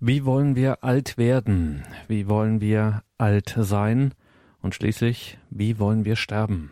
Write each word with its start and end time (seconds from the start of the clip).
Wie 0.00 0.24
wollen 0.24 0.54
wir 0.54 0.84
alt 0.84 1.18
werden? 1.18 1.82
Wie 2.06 2.28
wollen 2.28 2.60
wir 2.60 3.02
alt 3.18 3.56
sein? 3.58 4.14
Und 4.62 4.76
schließlich, 4.76 5.38
wie 5.50 5.80
wollen 5.80 6.04
wir 6.04 6.14
sterben? 6.14 6.70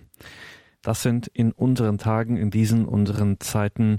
Das 0.80 1.02
sind 1.02 1.26
in 1.26 1.50
unseren 1.50 1.98
Tagen, 1.98 2.36
in 2.36 2.52
diesen 2.52 2.84
unseren 2.84 3.40
Zeiten 3.40 3.98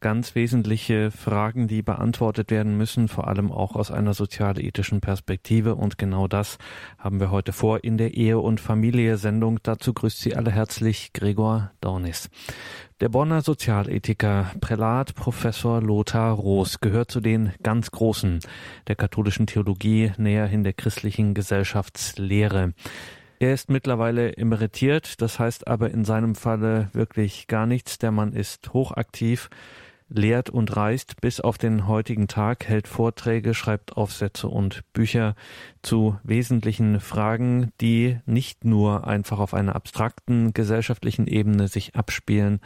ganz 0.00 0.34
wesentliche 0.34 1.10
Fragen, 1.10 1.68
die 1.68 1.82
beantwortet 1.82 2.50
werden 2.50 2.76
müssen, 2.76 3.08
vor 3.08 3.28
allem 3.28 3.52
auch 3.52 3.76
aus 3.76 3.90
einer 3.90 4.14
sozialethischen 4.14 5.00
Perspektive. 5.00 5.74
Und 5.74 5.98
genau 5.98 6.26
das 6.26 6.58
haben 6.98 7.20
wir 7.20 7.30
heute 7.30 7.52
vor 7.52 7.84
in 7.84 7.98
der 7.98 8.14
Ehe- 8.14 8.38
und 8.38 8.60
Familie-Sendung. 8.60 9.60
Dazu 9.62 9.92
grüßt 9.92 10.20
Sie 10.20 10.34
alle 10.34 10.50
herzlich 10.50 11.12
Gregor 11.12 11.70
Dornis. 11.80 12.30
Der 13.00 13.08
Bonner 13.08 13.42
Sozialethiker 13.42 14.50
Prälat 14.60 15.14
Professor 15.14 15.82
Lothar 15.82 16.32
Roos 16.32 16.80
gehört 16.80 17.10
zu 17.10 17.20
den 17.20 17.52
ganz 17.62 17.90
Großen 17.90 18.40
der 18.88 18.96
katholischen 18.96 19.46
Theologie, 19.46 20.12
näherhin 20.18 20.64
der 20.64 20.72
christlichen 20.74 21.34
Gesellschaftslehre. 21.34 22.74
Er 23.42 23.54
ist 23.54 23.70
mittlerweile 23.70 24.36
emeritiert, 24.36 25.22
das 25.22 25.38
heißt 25.38 25.66
aber 25.66 25.90
in 25.90 26.04
seinem 26.04 26.34
Falle 26.34 26.90
wirklich 26.92 27.46
gar 27.46 27.64
nichts. 27.64 27.96
Der 27.96 28.10
Mann 28.10 28.34
ist 28.34 28.74
hochaktiv, 28.74 29.48
lehrt 30.10 30.50
und 30.50 30.76
reist 30.76 31.20
bis 31.20 31.40
auf 31.40 31.56
den 31.56 31.86
heutigen 31.86 32.28
Tag, 32.28 32.66
hält 32.66 32.88
Vorträge, 32.88 33.54
schreibt 33.54 33.96
Aufsätze 33.96 34.48
und 34.48 34.82
Bücher 34.92 35.34
zu 35.82 36.18
wesentlichen 36.24 37.00
Fragen, 37.00 37.72
die 37.80 38.18
nicht 38.26 38.64
nur 38.64 39.06
einfach 39.06 39.38
auf 39.38 39.54
einer 39.54 39.74
abstrakten 39.76 40.52
gesellschaftlichen 40.52 41.26
Ebene 41.26 41.68
sich 41.68 41.94
abspielen, 41.94 42.60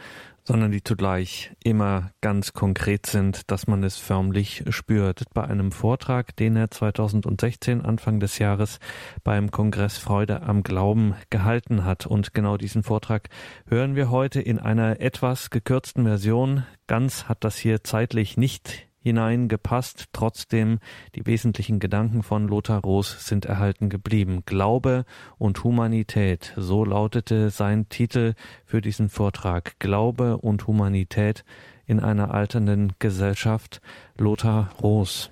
sondern 0.47 0.71
die 0.71 0.83
zugleich 0.83 1.51
immer 1.63 2.11
ganz 2.21 2.53
konkret 2.53 3.07
sind, 3.07 3.49
dass 3.51 3.67
man 3.67 3.83
es 3.83 3.97
förmlich 3.97 4.63
spürt. 4.69 5.23
Bei 5.33 5.43
einem 5.43 5.71
Vortrag, 5.71 6.35
den 6.35 6.55
er 6.55 6.69
2016 6.69 7.81
Anfang 7.81 8.19
des 8.19 8.37
Jahres 8.37 8.79
beim 9.23 9.49
Kongress 9.49 9.97
Freude 9.97 10.43
am 10.43 10.61
Glauben 10.61 11.15
gehalten 11.31 11.83
hat. 11.83 12.05
Und 12.05 12.33
genau 12.33 12.57
diesen 12.57 12.83
Vortrag 12.83 13.29
hören 13.67 13.95
wir 13.95 14.11
heute 14.11 14.39
in 14.39 14.59
einer 14.59 15.01
etwas 15.01 15.49
gekürzten 15.49 16.03
Version. 16.03 16.63
Ganz 16.87 17.25
hat 17.25 17.43
das 17.43 17.57
hier 17.57 17.83
zeitlich 17.83 18.37
nicht 18.37 18.87
hineingepasst. 19.05 20.07
Trotzdem, 20.13 20.79
die 21.13 21.27
wesentlichen 21.27 21.79
Gedanken 21.79 22.23
von 22.23 22.47
Lothar 22.47 22.81
Roos 22.81 23.27
sind 23.27 23.45
erhalten 23.45 23.89
geblieben. 23.89 24.41
Glaube 24.47 25.05
und 25.37 25.63
Humanität, 25.63 26.53
so 26.57 26.83
lautete 26.83 27.51
sein 27.51 27.87
Titel 27.87 28.33
für 28.65 28.81
diesen 28.81 29.09
Vortrag. 29.09 29.79
Glaube 29.79 30.37
und 30.37 30.65
Humanität 30.65 31.45
in 31.85 31.99
einer 31.99 32.33
alternden 32.33 32.93
Gesellschaft. 32.97 33.79
Lothar 34.17 34.71
Roos. 34.81 35.29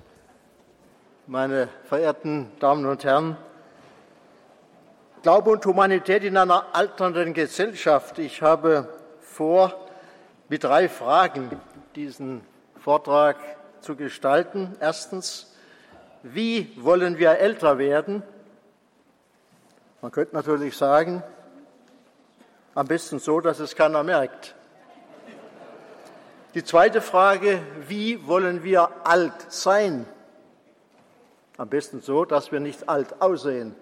Meine 1.26 1.68
verehrten 1.86 2.52
Damen 2.60 2.86
und 2.86 3.04
Herren, 3.04 3.38
Glaube 5.24 5.50
und 5.50 5.66
Humanität 5.66 6.24
in 6.24 6.38
einer 6.38 6.76
alternden 6.76 7.34
Gesellschaft. 7.34 8.20
Ich 8.20 8.44
habe 8.44 8.88
vor, 9.20 9.74
mit 10.48 10.64
drei 10.64 10.90
Fragen 10.90 11.50
diesen 11.96 12.42
Vortrag 12.78 13.38
zu 13.84 13.96
gestalten. 13.96 14.76
Erstens, 14.80 15.54
wie 16.24 16.72
wollen 16.82 17.18
wir 17.18 17.38
älter 17.38 17.78
werden? 17.78 18.24
Man 20.02 20.12
könnte 20.12 20.36
natürlich 20.36 20.76
sagen, 20.76 21.24
am 22.76 22.88
besten 22.88 23.20
so, 23.20 23.40
dass 23.40 23.60
es 23.60 23.76
keiner 23.76 24.04
merkt. 24.04 24.56
Die 26.56 26.64
zweite 26.64 27.02
Frage, 27.02 27.62
wie 27.88 28.28
wollen 28.28 28.64
wir 28.64 28.90
alt 29.06 29.52
sein? 29.52 30.06
Am 31.58 31.70
besten 31.70 32.02
so, 32.02 32.26
dass 32.26 32.52
wir 32.52 32.60
nicht 32.60 32.90
alt 32.90 33.22
aussehen. 33.22 33.76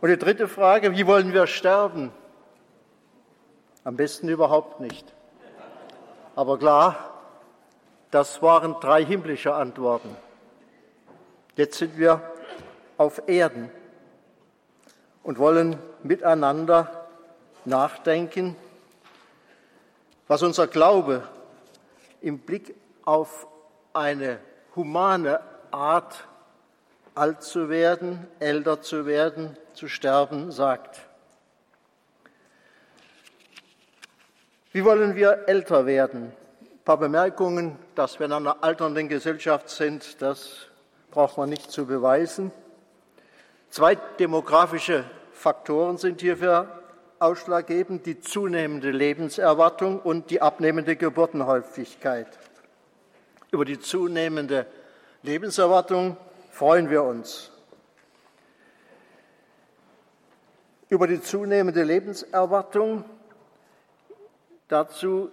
Und 0.00 0.08
die 0.08 0.18
dritte 0.18 0.48
Frage, 0.48 0.92
wie 0.92 1.06
wollen 1.06 1.32
wir 1.32 1.46
sterben? 1.46 2.12
Am 3.84 3.96
besten 3.96 4.28
überhaupt 4.28 4.80
nicht. 4.80 5.12
Aber 6.34 6.58
klar, 6.58 7.11
das 8.12 8.42
waren 8.42 8.76
drei 8.78 9.04
himmlische 9.04 9.54
Antworten. 9.54 10.14
Jetzt 11.56 11.78
sind 11.78 11.98
wir 11.98 12.22
auf 12.98 13.22
Erden 13.26 13.70
und 15.22 15.38
wollen 15.38 15.78
miteinander 16.02 17.08
nachdenken, 17.64 18.54
was 20.28 20.42
unser 20.42 20.66
Glaube 20.66 21.26
im 22.20 22.38
Blick 22.38 22.74
auf 23.04 23.46
eine 23.94 24.38
humane 24.76 25.40
Art, 25.70 26.28
alt 27.14 27.42
zu 27.42 27.70
werden, 27.70 28.26
älter 28.40 28.82
zu 28.82 29.06
werden, 29.06 29.56
zu 29.72 29.88
sterben, 29.88 30.52
sagt. 30.52 31.00
Wie 34.70 34.84
wollen 34.84 35.14
wir 35.14 35.44
älter 35.46 35.86
werden? 35.86 36.32
Ein 36.82 36.84
paar 36.84 36.96
Bemerkungen, 36.98 37.78
dass 37.94 38.18
wir 38.18 38.26
in 38.26 38.32
einer 38.32 38.64
alternden 38.64 39.08
Gesellschaft 39.08 39.70
sind, 39.70 40.20
das 40.20 40.66
braucht 41.12 41.38
man 41.38 41.48
nicht 41.48 41.70
zu 41.70 41.86
beweisen. 41.86 42.50
Zwei 43.70 43.94
demografische 43.94 45.04
Faktoren 45.32 45.96
sind 45.96 46.20
hierfür 46.22 46.82
ausschlaggebend, 47.20 48.04
die 48.04 48.20
zunehmende 48.20 48.90
Lebenserwartung 48.90 50.00
und 50.00 50.30
die 50.30 50.42
abnehmende 50.42 50.96
Geburtenhäufigkeit. 50.96 52.26
Über 53.52 53.64
die 53.64 53.78
zunehmende 53.78 54.66
Lebenserwartung 55.22 56.16
freuen 56.50 56.90
wir 56.90 57.04
uns. 57.04 57.52
Über 60.88 61.06
die 61.06 61.22
zunehmende 61.22 61.84
Lebenserwartung 61.84 63.04
dazu 64.66 65.30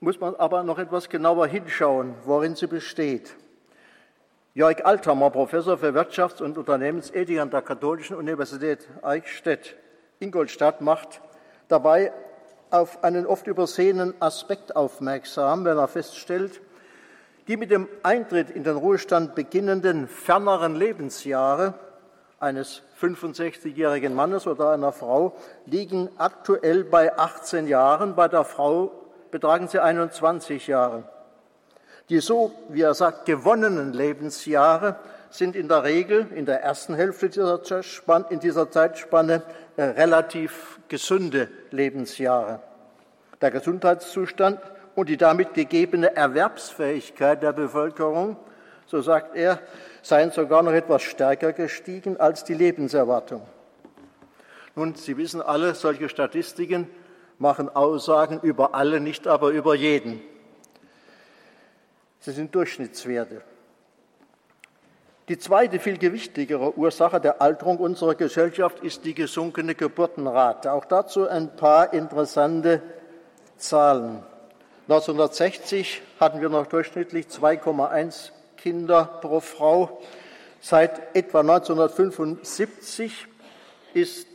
muss 0.00 0.20
man 0.20 0.34
aber 0.36 0.62
noch 0.62 0.78
etwas 0.78 1.08
genauer 1.08 1.46
hinschauen, 1.46 2.14
worin 2.24 2.54
sie 2.54 2.66
besteht. 2.66 3.36
Jörg 4.54 4.84
Althammer, 4.84 5.30
Professor 5.30 5.78
für 5.78 5.94
Wirtschafts- 5.94 6.42
und 6.42 6.58
Unternehmensethik 6.58 7.38
an 7.38 7.50
der 7.50 7.62
Katholischen 7.62 8.16
Universität 8.16 8.88
Eichstätt, 9.02 9.76
Ingolstadt, 10.20 10.80
macht 10.80 11.20
dabei 11.68 12.12
auf 12.70 13.02
einen 13.04 13.26
oft 13.26 13.46
übersehenen 13.46 14.14
Aspekt 14.20 14.76
aufmerksam, 14.76 15.64
wenn 15.64 15.78
er 15.78 15.88
feststellt, 15.88 16.60
die 17.46 17.56
mit 17.56 17.70
dem 17.70 17.88
Eintritt 18.02 18.50
in 18.50 18.64
den 18.64 18.76
Ruhestand 18.76 19.34
beginnenden 19.34 20.06
ferneren 20.06 20.76
Lebensjahre 20.76 21.74
eines 22.40 22.82
65-jährigen 23.00 24.14
Mannes 24.14 24.46
oder 24.46 24.70
einer 24.70 24.92
Frau 24.92 25.34
liegen 25.66 26.08
aktuell 26.18 26.84
bei 26.84 27.16
18 27.16 27.66
Jahren, 27.66 28.14
bei 28.14 28.28
der 28.28 28.44
Frau 28.44 28.92
betragen 29.30 29.68
sie 29.68 29.80
21 29.80 30.66
Jahre. 30.66 31.04
Die 32.08 32.20
so, 32.20 32.52
wie 32.68 32.82
er 32.82 32.94
sagt, 32.94 33.26
gewonnenen 33.26 33.92
Lebensjahre 33.92 34.96
sind 35.30 35.54
in 35.54 35.68
der 35.68 35.84
Regel 35.84 36.26
in 36.34 36.46
der 36.46 36.62
ersten 36.62 36.94
Hälfte 36.94 37.28
dieser, 37.28 37.60
in 38.30 38.40
dieser 38.40 38.70
Zeitspanne 38.70 39.42
äh, 39.76 39.82
relativ 39.82 40.80
gesunde 40.88 41.48
Lebensjahre. 41.70 42.60
Der 43.40 43.50
Gesundheitszustand 43.50 44.60
und 44.94 45.08
die 45.08 45.18
damit 45.18 45.54
gegebene 45.54 46.16
Erwerbsfähigkeit 46.16 47.42
der 47.42 47.52
Bevölkerung, 47.52 48.36
so 48.86 49.02
sagt 49.02 49.36
er, 49.36 49.60
seien 50.02 50.30
sogar 50.30 50.62
noch 50.62 50.72
etwas 50.72 51.02
stärker 51.02 51.52
gestiegen 51.52 52.18
als 52.18 52.42
die 52.44 52.54
Lebenserwartung. 52.54 53.42
Nun, 54.74 54.94
Sie 54.94 55.16
wissen 55.16 55.42
alle, 55.42 55.74
solche 55.74 56.08
Statistiken 56.08 56.88
machen 57.38 57.68
Aussagen 57.68 58.40
über 58.42 58.74
alle, 58.74 59.00
nicht 59.00 59.26
aber 59.26 59.50
über 59.50 59.74
jeden. 59.74 60.20
Sie 62.20 62.32
sind 62.32 62.54
Durchschnittswerte. 62.54 63.42
Die 65.28 65.38
zweite, 65.38 65.78
viel 65.78 65.98
gewichtigere 65.98 66.76
Ursache 66.78 67.20
der 67.20 67.42
Alterung 67.42 67.76
unserer 67.76 68.14
Gesellschaft 68.14 68.80
ist 68.80 69.04
die 69.04 69.14
gesunkene 69.14 69.74
Geburtenrate. 69.74 70.72
Auch 70.72 70.86
dazu 70.86 71.28
ein 71.28 71.54
paar 71.54 71.92
interessante 71.92 72.82
Zahlen. 73.58 74.22
1960 74.88 76.00
hatten 76.18 76.40
wir 76.40 76.48
noch 76.48 76.66
durchschnittlich 76.66 77.26
2,1 77.26 78.30
Kinder 78.56 79.04
pro 79.20 79.40
Frau. 79.40 80.00
Seit 80.60 81.14
etwa 81.14 81.40
1975 81.40 83.26
ist 83.92 84.26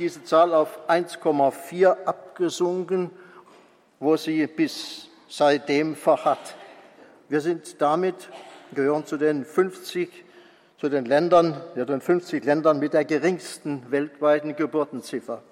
diese 0.00 0.24
Zahl 0.24 0.54
auf 0.54 0.88
1,4 0.88 2.04
abgesunken, 2.06 3.10
wo 4.00 4.16
sie 4.16 4.46
bis 4.46 5.08
seitdem 5.28 5.94
verharrt. 5.94 6.56
Wir 7.28 7.40
sind 7.40 7.80
damit, 7.80 8.30
gehören 8.74 9.04
zu 9.04 9.18
den 9.18 9.44
50, 9.44 10.24
zu 10.78 10.88
den 10.88 11.04
Ländern, 11.04 11.60
ja, 11.76 11.84
den 11.84 12.00
50 12.00 12.44
Ländern 12.44 12.78
mit 12.78 12.94
der 12.94 13.04
geringsten 13.04 13.90
weltweiten 13.90 14.56
Geburtenziffer. 14.56 15.42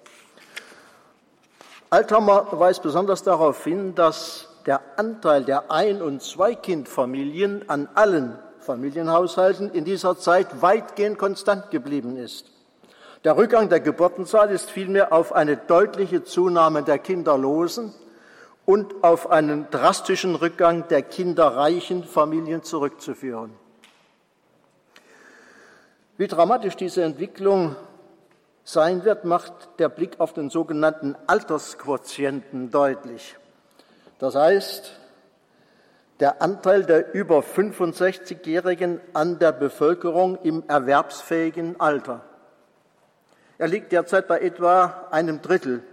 Althammer 1.91 2.47
weist 2.51 2.81
besonders 2.81 3.23
darauf 3.23 3.63
hin, 3.63 3.93
dass 3.93 4.47
der 4.65 4.81
Anteil 4.97 5.43
der 5.43 5.71
Ein- 5.71 6.01
und 6.01 6.21
Zweikindfamilien 6.21 7.69
an 7.69 7.87
allen 7.93 8.37
Familienhaushalten 8.61 9.71
in 9.71 9.85
dieser 9.85 10.17
Zeit 10.17 10.61
weitgehend 10.61 11.17
konstant 11.17 11.71
geblieben 11.71 12.17
ist. 12.17 12.45
Der 13.25 13.35
Rückgang 13.35 13.67
der 13.67 13.81
Geburtenzahl 13.81 14.49
ist 14.49 14.71
vielmehr 14.71 15.11
auf 15.11 15.33
eine 15.33 15.57
deutliche 15.57 16.23
Zunahme 16.23 16.83
der 16.83 16.99
Kinderlosen 16.99 17.93
und 18.65 19.03
auf 19.03 19.29
einen 19.29 19.69
drastischen 19.71 20.35
Rückgang 20.35 20.87
der 20.87 21.01
kinderreichen 21.01 22.05
Familien 22.05 22.63
zurückzuführen. 22.63 23.51
Wie 26.17 26.27
dramatisch 26.27 26.77
diese 26.77 27.03
Entwicklung 27.03 27.75
sein 28.63 29.03
wird, 29.03 29.25
macht 29.25 29.53
der 29.79 29.89
Blick 29.89 30.19
auf 30.19 30.31
den 30.31 30.49
sogenannten 30.49 31.15
Altersquotienten 31.27 32.71
deutlich. 32.71 33.35
Das 34.19 34.35
heißt, 34.35 34.93
der 36.21 36.41
Anteil 36.41 36.85
der 36.85 37.13
über 37.13 37.39
65-Jährigen 37.39 39.01
an 39.13 39.39
der 39.39 39.51
Bevölkerung 39.51 40.37
im 40.43 40.63
erwerbsfähigen 40.67 41.79
Alter. 41.79 42.28
Er 43.59 43.67
liegt 43.67 43.91
derzeit 43.91 44.29
bei 44.29 44.39
etwa 44.39 45.07
einem 45.11 45.41
Drittel. 45.41 45.83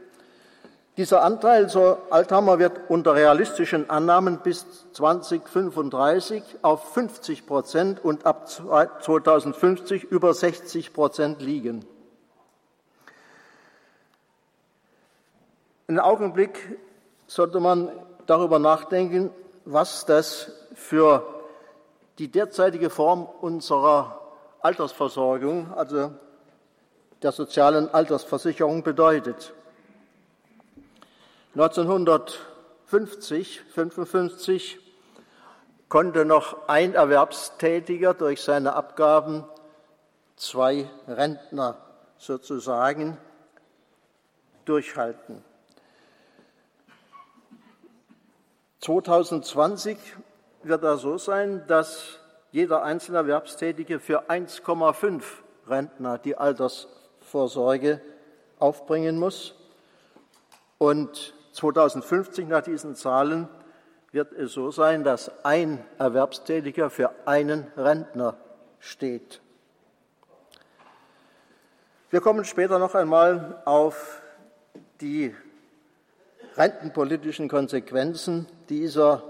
Dieser 0.97 1.23
Anteil, 1.23 1.69
so 1.69 1.99
Althammer, 2.11 2.61
wird 2.61 2.89
unter 2.89 3.17
realistischen 3.17 3.91
Annahmen 3.91 4.39
bis 4.39 4.65
2035 4.93 6.43
auf 6.63 6.95
50 6.95 7.45
Prozent 7.45 8.03
und 8.05 8.25
ab 8.25 8.49
2050 8.49 10.05
über 10.05 10.33
60 10.33 10.93
Prozent 10.95 11.43
liegen. 11.43 11.85
Einen 15.89 15.99
Augenblick 15.99 16.79
sollte 17.27 17.59
man 17.59 17.91
darüber 18.27 18.61
nachdenken, 18.61 19.31
was 19.65 20.07
das 20.07 20.53
für 20.75 21.27
die 22.21 22.29
derzeitige 22.29 22.91
Form 22.91 23.27
unserer 23.41 24.21
Altersversorgung, 24.61 25.75
also 25.75 26.13
der 27.27 27.33
sozialen 27.33 27.93
Altersversicherung 27.93 28.85
bedeutet. 28.85 29.53
1950, 31.55 33.63
55 33.75 34.79
konnte 35.89 36.25
noch 36.25 36.69
ein 36.69 36.95
Erwerbstätiger 36.95 38.15
durch 38.15 38.43
seine 38.43 38.75
Abgaben 38.75 39.45
zwei 40.37 40.89
Rentner 41.09 41.79
sozusagen 42.17 43.19
durchhalten. 44.65 45.43
2020 48.83 49.99
wird 50.63 50.85
er 50.85 50.97
so 50.97 51.19
sein, 51.19 51.67
dass 51.67 52.21
jeder 52.53 52.85
einzelne 52.85 53.19
Erwerbstätige 53.19 53.99
für 53.99 54.31
1,5 54.31 55.25
Rentner 55.67 56.19
die 56.19 56.37
Altersvorsorge 57.27 58.01
aufbringen 58.59 59.19
muss. 59.19 59.55
Und 60.79 61.35
2050 61.53 62.47
nach 62.47 62.63
diesen 62.63 62.95
Zahlen 62.95 63.49
wird 64.13 64.33
es 64.33 64.53
so 64.53 64.71
sein, 64.71 65.05
dass 65.05 65.45
ein 65.45 65.85
Erwerbstätiger 65.99 66.91
für 66.91 67.11
einen 67.27 67.67
Rentner 67.77 68.37
steht. 68.79 69.41
Wir 72.11 72.21
kommen 72.21 72.45
später 72.45 72.79
noch 72.79 72.95
einmal 72.95 73.61
auf 73.65 74.23
die 75.01 75.35
rentenpolitischen 76.57 77.49
Konsequenzen 77.49 78.47
dieser 78.69 79.23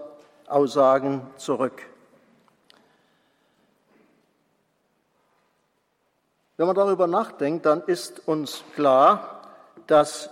Aussagen 0.46 1.22
zurück. 1.36 1.82
Wenn 6.56 6.66
man 6.66 6.76
darüber 6.76 7.06
nachdenkt, 7.06 7.66
dann 7.66 7.82
ist 7.82 8.26
uns 8.26 8.64
klar, 8.74 9.42
dass 9.86 10.30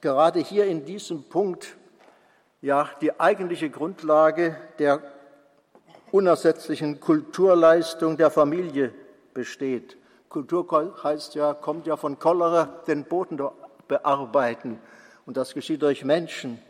gerade 0.00 0.38
hier 0.38 0.66
in 0.66 0.84
diesem 0.84 1.24
Punkt 1.24 1.76
ja 2.62 2.88
die 3.00 3.18
eigentliche 3.18 3.70
Grundlage 3.70 4.56
der 4.78 5.02
unersetzlichen 6.12 7.00
Kulturleistung 7.00 8.16
der 8.16 8.30
Familie 8.30 8.94
besteht. 9.32 9.96
Kultur 10.28 10.94
heißt 11.02 11.34
ja, 11.34 11.54
kommt 11.54 11.88
ja 11.88 11.96
von 11.96 12.20
Cholera, 12.20 12.66
den 12.86 13.04
Boden 13.04 13.40
bearbeiten. 13.88 14.78
Und 15.26 15.36
das 15.36 15.54
geschieht 15.54 15.82
durch 15.82 16.04
Menschen. 16.04 16.62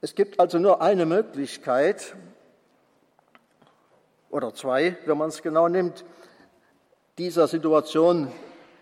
Es 0.00 0.16
gibt 0.16 0.40
also 0.40 0.58
nur 0.58 0.82
eine 0.82 1.06
Möglichkeit, 1.06 2.16
oder 4.30 4.54
zwei, 4.54 4.96
wenn 5.06 5.18
man 5.18 5.28
es 5.28 5.42
genau 5.42 5.68
nimmt, 5.68 6.04
dieser 7.18 7.48
Situation 7.48 8.30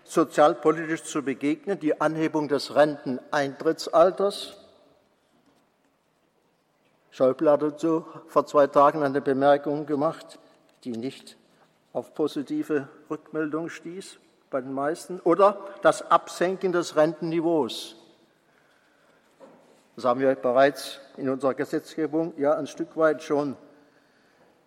sozialpolitisch 0.05 1.05
zu 1.05 1.23
begegnen, 1.23 1.81
die 1.81 2.01
Anhebung 2.01 2.49
des 2.49 2.75
Renteneintrittsalters. 2.75 4.57
Schäuble 7.11 7.51
hat 7.51 7.63
dazu 7.63 8.05
vor 8.29 8.47
zwei 8.47 8.67
Tagen 8.67 9.03
eine 9.03 9.21
Bemerkung 9.21 9.87
gemacht, 9.87 10.39
die 10.85 10.93
nicht 10.93 11.37
auf 11.93 12.15
positive 12.15 12.89
Rückmeldung 13.11 13.69
stieß 13.69 14.19
bei 14.51 14.61
den 14.61 14.73
meisten, 14.73 15.19
oder 15.21 15.59
das 15.83 16.09
Absenken 16.11 16.73
des 16.73 16.95
Rentenniveaus. 16.95 17.97
Das 19.97 20.05
haben 20.05 20.21
wir 20.21 20.35
bereits 20.35 21.01
in 21.17 21.29
unserer 21.29 21.55
Gesetzgebung 21.55 22.35
ja 22.37 22.55
ein 22.55 22.67
Stück 22.67 22.97
weit 22.97 23.23
schon 23.23 23.57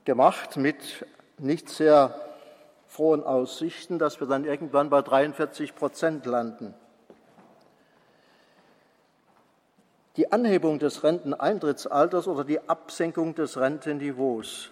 gemacht 0.06 0.58
mit 0.58 1.06
nicht 1.38 1.70
sehr 1.70 2.16
frohen 2.88 3.24
Aussichten, 3.24 4.00
dass 4.00 4.20
wir 4.20 4.28
dann 4.28 4.46
irgendwann 4.46 4.90
bei 4.90 5.02
43 5.02 5.76
Prozent 5.76 6.26
landen. 6.26 6.74
Die 10.18 10.32
Anhebung 10.32 10.80
des 10.80 11.04
Renteneintrittsalters 11.04 12.28
oder 12.28 12.44
die 12.44 12.68
Absenkung 12.68 13.36
des 13.36 13.58
Rentenniveaus 13.58 14.72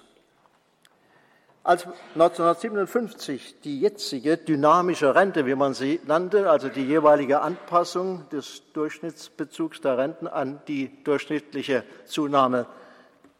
als 1.67 1.85
1957 2.13 3.59
die 3.59 3.81
jetzige 3.81 4.37
dynamische 4.37 5.13
Rente, 5.13 5.45
wie 5.45 5.55
man 5.55 5.73
sie 5.73 5.99
nannte, 6.05 6.49
also 6.49 6.69
die 6.69 6.85
jeweilige 6.85 7.41
Anpassung 7.41 8.23
des 8.29 8.63
Durchschnittsbezugs 8.71 9.81
der 9.81 9.97
Renten 9.97 10.27
an 10.27 10.61
die 10.69 11.03
durchschnittliche 11.03 11.83
Zunahme 12.05 12.67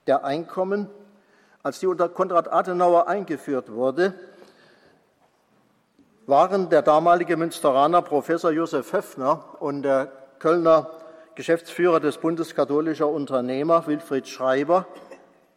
der 0.08 0.26
Einkommen, 0.26 0.90
als 1.68 1.80
die 1.80 1.88
unter 1.88 2.08
Konrad 2.08 2.50
Adenauer 2.50 3.10
eingeführt 3.10 3.74
wurde, 3.74 4.14
waren 6.26 6.70
der 6.70 6.82
damalige 6.82 7.36
Münsteraner 7.36 8.02
Professor 8.02 8.52
Josef 8.52 8.94
Höffner 8.94 9.44
und 9.60 9.84
der 9.84 10.10
Kölner 10.40 10.90
Geschäftsführer 11.36 12.00
des 12.00 12.20
Bundes 12.20 12.56
katholischer 12.56 13.10
Unternehmer 13.10 13.86
Wilfried 13.86 14.30
Schreiber, 14.30 14.88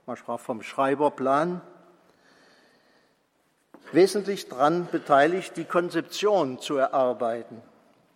man 0.07 0.17
sprach 0.17 0.41
vom 0.41 0.63
Schreiberplan, 0.63 1.61
wesentlich 3.93 4.49
daran 4.49 4.89
beteiligt, 4.91 5.57
die 5.57 5.65
Konzeption 5.65 6.59
zu 6.59 6.77
erarbeiten. 6.77 7.63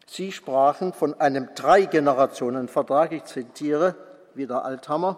Sie 0.08 0.32
sprachen 0.32 0.92
von 0.92 1.20
einem 1.20 1.48
Drei-Generationen-Vertrag, 1.54 3.12
ich 3.12 3.24
zitiere 3.26 3.94
wieder 4.34 4.64
Althammer. 4.64 5.16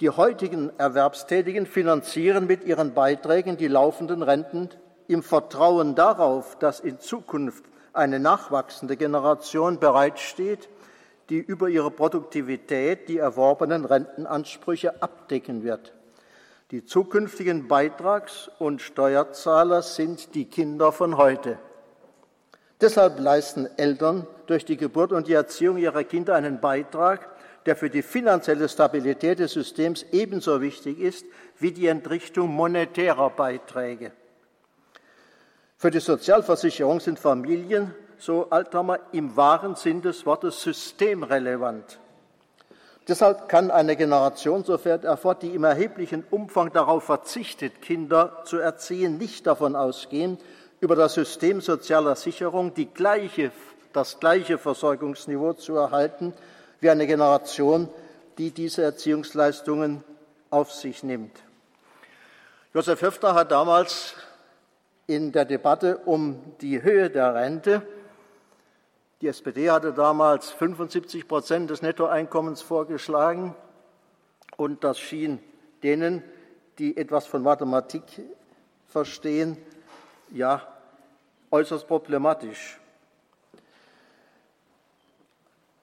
Die 0.00 0.10
heutigen 0.10 0.70
Erwerbstätigen 0.78 1.64
finanzieren 1.64 2.46
mit 2.46 2.64
ihren 2.64 2.92
Beiträgen 2.92 3.56
die 3.56 3.68
laufenden 3.68 4.22
Renten 4.22 4.68
im 5.08 5.22
Vertrauen 5.22 5.94
darauf, 5.94 6.58
dass 6.58 6.80
in 6.80 7.00
Zukunft 7.00 7.64
eine 7.94 8.20
nachwachsende 8.20 8.98
Generation 8.98 9.80
bereitsteht, 9.80 10.68
die 11.30 11.38
über 11.38 11.70
ihre 11.70 11.90
Produktivität 11.90 13.08
die 13.08 13.16
erworbenen 13.16 13.86
Rentenansprüche 13.86 15.02
abdecken 15.02 15.62
wird. 15.62 15.94
Die 16.72 16.84
zukünftigen 16.84 17.66
Beitrags- 17.66 18.50
und 18.58 18.82
Steuerzahler 18.82 19.80
sind 19.80 20.34
die 20.34 20.44
Kinder 20.44 20.92
von 20.92 21.16
heute. 21.16 21.58
Deshalb 22.82 23.18
leisten 23.18 23.66
Eltern 23.78 24.26
durch 24.46 24.66
die 24.66 24.76
Geburt 24.76 25.12
und 25.12 25.26
die 25.26 25.32
Erziehung 25.32 25.78
ihrer 25.78 26.04
Kinder 26.04 26.34
einen 26.34 26.60
Beitrag, 26.60 27.30
der 27.66 27.76
für 27.76 27.90
die 27.90 28.02
finanzielle 28.02 28.68
Stabilität 28.68 29.40
des 29.40 29.52
Systems 29.52 30.06
ebenso 30.12 30.60
wichtig 30.60 31.00
ist 31.00 31.26
wie 31.58 31.72
die 31.72 31.88
Entrichtung 31.88 32.54
monetärer 32.54 33.30
Beiträge. 33.30 34.12
Für 35.76 35.90
die 35.90 36.00
Sozialversicherung 36.00 37.00
sind 37.00 37.18
Familien, 37.18 37.94
so 38.18 38.48
Althammer, 38.48 39.00
im 39.12 39.36
wahren 39.36 39.74
Sinn 39.74 40.00
des 40.00 40.24
Wortes 40.24 40.62
systemrelevant. 40.62 41.98
Deshalb 43.08 43.48
kann 43.48 43.70
eine 43.70 43.94
Generation, 43.94 44.64
so 44.64 44.78
fährt 44.78 45.04
er 45.04 45.16
fort, 45.16 45.42
die 45.42 45.54
im 45.54 45.64
erheblichen 45.64 46.24
Umfang 46.30 46.72
darauf 46.72 47.04
verzichtet, 47.04 47.82
Kinder 47.82 48.42
zu 48.44 48.58
erziehen, 48.58 49.18
nicht 49.18 49.46
davon 49.46 49.76
ausgehen, 49.76 50.38
über 50.80 50.96
das 50.96 51.14
System 51.14 51.60
sozialer 51.60 52.16
Sicherung 52.16 52.74
die 52.74 52.86
gleiche 52.86 53.52
das 53.96 54.20
gleiche 54.20 54.58
Versorgungsniveau 54.58 55.54
zu 55.54 55.74
erhalten 55.74 56.34
wie 56.80 56.90
eine 56.90 57.06
Generation, 57.06 57.88
die 58.38 58.50
diese 58.50 58.82
Erziehungsleistungen 58.82 60.04
auf 60.50 60.72
sich 60.72 61.02
nimmt. 61.02 61.36
Josef 62.74 63.00
Höfner 63.00 63.34
hat 63.34 63.50
damals 63.50 64.14
in 65.06 65.32
der 65.32 65.44
Debatte 65.44 65.98
um 65.98 66.42
die 66.60 66.82
Höhe 66.82 67.10
der 67.10 67.34
Rente, 67.34 67.82
die 69.22 69.28
SPD 69.28 69.70
hatte 69.70 69.94
damals 69.94 70.50
75 70.50 71.26
Prozent 71.26 71.70
des 71.70 71.80
Nettoeinkommens 71.80 72.60
vorgeschlagen 72.60 73.56
und 74.58 74.84
das 74.84 74.98
schien 74.98 75.38
denen, 75.82 76.22
die 76.78 76.98
etwas 76.98 77.26
von 77.26 77.42
Mathematik 77.42 78.02
verstehen, 78.88 79.56
ja, 80.30 80.66
äußerst 81.50 81.88
problematisch. 81.88 82.78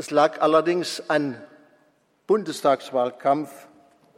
Es 0.03 0.12
lag 0.12 0.41
allerdings 0.41 1.10
ein 1.10 1.41
Bundestagswahlkampf 2.27 3.50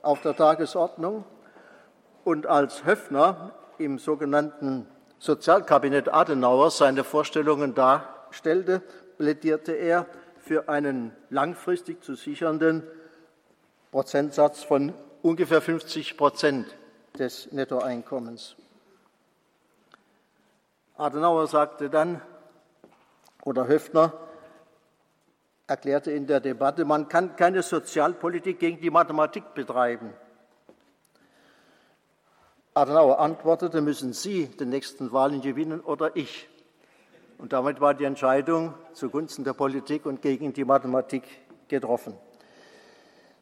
auf 0.01 0.19
der 0.21 0.35
Tagesordnung 0.35 1.25
und 2.23 2.47
als 2.47 2.85
Höffner 2.85 3.53
im 3.77 3.99
sogenannten 3.99 4.87
Sozialkabinett 5.19 6.11
Adenauer 6.11 6.71
seine 6.71 7.03
Vorstellungen 7.03 7.75
darstellte, 7.75 8.81
plädierte 9.19 9.73
er 9.73 10.07
für 10.39 10.69
einen 10.69 11.15
langfristig 11.29 12.03
zu 12.03 12.15
sichernden 12.15 12.81
Prozentsatz 13.91 14.63
von 14.63 14.91
ungefähr 15.21 15.61
50 15.61 16.17
Prozent 16.17 16.65
des 17.19 17.51
Nettoeinkommens. 17.51 18.55
Adenauer 20.97 21.45
sagte 21.45 21.91
dann, 21.91 22.23
oder 23.43 23.67
Höfner 23.67 24.24
erklärte 25.67 26.11
in 26.11 26.27
der 26.27 26.39
Debatte, 26.39 26.85
man 26.85 27.07
kann 27.07 27.35
keine 27.35 27.63
Sozialpolitik 27.63 28.59
gegen 28.59 28.79
die 28.79 28.89
Mathematik 28.89 29.53
betreiben. 29.53 30.13
Adenauer 32.73 33.19
antwortete, 33.19 33.81
müssen 33.81 34.13
Sie 34.13 34.47
den 34.47 34.69
nächsten 34.69 35.11
Wahlen 35.11 35.41
gewinnen 35.41 35.79
oder 35.79 36.15
ich? 36.15 36.49
Und 37.37 37.53
damit 37.53 37.81
war 37.81 37.93
die 37.93 38.03
Entscheidung 38.03 38.73
zugunsten 38.93 39.43
der 39.43 39.53
Politik 39.53 40.05
und 40.05 40.21
gegen 40.21 40.53
die 40.53 40.65
Mathematik 40.65 41.23
getroffen. 41.67 42.15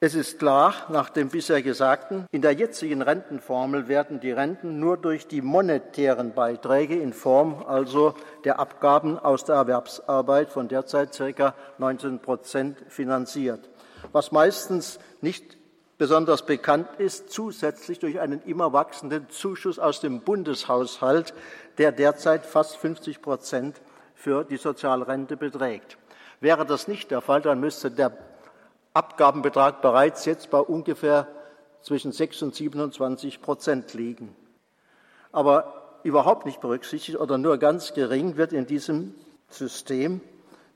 Es 0.03 0.15
ist 0.15 0.39
klar, 0.39 0.87
nach 0.89 1.11
dem 1.11 1.29
bisher 1.29 1.61
Gesagten, 1.61 2.25
in 2.31 2.41
der 2.41 2.53
jetzigen 2.53 3.03
Rentenformel 3.03 3.87
werden 3.87 4.19
die 4.19 4.33
Renten 4.33 4.81
nur 4.81 4.97
durch 4.97 5.27
die 5.27 5.43
monetären 5.43 6.33
Beiträge 6.33 6.99
in 6.99 7.13
Form 7.13 7.63
also 7.67 8.15
der 8.45 8.59
Abgaben 8.61 9.19
aus 9.19 9.45
der 9.45 9.57
Erwerbsarbeit 9.57 10.49
von 10.49 10.69
derzeit 10.69 11.15
ca. 11.37 11.55
19 11.77 12.19
Prozent 12.21 12.83
finanziert, 12.89 13.69
was 14.13 14.33
meistens 14.33 15.01
nicht 15.21 15.59
besonders 15.99 16.47
bekannt 16.47 16.89
ist, 16.97 17.31
zusätzlich 17.31 17.99
durch 17.99 18.21
einen 18.21 18.41
immer 18.45 18.73
wachsenden 18.73 19.29
Zuschuss 19.29 19.79
aus 19.79 20.01
dem 20.01 20.23
Bundeshaushalt, 20.23 21.35
der 21.77 21.93
derzeit 21.93 22.47
fast 22.47 22.79
50 22.79 23.21
Prozent 23.21 23.83
für 24.15 24.45
die 24.45 24.57
Sozialrente 24.57 25.37
beträgt. 25.37 25.99
Wäre 26.41 26.65
das 26.65 26.89
nicht 26.89 27.11
der 27.11 27.21
Fall, 27.21 27.43
dann 27.43 27.61
müsste 27.61 27.91
der 27.91 28.30
Abgabenbetrag 28.93 29.83
bereits 29.83 30.25
jetzt 30.25 30.51
bei 30.51 30.59
ungefähr 30.59 31.29
zwischen 31.83 32.13
6 32.13 32.43
und 32.43 32.55
27 32.55 33.41
Prozent 33.41 33.95
liegen. 33.95 34.35
Aber 35.33 35.99
überhaupt 36.03 36.47
nicht 36.47 36.61
berücksichtigt 36.61 37.19
oder 37.19 37.39
nur 37.39 37.59
ganz 37.59 37.95
gering 37.95 38.37
wird 38.37 38.53
in 38.53 38.67
diesem 38.67 39.15
System 39.49 40.21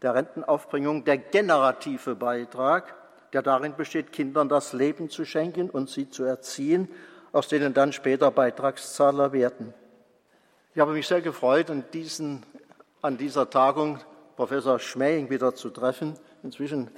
der 0.02 0.14
Rentenaufbringung 0.14 1.04
der 1.04 1.18
generative 1.18 2.14
Beitrag, 2.14 2.94
der 3.32 3.42
darin 3.42 3.74
besteht, 3.74 4.12
Kindern 4.12 4.48
das 4.48 4.72
Leben 4.72 5.08
zu 5.10 5.24
schenken 5.24 5.70
und 5.70 5.90
sie 5.90 6.10
zu 6.10 6.24
erziehen, 6.24 6.88
aus 7.32 7.48
denen 7.48 7.74
dann 7.74 7.92
später 7.92 8.30
Beitragszahler 8.30 9.32
werden. 9.32 9.74
Ich 10.74 10.80
habe 10.80 10.92
mich 10.92 11.06
sehr 11.06 11.20
gefreut, 11.20 11.70
an, 11.70 11.84
diesen, 11.92 12.44
an 13.00 13.16
dieser 13.16 13.50
Tagung 13.50 13.98
Professor 14.36 14.78
Schmähing 14.78 15.30
wieder 15.30 15.54
zu 15.54 15.70
treffen. 15.70 16.14
Inzwischen 16.42 16.90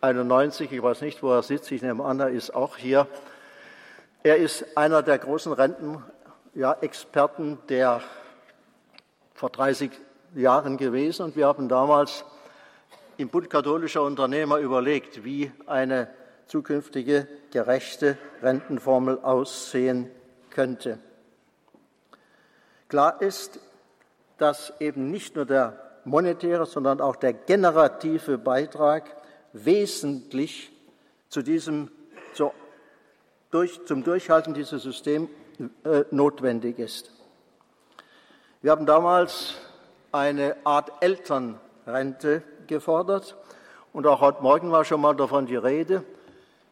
91, 0.00 0.72
ich 0.72 0.82
weiß 0.82 1.02
nicht, 1.02 1.22
wo 1.22 1.30
er 1.30 1.42
sitzt, 1.42 1.70
ich 1.72 1.82
nehme 1.82 2.02
an, 2.04 2.20
er 2.20 2.30
ist 2.30 2.54
auch 2.54 2.78
hier. 2.78 3.06
Er 4.22 4.36
ist 4.36 4.76
einer 4.76 5.02
der 5.02 5.18
großen 5.18 5.52
Rentenexperten 5.52 7.50
ja, 7.50 7.58
der 7.68 8.00
vor 9.34 9.50
30 9.50 9.90
Jahren 10.34 10.78
gewesen 10.78 11.24
und 11.26 11.36
wir 11.36 11.46
haben 11.46 11.68
damals 11.68 12.24
im 13.18 13.28
Bund 13.28 13.50
katholischer 13.50 14.02
Unternehmer 14.02 14.56
überlegt, 14.58 15.24
wie 15.24 15.52
eine 15.66 16.08
zukünftige 16.46 17.28
gerechte 17.50 18.16
Rentenformel 18.42 19.18
aussehen 19.20 20.10
könnte. 20.50 20.98
Klar 22.88 23.20
ist, 23.20 23.60
dass 24.38 24.72
eben 24.80 25.10
nicht 25.10 25.36
nur 25.36 25.44
der 25.44 25.78
monetäre, 26.04 26.64
sondern 26.64 27.00
auch 27.00 27.16
der 27.16 27.34
generative 27.34 28.38
Beitrag 28.38 29.19
wesentlich 29.52 30.70
zu 31.28 31.42
diesem, 31.42 31.90
zu, 32.34 32.52
durch, 33.50 33.84
zum 33.86 34.04
Durchhalten 34.04 34.54
dieses 34.54 34.82
Systems 34.82 35.28
äh, 35.84 36.04
notwendig 36.10 36.78
ist. 36.78 37.10
Wir 38.62 38.72
haben 38.72 38.86
damals 38.86 39.54
eine 40.12 40.56
Art 40.64 40.92
Elternrente 41.00 42.42
gefordert 42.66 43.36
und 43.92 44.06
auch 44.06 44.20
heute 44.20 44.42
Morgen 44.42 44.70
war 44.70 44.84
schon 44.84 45.00
mal 45.00 45.14
davon 45.14 45.46
die 45.46 45.56
Rede, 45.56 46.04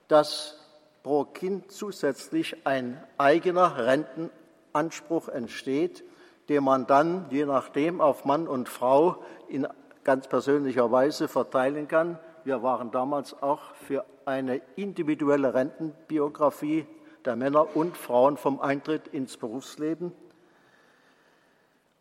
dass 0.08 0.58
pro 1.02 1.24
Kind 1.24 1.72
zusätzlich 1.72 2.66
ein 2.66 3.02
eigener 3.16 3.76
Rentenanspruch 3.76 5.28
entsteht, 5.28 6.04
den 6.48 6.64
man 6.64 6.86
dann 6.86 7.26
je 7.30 7.44
nachdem 7.44 8.00
auf 8.00 8.24
Mann 8.24 8.48
und 8.48 8.68
Frau 8.68 9.22
in 9.48 9.66
ganz 10.04 10.28
persönlicher 10.28 10.90
Weise 10.90 11.28
verteilen 11.28 11.88
kann 11.88 12.18
wir 12.48 12.62
waren 12.62 12.90
damals 12.90 13.42
auch 13.42 13.74
für 13.74 14.06
eine 14.24 14.62
individuelle 14.74 15.52
Rentenbiografie 15.52 16.86
der 17.26 17.36
Männer 17.36 17.76
und 17.76 17.94
Frauen 17.94 18.38
vom 18.38 18.58
Eintritt 18.58 19.08
ins 19.08 19.36
Berufsleben. 19.36 20.12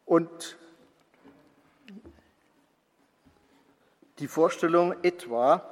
Und 0.05 0.57
die 4.19 4.29
Vorstellung 4.29 4.95
etwa, 5.03 5.63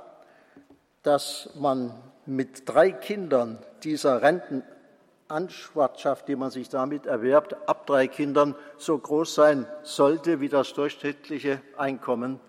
dass 1.04 1.52
man 1.56 1.94
mit 2.26 2.68
drei 2.68 2.92
Kindern 2.92 3.60
dieser 3.82 4.22
Rentenanschwartschaft, 4.22 6.28
die 6.28 6.36
man 6.36 6.52
sich 6.52 6.68
damit 6.68 7.06
erwerbt, 7.06 7.56
ab 7.70 7.88
drei 7.88 8.10
Kindern 8.10 8.56
so 8.78 8.98
groß 8.98 9.36
sein 9.36 9.68
sollte 9.84 10.42
wie 10.42 10.50
das 10.50 10.74
durchschnittliche 10.74 11.62
Einkommen, 11.78 12.42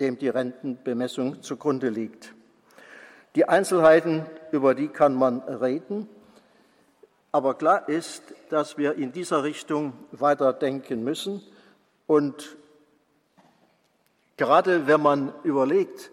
dem 0.00 0.18
die 0.18 0.28
Rentenbemessung 0.28 1.42
zugrunde 1.42 1.88
liegt. 1.88 2.34
Die 3.34 3.48
Einzelheiten, 3.48 4.26
über 4.50 4.74
die 4.74 4.88
kann 4.88 5.14
man 5.14 5.40
reden, 5.40 6.08
aber 7.30 7.54
klar 7.54 7.88
ist, 7.88 8.22
dass 8.50 8.76
wir 8.76 8.94
in 8.94 9.12
dieser 9.12 9.42
Richtung 9.42 9.94
weiterdenken 10.12 11.02
müssen 11.02 11.42
und 12.06 12.56
Gerade 14.42 14.86
wenn 14.86 15.00
man 15.00 15.32
überlegt, 15.44 16.10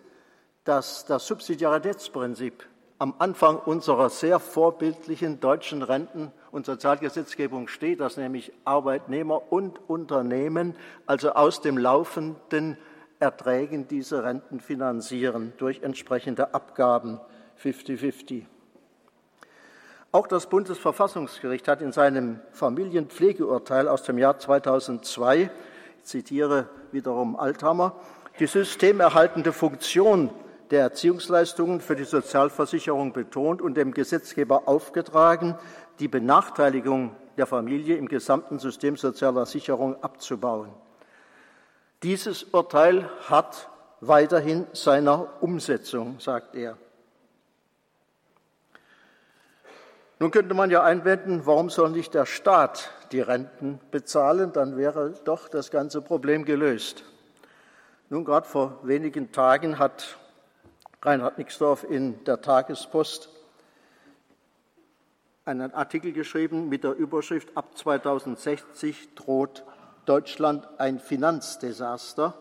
dass 0.64 1.06
das 1.06 1.26
Subsidiaritätsprinzip 1.26 2.66
am 3.00 3.16
Anfang 3.18 3.58
unserer 3.58 4.10
sehr 4.10 4.40
vorbildlichen 4.40 5.40
deutschen 5.40 5.82
Renten- 5.82 6.32
und 6.52 6.66
Sozialgesetzgebung 6.66 7.70
steht, 7.70 8.02
dass 8.02 8.18
nämlich 8.18 8.52
Arbeitnehmer 8.66 9.52
und 9.52 9.80
Unternehmen 9.90 10.76
also 11.06 11.32
aus 11.32 11.62
dem 11.62 11.78
laufenden 11.78 12.78
Erträgen 13.20 13.88
diese 13.88 14.24
Renten 14.24 14.62
finanzieren 14.62 15.54
durch 15.58 15.82
entsprechende 15.84 16.54
Abgaben 16.54 17.20
50-50. 17.62 18.46
Auch 20.12 20.26
das 20.26 20.48
Bundesverfassungsgericht 20.48 21.68
hat 21.68 21.82
in 21.82 21.92
seinem 21.92 22.40
Familienpflegeurteil 22.52 23.88
aus 23.88 24.04
dem 24.04 24.18
Jahr 24.18 24.40
2002, 24.40 25.52
ich 25.98 26.04
zitiere 26.04 26.70
wiederum 26.92 27.36
Althammer, 27.36 27.96
die 28.40 28.48
systemerhaltende 28.48 29.52
Funktion 29.52 30.30
der 30.72 30.82
Erziehungsleistungen 30.82 31.82
für 31.82 31.96
die 31.96 32.06
Sozialversicherung 32.06 33.12
betont 33.12 33.62
und 33.62 33.76
dem 33.76 33.94
Gesetzgeber 33.94 34.68
aufgetragen, 34.68 35.56
die 36.00 36.08
Benachteiligung 36.08 37.16
der 37.38 37.48
Familie 37.48 37.98
im 37.98 38.08
gesamten 38.08 38.60
System 38.60 38.96
sozialer 38.96 39.46
Sicherung 39.46 40.02
abzubauen. 40.02 40.70
Dieses 42.04 42.44
Urteil 42.44 43.10
hat 43.30 43.70
weiterhin 44.00 44.68
seiner 44.72 45.42
Umsetzung, 45.42 46.20
sagt 46.20 46.56
er. 46.56 46.78
Nun 50.20 50.32
könnte 50.32 50.54
man 50.54 50.70
ja 50.70 50.84
einwenden, 50.84 51.46
warum 51.46 51.70
soll 51.70 51.90
nicht 51.92 52.14
der 52.14 52.26
Staat 52.26 52.92
die 53.12 53.22
Renten 53.22 53.80
bezahlen? 53.92 54.54
Dann 54.54 54.78
wäre 54.78 55.14
doch 55.26 55.48
das 55.50 55.72
ganze 55.72 56.02
Problem 56.02 56.46
gelöst. 56.46 57.04
Nun, 58.10 58.26
gerade 58.26 58.48
vor 58.48 58.80
wenigen 58.84 59.32
Tagen 59.32 59.78
hat 59.78 60.18
Reinhard 61.02 61.38
Nixdorf 61.38 61.84
in 61.84 62.24
der 62.24 62.42
Tagespost 62.42 63.30
einen 65.46 65.74
Artikel 65.74 66.12
geschrieben 66.12 66.70
mit 66.70 66.84
der 66.84 66.96
Überschrift 66.96 67.56
Ab 67.56 67.78
2060 67.78 69.16
droht 69.16 69.64
Deutschland 70.10 70.68
ein 70.80 70.98
Finanzdesaster. 70.98 72.34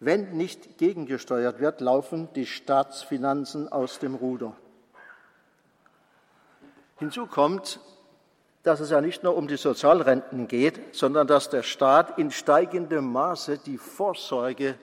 Wenn 0.00 0.36
nicht 0.36 0.76
gegengesteuert 0.78 1.60
wird, 1.60 1.80
laufen 1.80 2.28
die 2.34 2.46
Staatsfinanzen 2.46 3.70
aus 3.70 4.00
dem 4.00 4.16
Ruder. 4.16 4.56
Hinzu 6.96 7.26
kommt, 7.26 7.78
dass 8.64 8.80
es 8.80 8.90
ja 8.90 9.00
nicht 9.00 9.22
nur 9.22 9.36
um 9.36 9.46
die 9.46 9.56
Sozialrenten 9.56 10.48
geht, 10.48 10.96
sondern 10.96 11.28
dass 11.28 11.48
der 11.48 11.62
Staat 11.62 12.18
in 12.18 12.32
steigendem 12.32 13.12
Maße 13.12 13.58
die 13.58 13.78
Vorsorge, 13.78 14.76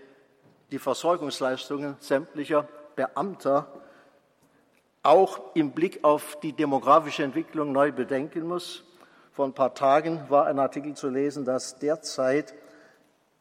die 0.71 0.79
Versorgungsleistungen 0.79 1.97
sämtlicher 1.99 2.69
Beamter 2.95 3.67
auch 5.03 5.41
im 5.55 5.71
Blick 5.71 6.05
auf 6.05 6.39
die 6.39 6.53
demografische 6.53 7.23
Entwicklung 7.23 7.73
neu 7.73 7.91
bedenken 7.91 8.47
muss. 8.47 8.85
Vor 9.41 9.47
ein 9.47 9.53
paar 9.53 9.73
Tagen 9.73 10.23
war 10.29 10.45
ein 10.45 10.59
Artikel 10.59 10.93
zu 10.93 11.09
lesen, 11.09 11.45
dass 11.45 11.79
derzeit 11.79 12.53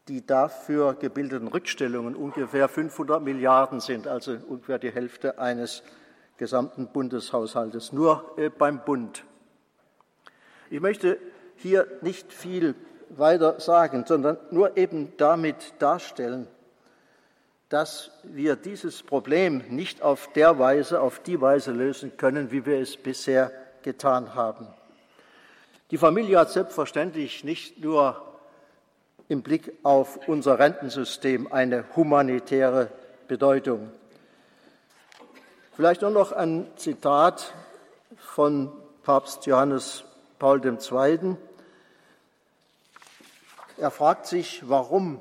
die 0.07 0.25
dafür 0.25 0.95
gebildeten 0.95 1.47
Rückstellungen 1.47 2.15
ungefähr 2.15 2.67
500 2.67 3.21
Milliarden 3.21 3.81
sind, 3.81 4.07
also 4.07 4.31
ungefähr 4.31 4.79
die 4.79 4.89
Hälfte 4.89 5.37
eines 5.37 5.83
gesamten 6.37 6.87
Bundeshaushaltes, 6.87 7.93
nur 7.93 8.33
äh, 8.37 8.49
beim 8.49 8.83
Bund. 8.83 9.25
Ich 10.71 10.81
möchte 10.81 11.19
hier 11.55 11.85
nicht 12.01 12.33
viel 12.33 12.73
weiter 13.09 13.59
sagen, 13.59 14.03
sondern 14.07 14.39
nur 14.49 14.77
eben 14.77 15.13
damit 15.17 15.75
darstellen, 15.77 16.47
dass 17.69 18.09
wir 18.23 18.55
dieses 18.55 19.03
Problem 19.03 19.61
nicht 19.69 20.01
auf 20.01 20.33
der 20.33 20.57
Weise, 20.57 20.99
auf 20.99 21.19
die 21.19 21.39
Weise 21.41 21.71
lösen 21.71 22.17
können, 22.17 22.49
wie 22.49 22.65
wir 22.65 22.79
es 22.79 22.97
bisher 22.97 23.51
getan 23.83 24.33
haben. 24.33 24.67
Die 25.91 25.97
Familie 25.97 26.39
hat 26.39 26.49
selbstverständlich 26.51 27.43
nicht 27.43 27.83
nur 27.83 28.25
im 29.27 29.41
Blick 29.41 29.73
auf 29.83 30.25
unser 30.29 30.57
Rentensystem 30.57 31.51
eine 31.51 31.83
humanitäre 31.97 32.89
Bedeutung. 33.27 33.91
Vielleicht 35.75 36.01
nur 36.01 36.11
noch 36.11 36.31
ein 36.31 36.65
Zitat 36.77 37.53
von 38.15 38.71
Papst 39.03 39.45
Johannes 39.47 40.05
Paul 40.39 40.61
II. 40.65 41.35
Er 43.77 43.91
fragt 43.91 44.27
sich, 44.27 44.69
warum 44.69 45.19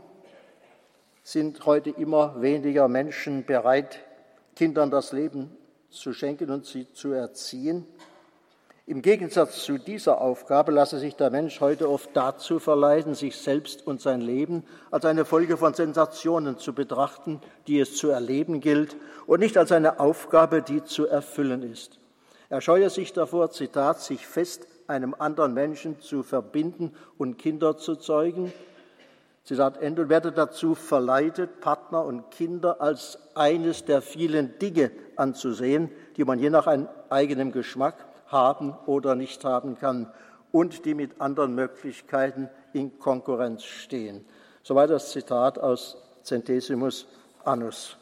sind 1.25 1.67
heute 1.67 1.91
immer 1.91 2.41
weniger 2.41 2.87
Menschen 2.87 3.45
bereit, 3.45 3.99
Kindern 4.55 4.93
das 4.93 5.11
Leben 5.11 5.51
zu 5.91 6.13
schenken 6.13 6.49
und 6.51 6.65
sie 6.65 6.93
zu 6.93 7.11
erziehen. 7.11 7.89
Im 8.90 9.03
Gegensatz 9.03 9.62
zu 9.62 9.79
dieser 9.79 10.20
Aufgabe 10.20 10.72
lasse 10.72 10.98
sich 10.98 11.14
der 11.14 11.31
Mensch 11.31 11.61
heute 11.61 11.88
oft 11.88 12.11
dazu 12.14 12.59
verleiten, 12.59 13.14
sich 13.14 13.37
selbst 13.37 13.87
und 13.87 14.00
sein 14.00 14.20
Leben 14.20 14.64
als 14.90 15.05
eine 15.05 15.24
Folge 15.24 15.57
von 15.57 15.74
Sensationen 15.74 16.59
zu 16.59 16.72
betrachten, 16.72 17.40
die 17.68 17.79
es 17.79 17.94
zu 17.94 18.09
erleben 18.09 18.61
gilt, 18.61 18.96
und 19.29 19.38
nicht 19.38 19.57
als 19.57 19.70
eine 19.70 20.00
Aufgabe, 20.00 20.61
die 20.61 20.83
zu 20.83 21.07
erfüllen 21.07 21.62
ist. 21.62 22.00
Er 22.48 22.61
scheue 22.61 22.90
sich 22.90 23.12
davor, 23.12 23.53
Zitat, 23.53 24.00
sich 24.00 24.26
fest 24.26 24.66
einem 24.88 25.14
anderen 25.16 25.55
Menschen 25.55 26.00
zu 26.00 26.24
verbinden 26.24 26.92
und 27.16 27.38
Kinder 27.38 27.76
zu 27.76 27.94
zeugen. 27.94 28.53
Zitat 29.44 29.81
Ende, 29.81 30.09
werde 30.09 30.33
dazu 30.33 30.74
verleitet, 30.74 31.61
Partner 31.61 32.05
und 32.05 32.33
Kinder 32.33 32.81
als 32.81 33.20
eines 33.37 33.85
der 33.85 34.03
vielen 34.03 34.59
Dinge 34.59 34.90
anzusehen, 35.14 35.92
die 36.16 36.24
man 36.24 36.40
je 36.40 36.50
nach 36.50 36.66
eigenem 37.09 37.53
Geschmack 37.53 38.10
haben 38.31 38.75
oder 38.87 39.14
nicht 39.14 39.45
haben 39.45 39.79
kann 39.79 40.12
und 40.53 40.85
die 40.85 40.95
mit 40.95 41.21
anderen 41.21 41.55
Möglichkeiten 41.55 42.49
in 42.73 42.99
Konkurrenz 42.99 43.64
stehen. 43.64 44.25
Soweit 44.62 44.90
das 44.90 45.11
Zitat 45.11 45.59
aus 45.59 45.97
Centesimus 46.23 47.07
Annus. 47.45 47.97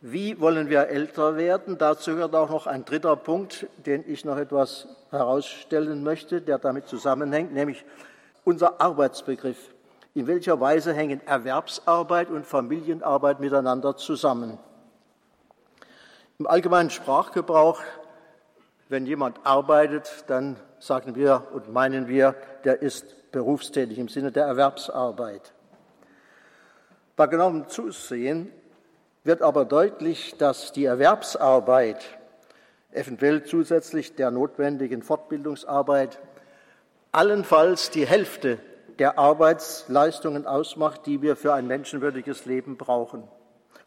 Wie 0.00 0.40
wollen 0.40 0.68
wir 0.68 0.88
älter 0.88 1.36
werden? 1.36 1.78
Dazu 1.78 2.14
gehört 2.14 2.34
auch 2.34 2.50
noch 2.50 2.66
ein 2.66 2.84
dritter 2.84 3.14
Punkt, 3.14 3.68
den 3.86 4.02
ich 4.04 4.24
noch 4.24 4.36
etwas 4.36 4.88
herausstellen 5.10 6.02
möchte, 6.02 6.40
der 6.40 6.58
damit 6.58 6.88
zusammenhängt, 6.88 7.52
nämlich 7.52 7.84
unser 8.44 8.80
Arbeitsbegriff. 8.80 9.72
In 10.14 10.26
welcher 10.26 10.60
Weise 10.60 10.92
hängen 10.92 11.24
Erwerbsarbeit 11.26 12.30
und 12.30 12.44
Familienarbeit 12.46 13.38
miteinander 13.38 13.96
zusammen? 13.96 14.58
Im 16.38 16.48
allgemeinen 16.48 16.90
Sprachgebrauch, 16.90 17.80
wenn 18.92 19.06
jemand 19.06 19.40
arbeitet, 19.44 20.24
dann 20.26 20.56
sagen 20.78 21.16
wir 21.16 21.48
und 21.54 21.72
meinen 21.72 22.08
wir, 22.08 22.36
der 22.64 22.82
ist 22.82 23.32
berufstätig 23.32 23.98
im 23.98 24.08
Sinne 24.08 24.32
der 24.32 24.44
Erwerbsarbeit. 24.44 25.54
Bei 27.16 27.26
genauem 27.26 27.68
Zusehen 27.68 28.52
wird 29.24 29.40
aber 29.40 29.64
deutlich, 29.64 30.36
dass 30.36 30.72
die 30.72 30.84
Erwerbsarbeit, 30.84 32.04
eventuell 32.90 33.44
zusätzlich 33.44 34.14
der 34.14 34.30
notwendigen 34.30 35.02
Fortbildungsarbeit, 35.02 36.20
allenfalls 37.12 37.88
die 37.88 38.06
Hälfte 38.06 38.58
der 38.98 39.18
Arbeitsleistungen 39.18 40.46
ausmacht, 40.46 41.06
die 41.06 41.22
wir 41.22 41.36
für 41.36 41.54
ein 41.54 41.66
menschenwürdiges 41.66 42.44
Leben 42.44 42.76
brauchen. 42.76 43.24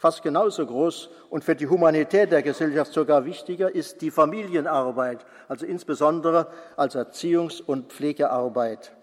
Fast 0.05 0.21
genauso 0.21 0.63
groß 0.67 1.09
und 1.31 1.43
für 1.43 1.55
die 1.55 1.65
Humanität 1.65 2.31
der 2.31 2.43
Gesellschaft 2.43 2.93
sogar 2.93 3.25
wichtiger 3.25 3.73
ist 3.73 4.03
die 4.03 4.11
Familienarbeit, 4.11 5.25
also 5.47 5.65
insbesondere 5.65 6.45
als 6.77 6.95
Erziehungs- 6.95 7.59
und 7.59 7.91
Pflegearbeit. 7.91 8.93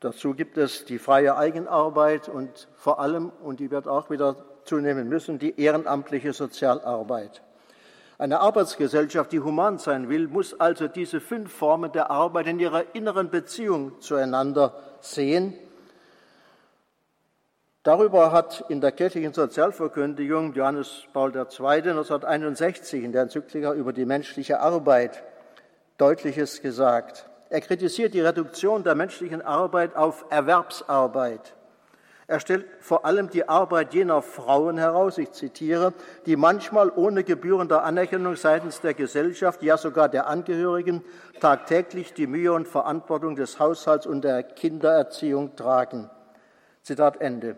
Dazu 0.00 0.32
gibt 0.32 0.56
es 0.56 0.86
die 0.86 0.98
freie 0.98 1.36
Eigenarbeit 1.36 2.30
und 2.30 2.66
vor 2.76 2.98
allem, 2.98 3.30
und 3.44 3.60
die 3.60 3.70
wird 3.70 3.86
auch 3.86 4.08
wieder 4.08 4.36
zunehmen 4.64 5.06
müssen, 5.10 5.38
die 5.38 5.60
ehrenamtliche 5.60 6.32
Sozialarbeit. 6.32 7.42
Eine 8.16 8.40
Arbeitsgesellschaft, 8.40 9.32
die 9.32 9.40
human 9.40 9.76
sein 9.76 10.08
will, 10.08 10.28
muss 10.28 10.58
also 10.58 10.88
diese 10.88 11.20
fünf 11.20 11.52
Formen 11.52 11.92
der 11.92 12.10
Arbeit 12.10 12.46
in 12.46 12.58
ihrer 12.58 12.94
inneren 12.94 13.28
Beziehung 13.28 14.00
zueinander 14.00 14.80
sehen. 15.02 15.58
Darüber 17.82 18.30
hat 18.30 18.66
in 18.68 18.82
der 18.82 18.92
kirchlichen 18.92 19.32
Sozialverkündigung 19.32 20.52
Johannes 20.52 21.04
Paul 21.14 21.34
II. 21.34 21.40
1961 21.40 23.02
in 23.02 23.12
der 23.12 23.22
Enzyklika 23.22 23.72
über 23.72 23.94
die 23.94 24.04
menschliche 24.04 24.60
Arbeit 24.60 25.22
Deutliches 25.96 26.60
gesagt. 26.60 27.26
Er 27.48 27.62
kritisiert 27.62 28.12
die 28.12 28.20
Reduktion 28.20 28.84
der 28.84 28.94
menschlichen 28.94 29.40
Arbeit 29.40 29.96
auf 29.96 30.26
Erwerbsarbeit. 30.28 31.54
Er 32.26 32.38
stellt 32.40 32.66
vor 32.80 33.06
allem 33.06 33.30
die 33.30 33.48
Arbeit 33.48 33.94
jener 33.94 34.20
Frauen 34.20 34.76
heraus, 34.76 35.16
ich 35.16 35.32
zitiere, 35.32 35.94
die 36.26 36.36
manchmal 36.36 36.92
ohne 36.94 37.24
gebührende 37.24 37.80
Anerkennung 37.80 38.36
seitens 38.36 38.82
der 38.82 38.92
Gesellschaft, 38.92 39.62
ja 39.62 39.78
sogar 39.78 40.10
der 40.10 40.26
Angehörigen, 40.26 41.02
tagtäglich 41.40 42.12
die 42.12 42.26
Mühe 42.26 42.52
und 42.52 42.68
Verantwortung 42.68 43.36
des 43.36 43.58
Haushalts 43.58 44.06
und 44.06 44.22
der 44.22 44.42
Kindererziehung 44.42 45.56
tragen. 45.56 46.10
Zitat 46.82 47.22
Ende. 47.22 47.56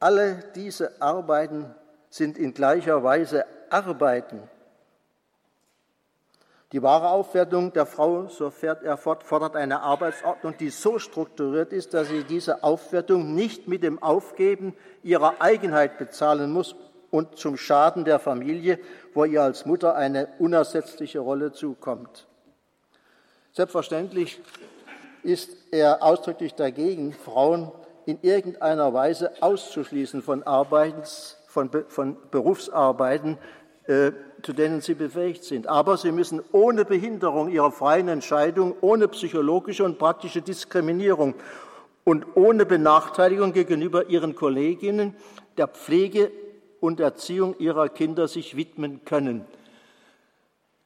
Alle 0.00 0.42
diese 0.54 1.00
Arbeiten 1.00 1.74
sind 2.08 2.38
in 2.38 2.54
gleicher 2.54 3.04
Weise 3.04 3.44
Arbeiten, 3.68 4.42
die 6.72 6.82
wahre 6.82 7.08
Aufwertung 7.08 7.72
der 7.72 7.84
Frau, 7.84 8.28
so 8.28 8.50
fährt 8.50 8.84
er 8.84 8.96
fort, 8.96 9.24
fordert 9.24 9.56
eine 9.56 9.80
Arbeitsordnung, 9.80 10.56
die 10.56 10.70
so 10.70 11.00
strukturiert 11.00 11.72
ist, 11.72 11.94
dass 11.94 12.08
sie 12.08 12.22
diese 12.22 12.62
Aufwertung 12.62 13.34
nicht 13.34 13.66
mit 13.66 13.82
dem 13.82 14.00
Aufgeben 14.00 14.76
ihrer 15.02 15.40
Eigenheit 15.40 15.98
bezahlen 15.98 16.52
muss 16.52 16.76
und 17.10 17.36
zum 17.36 17.56
Schaden 17.56 18.04
der 18.04 18.20
Familie, 18.20 18.78
wo 19.14 19.24
ihr 19.24 19.42
als 19.42 19.66
Mutter 19.66 19.96
eine 19.96 20.28
unersetzliche 20.38 21.18
Rolle 21.18 21.52
zukommt. 21.52 22.28
Selbstverständlich 23.52 24.40
ist 25.24 25.50
er 25.72 26.04
ausdrücklich 26.04 26.54
dagegen, 26.54 27.12
Frauen 27.12 27.72
in 28.10 28.18
irgendeiner 28.22 28.92
Weise 28.92 29.32
auszuschließen 29.40 30.22
von, 30.22 30.42
Arbeits, 30.42 31.38
von, 31.46 31.70
von 31.88 32.16
Berufsarbeiten, 32.30 33.38
äh, 33.86 34.12
zu 34.42 34.52
denen 34.52 34.80
sie 34.80 34.94
befähigt 34.94 35.44
sind. 35.44 35.66
Aber 35.66 35.96
sie 35.96 36.12
müssen 36.12 36.42
ohne 36.52 36.84
Behinderung 36.84 37.48
ihrer 37.48 37.70
freien 37.70 38.08
Entscheidung, 38.08 38.74
ohne 38.80 39.08
psychologische 39.08 39.84
und 39.84 39.98
praktische 39.98 40.42
Diskriminierung 40.42 41.34
und 42.04 42.26
ohne 42.34 42.66
Benachteiligung 42.66 43.52
gegenüber 43.52 44.08
ihren 44.08 44.34
Kolleginnen 44.34 45.14
der 45.56 45.68
Pflege 45.68 46.30
und 46.80 47.00
Erziehung 47.00 47.54
ihrer 47.58 47.88
Kinder 47.88 48.26
sich 48.28 48.56
widmen 48.56 49.04
können. 49.04 49.44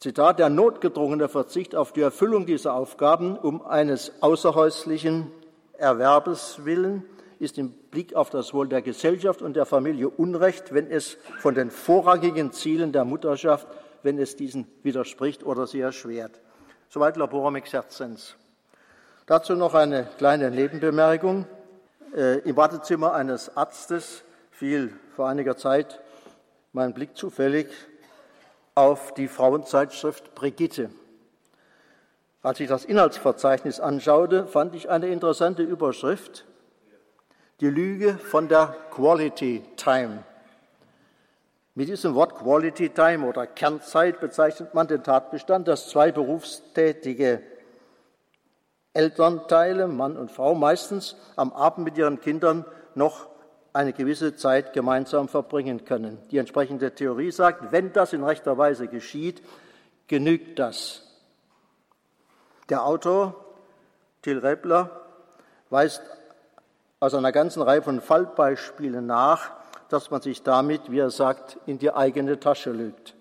Zitat, 0.01 0.39
der 0.39 0.51
notgedrungene 0.51 1.29
Verzicht 1.29 1.75
auf 1.75 1.93
die 1.93 2.03
Erfüllung 2.03 2.45
dieser 2.45 2.75
Aufgaben 2.75 3.39
um 3.39 3.65
eines 3.65 4.13
außerhäuslichen 4.21 5.31
Erwerbes 5.79 6.65
willen 6.65 7.05
ist 7.45 7.59
im 7.59 7.71
Blick 7.71 8.15
auf 8.15 8.31
das 8.31 8.53
Wohl 8.53 8.69
der 8.69 8.83
Gesellschaft 8.83 9.43
und 9.43 9.55
der 9.55 9.67
Familie 9.67 10.09
Unrecht, 10.09 10.75
wenn 10.75 10.91
es 10.91 11.17
von 11.39 11.55
den 11.55 11.71
vorrangigen 11.71 12.53
Zielen 12.53 12.91
der 12.91 13.05
Mutterschaft, 13.05 13.69
wenn 14.03 14.19
es 14.19 14.35
diesen 14.35 14.67
widerspricht 14.83 15.45
oder 15.45 15.67
sie 15.67 15.81
erschwert. 15.81 16.41
Soweit 16.89 17.17
Laborum 17.17 17.57
exerzens. 17.57 18.37
Dazu 19.27 19.55
noch 19.55 19.75
eine 19.75 20.09
kleine 20.19 20.51
Nebenbemerkung. 20.51 21.47
Äh, 22.15 22.39
Im 22.41 22.57
Wartezimmer 22.57 23.15
eines 23.15 23.57
Arztes 23.57 24.23
fiel 24.51 24.93
vor 25.15 25.29
einiger 25.29 25.57
Zeit 25.57 26.01
mein 26.73 26.93
Blick 26.93 27.17
zufällig 27.17 27.69
auf 28.75 29.15
die 29.15 29.29
Frauenzeitschrift 29.29 30.35
Brigitte. 30.35 30.91
Als 32.43 32.61
ich 32.61 32.69
das 32.69 32.85
Inhaltsverzeichnis 32.85 33.81
anschaute, 33.81 34.47
fand 34.47 34.75
ich 34.75 34.91
eine 34.91 35.09
interessante 35.09 35.63
Überschrift 35.63 36.45
die 37.61 37.69
Lüge 37.69 38.19
von 38.19 38.49
der 38.49 38.77
Quality 38.91 39.63
Time. 39.77 40.25
Mit 41.75 41.89
diesem 41.89 42.15
Wort 42.15 42.37
Quality 42.37 42.91
Time 42.91 43.27
oder 43.27 43.47
Kernzeit 43.47 44.21
bezeichnet 44.21 44.75
man 44.75 44.87
den 44.87 45.03
Tatbestand, 45.03 45.67
dass 45.67 45.89
zwei 45.89 46.13
berufstätige 46.13 47.43
Elternteile, 48.93 49.89
Mann 49.89 50.17
und 50.17 50.31
Frau, 50.31 50.55
meistens 50.55 51.17
am 51.35 51.53
Abend 51.53 51.85
mit 51.85 51.99
ihren 51.99 52.21
Kindern 52.21 52.65
noch 52.95 53.27
eine 53.73 53.93
gewisse 53.93 54.37
Zeit 54.37 54.73
gemeinsam 54.73 55.29
verbringen 55.29 55.85
können. 55.85 56.19
Die 56.31 56.39
entsprechende 56.39 56.95
Theorie 56.95 57.33
sagt, 57.33 57.73
wenn 57.73 57.93
das 57.93 58.13
in 58.13 58.23
rechter 58.23 58.57
Weise 58.57 58.87
geschieht, 58.87 59.43
genügt 60.07 60.61
das. 60.61 61.03
Der 62.69 62.85
Autor 62.85 63.35
Till 64.23 64.39
Rebler 64.39 64.91
weist 65.71 66.03
aus 67.01 67.15
einer 67.15 67.33
ganzen 67.33 67.63
Reihe 67.63 67.83
von 67.83 68.01
Fallbeispielen 68.01 69.07
nach, 69.07 69.53
dass 69.89 70.11
man 70.11 70.23
sich 70.23 70.43
damit, 70.43 70.91
wie 70.91 70.99
er 70.99 71.11
sagt, 71.11 71.59
in 71.67 71.79
die 71.79 71.93
eigene 71.93 72.41
Tasche 72.41 72.71
lügt. 72.71 73.15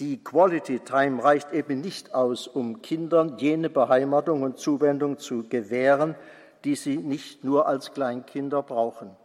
Die 0.00 0.22
Quality 0.22 0.80
Time 0.80 1.22
reicht 1.22 1.52
eben 1.52 1.80
nicht 1.80 2.14
aus, 2.14 2.48
um 2.48 2.82
Kindern 2.82 3.38
jene 3.38 3.70
Beheimatung 3.70 4.42
und 4.42 4.58
Zuwendung 4.58 5.18
zu 5.18 5.48
gewähren, 5.48 6.16
die 6.64 6.74
sie 6.76 6.96
nicht 6.96 7.44
nur 7.44 7.66
als 7.66 7.92
Kleinkinder 7.92 8.62
brauchen. 8.62 9.16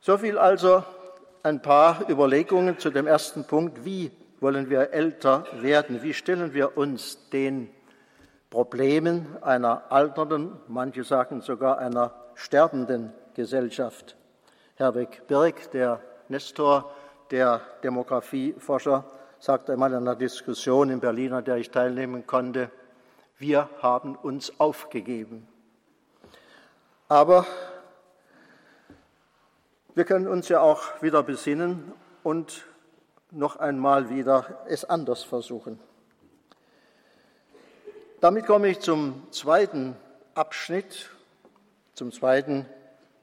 So 0.00 0.18
viel 0.18 0.38
also 0.38 0.84
ein 1.42 1.62
paar 1.62 2.08
Überlegungen 2.08 2.78
zu 2.78 2.90
dem 2.90 3.06
ersten 3.06 3.44
Punkt. 3.44 3.84
Wie 3.84 4.10
wollen 4.40 4.68
wir 4.68 4.92
älter 4.92 5.46
werden? 5.60 6.02
Wie 6.02 6.14
stellen 6.14 6.52
wir 6.52 6.76
uns 6.76 7.30
den 7.30 7.70
Problemen 8.54 9.26
einer 9.42 9.90
alternden, 9.90 10.52
manche 10.68 11.02
sagen 11.02 11.40
sogar 11.40 11.78
einer 11.78 12.14
sterbenden 12.36 13.12
Gesellschaft. 13.34 14.16
Herwig 14.76 15.26
Birk, 15.26 15.72
der 15.72 15.98
Nestor 16.28 16.88
der 17.32 17.62
Demografieforscher, 17.82 19.06
sagte 19.40 19.72
einmal 19.72 19.90
in 19.90 19.96
einer 19.96 20.14
Diskussion 20.14 20.88
in 20.90 21.00
Berlin, 21.00 21.32
an 21.32 21.44
der 21.44 21.56
ich 21.56 21.72
teilnehmen 21.72 22.28
konnte, 22.28 22.70
wir 23.38 23.68
haben 23.82 24.14
uns 24.14 24.60
aufgegeben. 24.60 25.48
Aber 27.08 27.46
wir 29.96 30.04
können 30.04 30.28
uns 30.28 30.48
ja 30.48 30.60
auch 30.60 31.02
wieder 31.02 31.24
besinnen 31.24 31.92
und 32.22 32.64
noch 33.32 33.56
einmal 33.56 34.10
wieder 34.10 34.62
es 34.68 34.84
anders 34.84 35.24
versuchen. 35.24 35.80
Damit 38.24 38.46
komme 38.46 38.68
ich 38.68 38.80
zum 38.80 39.30
zweiten 39.32 39.94
Abschnitt, 40.34 41.10
zum 41.92 42.10
zweiten, 42.10 42.64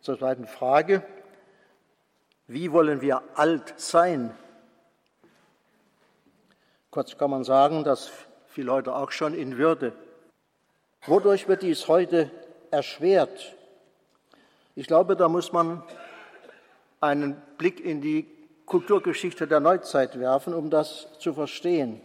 zur 0.01 0.19
zweiten 0.19 0.45
Frage. 0.45 1.01
Wie 2.45 2.71
wollen 2.71 3.01
wir 3.01 3.23
alt 3.33 3.73
sein? 3.77 4.29
Kurz 6.91 7.17
kann 7.17 7.31
man 7.31 7.43
sagen, 7.43 7.83
das 7.83 8.11
fiel 8.45 8.69
heute 8.69 8.93
auch 8.93 9.09
schon 9.09 9.33
in 9.33 9.57
Würde. 9.57 9.93
Wodurch 11.07 11.47
wird 11.47 11.63
dies 11.63 11.87
heute 11.87 12.29
erschwert? 12.69 13.55
Ich 14.75 14.85
glaube, 14.85 15.15
da 15.15 15.27
muss 15.29 15.51
man 15.51 15.81
einen 16.99 17.41
Blick 17.57 17.83
in 17.83 18.01
die 18.01 18.27
Kulturgeschichte 18.67 19.47
der 19.47 19.61
Neuzeit 19.61 20.19
werfen, 20.19 20.53
um 20.53 20.69
das 20.69 21.07
zu 21.17 21.33
verstehen. 21.33 22.01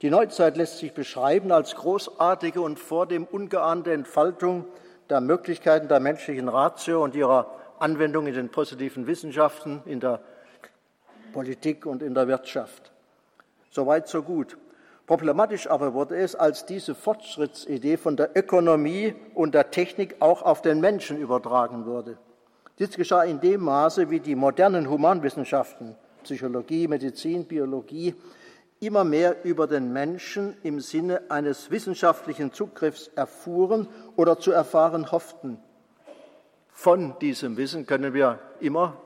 Die 0.00 0.10
Neuzeit 0.10 0.56
lässt 0.56 0.78
sich 0.78 0.94
beschreiben 0.94 1.50
als 1.50 1.74
großartige 1.74 2.60
und 2.60 2.78
vor 2.78 3.06
dem 3.06 3.24
ungeahnte 3.24 3.92
Entfaltung 3.92 4.64
der 5.10 5.20
Möglichkeiten 5.20 5.88
der 5.88 5.98
menschlichen 5.98 6.48
Ratio 6.48 7.02
und 7.02 7.16
ihrer 7.16 7.50
Anwendung 7.80 8.28
in 8.28 8.34
den 8.34 8.48
positiven 8.48 9.08
Wissenschaften, 9.08 9.82
in 9.86 9.98
der 9.98 10.20
Politik 11.32 11.84
und 11.84 12.02
in 12.02 12.14
der 12.14 12.28
Wirtschaft. 12.28 12.92
Soweit, 13.70 14.06
so 14.06 14.22
gut. 14.22 14.56
Problematisch 15.08 15.68
aber 15.68 15.94
wurde 15.94 16.16
es, 16.16 16.36
als 16.36 16.64
diese 16.64 16.94
Fortschrittsidee 16.94 17.96
von 17.96 18.16
der 18.16 18.36
Ökonomie 18.36 19.16
und 19.34 19.52
der 19.52 19.72
Technik 19.72 20.16
auch 20.20 20.42
auf 20.42 20.62
den 20.62 20.80
Menschen 20.80 21.18
übertragen 21.18 21.86
wurde. 21.86 22.18
Dies 22.78 22.90
geschah 22.90 23.24
in 23.24 23.40
dem 23.40 23.62
Maße, 23.62 24.10
wie 24.10 24.20
die 24.20 24.36
modernen 24.36 24.88
Humanwissenschaften, 24.88 25.96
Psychologie, 26.22 26.86
Medizin, 26.86 27.46
Biologie, 27.46 28.14
immer 28.80 29.04
mehr 29.04 29.44
über 29.44 29.66
den 29.66 29.92
Menschen 29.92 30.56
im 30.62 30.80
Sinne 30.80 31.22
eines 31.30 31.70
wissenschaftlichen 31.70 32.52
Zugriffs 32.52 33.08
erfuhren 33.16 33.88
oder 34.16 34.38
zu 34.38 34.52
erfahren 34.52 35.10
hofften. 35.10 35.58
Von 36.72 37.18
diesem 37.18 37.56
Wissen 37.56 37.86
können 37.86 38.14
wir 38.14 38.38
immer 38.60 38.96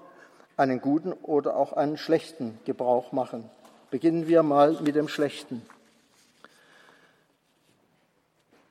einen 0.56 0.80
guten 0.80 1.12
oder 1.12 1.56
auch 1.56 1.72
einen 1.72 1.96
schlechten 1.96 2.58
Gebrauch 2.64 3.12
machen. 3.12 3.48
Beginnen 3.90 4.28
wir 4.28 4.42
mal 4.42 4.78
mit 4.82 4.94
dem 4.94 5.08
schlechten. 5.08 5.62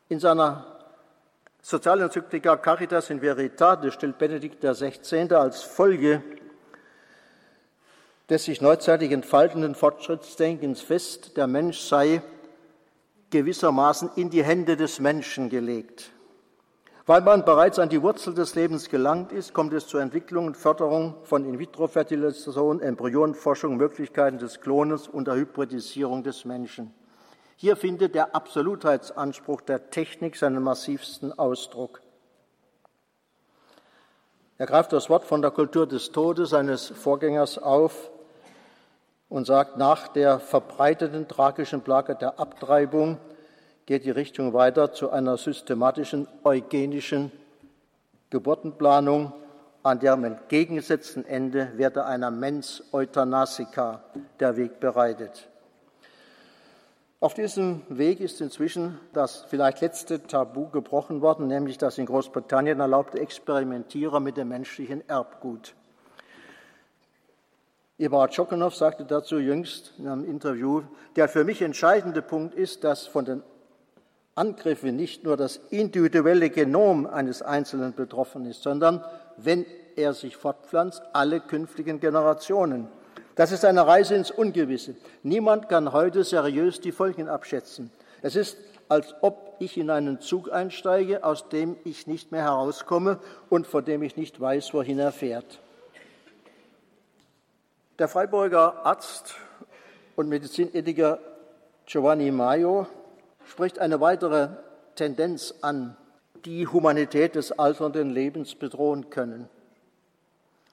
In 0.09 0.19
seiner 0.19 0.65
Sozialenzyklika 1.61 2.57
Caritas 2.57 3.09
in 3.09 3.21
Veritate 3.21 3.91
stellt 3.91 4.17
Benedikt 4.17 4.61
XVI. 4.61 5.33
als 5.33 5.61
Folge 5.61 6.21
des 8.31 8.45
sich 8.45 8.61
neuzeitlich 8.61 9.11
entfaltenden 9.11 9.75
Fortschrittsdenkens 9.75 10.79
fest, 10.79 11.35
der 11.35 11.47
Mensch 11.47 11.79
sei 11.79 12.21
gewissermaßen 13.29 14.11
in 14.15 14.29
die 14.29 14.41
Hände 14.41 14.77
des 14.77 15.01
Menschen 15.01 15.49
gelegt. 15.49 16.11
Weil 17.05 17.19
man 17.19 17.43
bereits 17.43 17.77
an 17.77 17.89
die 17.89 18.01
Wurzel 18.01 18.33
des 18.33 18.55
Lebens 18.55 18.87
gelangt 18.87 19.33
ist, 19.33 19.53
kommt 19.53 19.73
es 19.73 19.85
zur 19.85 20.01
Entwicklung 20.01 20.47
und 20.47 20.55
Förderung 20.55 21.15
von 21.23 21.43
In-vitro-Fertilisation, 21.43 22.79
Embryonenforschung, 22.79 23.75
Möglichkeiten 23.75 24.37
des 24.37 24.61
Klones 24.61 25.09
und 25.09 25.27
der 25.27 25.35
Hybridisierung 25.35 26.23
des 26.23 26.45
Menschen. 26.45 26.93
Hier 27.57 27.75
findet 27.75 28.15
der 28.15 28.33
Absolutheitsanspruch 28.33 29.59
der 29.59 29.89
Technik 29.89 30.37
seinen 30.37 30.63
massivsten 30.63 31.37
Ausdruck. 31.37 32.01
Er 34.57 34.67
greift 34.67 34.93
das 34.93 35.09
Wort 35.09 35.25
von 35.25 35.41
der 35.41 35.51
Kultur 35.51 35.85
des 35.85 36.13
Todes 36.13 36.51
seines 36.51 36.87
Vorgängers 36.87 37.57
auf 37.57 38.09
und 39.31 39.47
sagt, 39.47 39.77
nach 39.77 40.09
der 40.09 40.39
verbreiteten 40.41 41.25
tragischen 41.25 41.81
Plage 41.81 42.15
der 42.15 42.37
Abtreibung 42.37 43.17
geht 43.85 44.03
die 44.03 44.11
Richtung 44.11 44.51
weiter 44.51 44.91
zu 44.91 45.09
einer 45.09 45.37
systematischen 45.37 46.27
eugenischen 46.43 47.31
Geburtenplanung, 48.29 49.31
an 49.83 49.99
deren 50.01 50.25
entgegengesetzten 50.25 51.25
Ende 51.25 51.71
werde 51.77 52.03
einer 52.03 52.29
Mens 52.29 52.83
Euthanasica 52.91 54.03
der 54.41 54.57
Weg 54.57 54.81
bereitet. 54.81 55.47
Auf 57.21 57.33
diesem 57.33 57.83
Weg 57.87 58.19
ist 58.19 58.41
inzwischen 58.41 58.99
das 59.13 59.45
vielleicht 59.47 59.79
letzte 59.79 60.21
Tabu 60.27 60.67
gebrochen 60.67 61.21
worden, 61.21 61.47
nämlich 61.47 61.77
das 61.77 61.97
in 61.97 62.05
Großbritannien 62.05 62.81
erlaubte 62.81 63.21
Experimentieren 63.21 64.23
mit 64.23 64.35
dem 64.35 64.49
menschlichen 64.49 65.07
Erbgut. 65.07 65.73
Eberhard 68.01 68.33
Schockenow 68.33 68.73
sagte 68.73 69.05
dazu 69.05 69.37
jüngst 69.37 69.93
in 69.99 70.07
einem 70.07 70.25
Interview, 70.25 70.81
der 71.15 71.29
für 71.29 71.43
mich 71.43 71.61
entscheidende 71.61 72.23
Punkt 72.23 72.55
ist, 72.55 72.83
dass 72.83 73.05
von 73.05 73.25
den 73.25 73.43
Angriffen 74.33 74.95
nicht 74.95 75.23
nur 75.23 75.37
das 75.37 75.57
individuelle 75.69 76.49
Genom 76.49 77.05
eines 77.05 77.43
Einzelnen 77.43 77.93
betroffen 77.93 78.47
ist, 78.47 78.63
sondern, 78.63 79.05
wenn 79.37 79.67
er 79.95 80.13
sich 80.13 80.35
fortpflanzt, 80.35 81.03
alle 81.13 81.41
künftigen 81.41 81.99
Generationen. 81.99 82.87
Das 83.35 83.51
ist 83.51 83.65
eine 83.65 83.85
Reise 83.85 84.15
ins 84.15 84.31
Ungewisse. 84.31 84.95
Niemand 85.21 85.69
kann 85.69 85.93
heute 85.93 86.23
seriös 86.23 86.81
die 86.81 86.91
Folgen 86.91 87.29
abschätzen. 87.29 87.91
Es 88.23 88.35
ist, 88.35 88.57
als 88.89 89.13
ob 89.21 89.57
ich 89.59 89.77
in 89.77 89.91
einen 89.91 90.19
Zug 90.21 90.51
einsteige, 90.51 91.23
aus 91.23 91.49
dem 91.49 91.75
ich 91.83 92.07
nicht 92.07 92.31
mehr 92.31 92.41
herauskomme 92.41 93.19
und 93.49 93.67
von 93.67 93.85
dem 93.85 94.01
ich 94.01 94.17
nicht 94.17 94.41
weiß, 94.41 94.73
wohin 94.73 94.97
er 94.97 95.11
fährt. 95.11 95.59
Der 97.99 98.07
Freiburger 98.07 98.85
Arzt 98.85 99.35
und 100.15 100.29
Medizinethiker 100.29 101.19
Giovanni 101.85 102.31
Maio 102.31 102.87
spricht 103.45 103.79
eine 103.79 103.99
weitere 103.99 104.49
Tendenz 104.95 105.53
an, 105.61 105.97
die 106.45 106.65
Humanität 106.67 107.35
des 107.35 107.51
alternden 107.51 108.09
Lebens 108.09 108.55
bedrohen 108.55 109.09
können. 109.09 109.49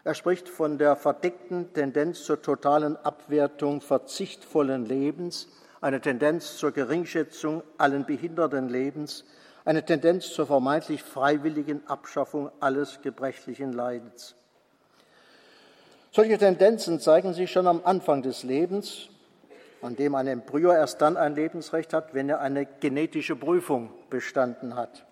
Er 0.05 0.15
spricht 0.15 0.49
von 0.49 0.79
der 0.79 0.95
verdeckten 0.97 1.73
Tendenz 1.75 2.23
zur 2.23 2.41
totalen 2.41 2.97
Abwertung 2.97 3.81
verzichtvollen 3.81 4.87
Lebens, 4.87 5.49
eine 5.81 6.01
Tendenz 6.01 6.57
zur 6.57 6.71
Geringschätzung 6.71 7.63
allen 7.79 8.07
behinderten 8.07 8.69
Lebens, 8.69 9.25
eine 9.65 9.85
Tendenz 9.85 10.31
zur 10.33 10.47
vermeintlich 10.47 11.03
freiwilligen 11.03 11.87
Abschaffung 11.89 12.51
alles 12.61 13.03
gebrechlichen 13.03 13.73
Leidens. 13.73 14.35
Solche 16.11 16.39
Tendenzen 16.39 17.01
zeigen 17.01 17.35
sich 17.35 17.51
schon 17.51 17.67
am 17.67 17.83
Anfang 17.85 18.23
des 18.23 18.43
Lebens, 18.43 19.09
an 19.83 19.95
dem 19.95 20.15
ein 20.15 20.27
Embryo 20.27 20.73
erst 20.73 21.01
dann 21.01 21.17
ein 21.17 21.35
Lebensrecht 21.35 21.93
hat, 21.93 22.15
wenn 22.15 22.29
er 22.29 22.41
eine 22.41 22.67
genetische 22.67 23.37
Prüfung 23.37 23.91
bestanden 24.11 24.75
hat. 24.75 25.05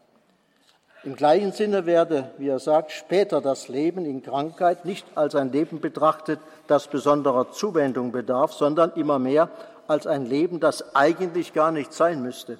Im 1.05 1.15
gleichen 1.15 1.53
Sinne 1.53 1.87
werde, 1.87 2.33
wie 2.39 2.49
er 2.49 2.59
sagt, 2.59 2.91
später 2.91 3.41
das 3.41 3.69
Leben 3.69 4.05
in 4.05 4.23
Krankheit 4.23 4.85
nicht 4.85 5.07
als 5.15 5.37
ein 5.37 5.53
Leben 5.53 5.81
betrachtet, 5.81 6.41
das 6.67 6.89
besonderer 6.89 7.53
Zuwendung 7.53 8.11
bedarf, 8.11 8.55
sondern 8.55 8.91
immer 8.95 9.21
mehr 9.21 9.51
als 9.87 10.07
ein 10.07 10.27
Leben, 10.27 10.59
das 10.59 10.97
eigentlich 10.97 11.53
gar 11.53 11.71
nicht 11.71 11.93
sein 11.93 12.23
müsste, 12.23 12.59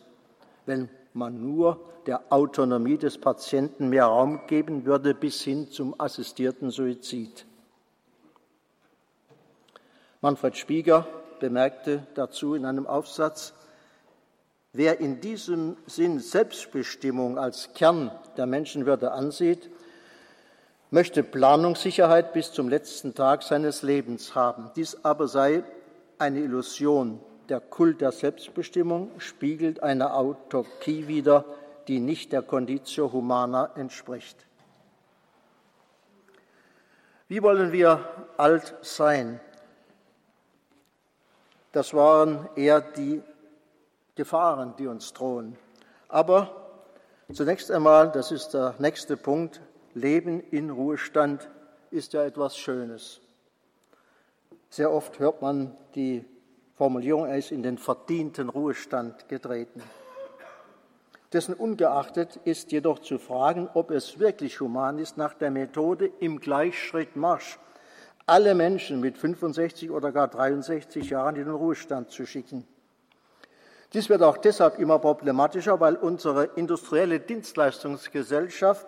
wenn 0.65 0.89
man 1.13 1.43
nur 1.43 1.81
der 2.07 2.21
Autonomie 2.31 2.99
des 2.99 3.19
Patienten 3.19 3.89
mehr 3.89 4.05
Raum 4.05 4.43
geben 4.47 4.85
würde 4.85 5.15
bis 5.15 5.43
hin 5.43 5.71
zum 5.71 5.99
assistierten 5.99 6.71
Suizid. 6.71 7.47
Manfred 10.27 10.57
Spieger 10.57 11.07
bemerkte 11.39 12.05
dazu 12.15 12.57
in 12.57 12.65
einem 12.65 12.89
Aufsatz, 12.89 13.53
wer 14.73 14.99
in 14.99 15.21
diesem 15.21 15.77
Sinn 15.87 16.19
Selbstbestimmung 16.19 17.39
als 17.39 17.75
Kern 17.75 18.11
der 18.37 18.47
Menschenwürde 18.47 19.13
ansieht, 19.13 19.71
möchte 20.91 21.23
Planungssicherheit 21.23 22.33
bis 22.33 22.51
zum 22.51 22.69
letzten 22.69 23.15
Tag 23.15 23.45
seines 23.45 23.83
Lebens 23.83 24.35
haben. 24.35 24.73
Dies 24.75 25.05
aber 25.05 25.29
sei 25.29 25.63
eine 26.19 26.41
Illusion. 26.41 27.21
Der 27.49 27.61
Kult 27.61 28.01
der 28.01 28.11
Selbstbestimmung 28.11 29.13
spiegelt 29.19 29.85
eine 29.85 30.13
Autarkie 30.13 31.07
wider, 31.07 31.45
die 31.87 32.01
nicht 32.01 32.33
der 32.33 32.43
Conditio 32.43 33.13
Humana 33.13 33.71
entspricht. 33.77 34.45
Wie 37.29 37.45
wollen 37.45 37.71
wir 37.71 38.09
alt 38.37 38.75
sein? 38.83 39.39
Das 41.77 41.93
waren 41.93 42.49
eher 42.57 42.81
die 42.81 43.21
Gefahren, 44.15 44.73
die 44.79 44.87
uns 44.87 45.13
drohen. 45.13 45.59
Aber 46.09 46.51
zunächst 47.31 47.71
einmal, 47.71 48.11
das 48.11 48.33
ist 48.33 48.55
der 48.55 48.75
nächste 48.79 49.19
Punkt, 49.19 49.61
Leben 49.93 50.41
in 50.41 50.71
Ruhestand 50.71 51.51
ist 51.91 52.15
ja 52.15 52.25
etwas 52.25 52.57
Schönes. 52.57 53.21
Sehr 54.71 54.91
oft 54.91 55.19
hört 55.19 55.43
man 55.43 55.77
die 55.95 56.25
Formulierung, 56.77 57.27
er 57.27 57.37
ist 57.37 57.53
in 57.53 57.63
den 57.63 57.77
verdienten 57.77 58.49
Ruhestand 58.49 59.29
getreten. 59.29 59.83
Dessen 61.35 61.53
ungeachtet 61.53 62.41
ist 62.45 62.73
jedoch 62.73 63.01
zu 63.01 63.19
fragen, 63.19 63.69
ob 63.75 63.91
es 63.91 64.19
wirklich 64.19 64.61
human 64.61 64.99
ist, 64.99 65.19
nach 65.19 65.35
der 65.35 65.51
Methode 65.51 66.11
im 66.21 66.41
Gleichschritt 66.41 67.17
Marsch 67.17 67.59
alle 68.27 68.55
Menschen 68.55 69.01
mit 69.01 69.17
65 69.17 69.91
oder 69.91 70.13
gar 70.13 70.29
63 70.29 71.11
Jahren 71.11 71.37
in 71.37 71.45
den 71.45 71.55
Ruhestand 71.55 72.11
zu 72.11 72.27
schicken. 72.27 72.67
Dies 73.93 74.09
wird 74.09 74.23
auch 74.23 74.37
deshalb 74.37 74.79
immer 74.79 74.99
problematischer, 74.99 75.79
weil 75.79 75.95
unsere 75.95 76.45
industrielle 76.57 77.21
Dienstleistungsgesellschaft 77.21 78.87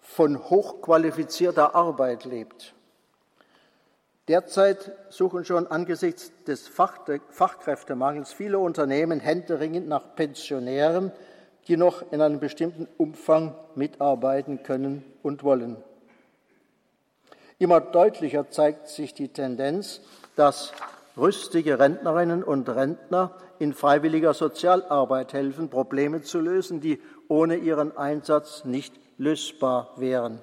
von 0.00 0.38
hochqualifizierter 0.38 1.74
Arbeit 1.74 2.24
lebt. 2.26 2.74
Derzeit 4.28 4.92
suchen 5.08 5.44
schon 5.44 5.66
angesichts 5.66 6.32
des 6.46 6.68
Fachkräftemangels 6.68 8.32
viele 8.32 8.58
Unternehmen 8.58 9.20
händeringend 9.20 9.88
nach 9.88 10.14
Pensionären, 10.14 11.10
die 11.68 11.76
noch 11.76 12.10
in 12.12 12.20
einem 12.20 12.40
bestimmten 12.40 12.86
Umfang 12.96 13.54
mitarbeiten 13.74 14.62
können 14.62 15.04
und 15.22 15.42
wollen. 15.42 15.76
Immer 17.58 17.80
deutlicher 17.80 18.50
zeigt 18.50 18.88
sich 18.88 19.14
die 19.14 19.28
Tendenz, 19.28 20.00
dass 20.36 20.72
rüstige 21.16 21.78
Rentnerinnen 21.78 22.42
und 22.42 22.68
Rentner 22.68 23.32
in 23.58 23.72
freiwilliger 23.72 24.34
Sozialarbeit 24.34 25.32
helfen, 25.32 25.70
Probleme 25.70 26.22
zu 26.22 26.40
lösen, 26.40 26.80
die 26.80 27.00
ohne 27.28 27.56
ihren 27.56 27.96
Einsatz 27.96 28.64
nicht 28.64 28.94
lösbar 29.18 29.92
wären. 29.96 30.40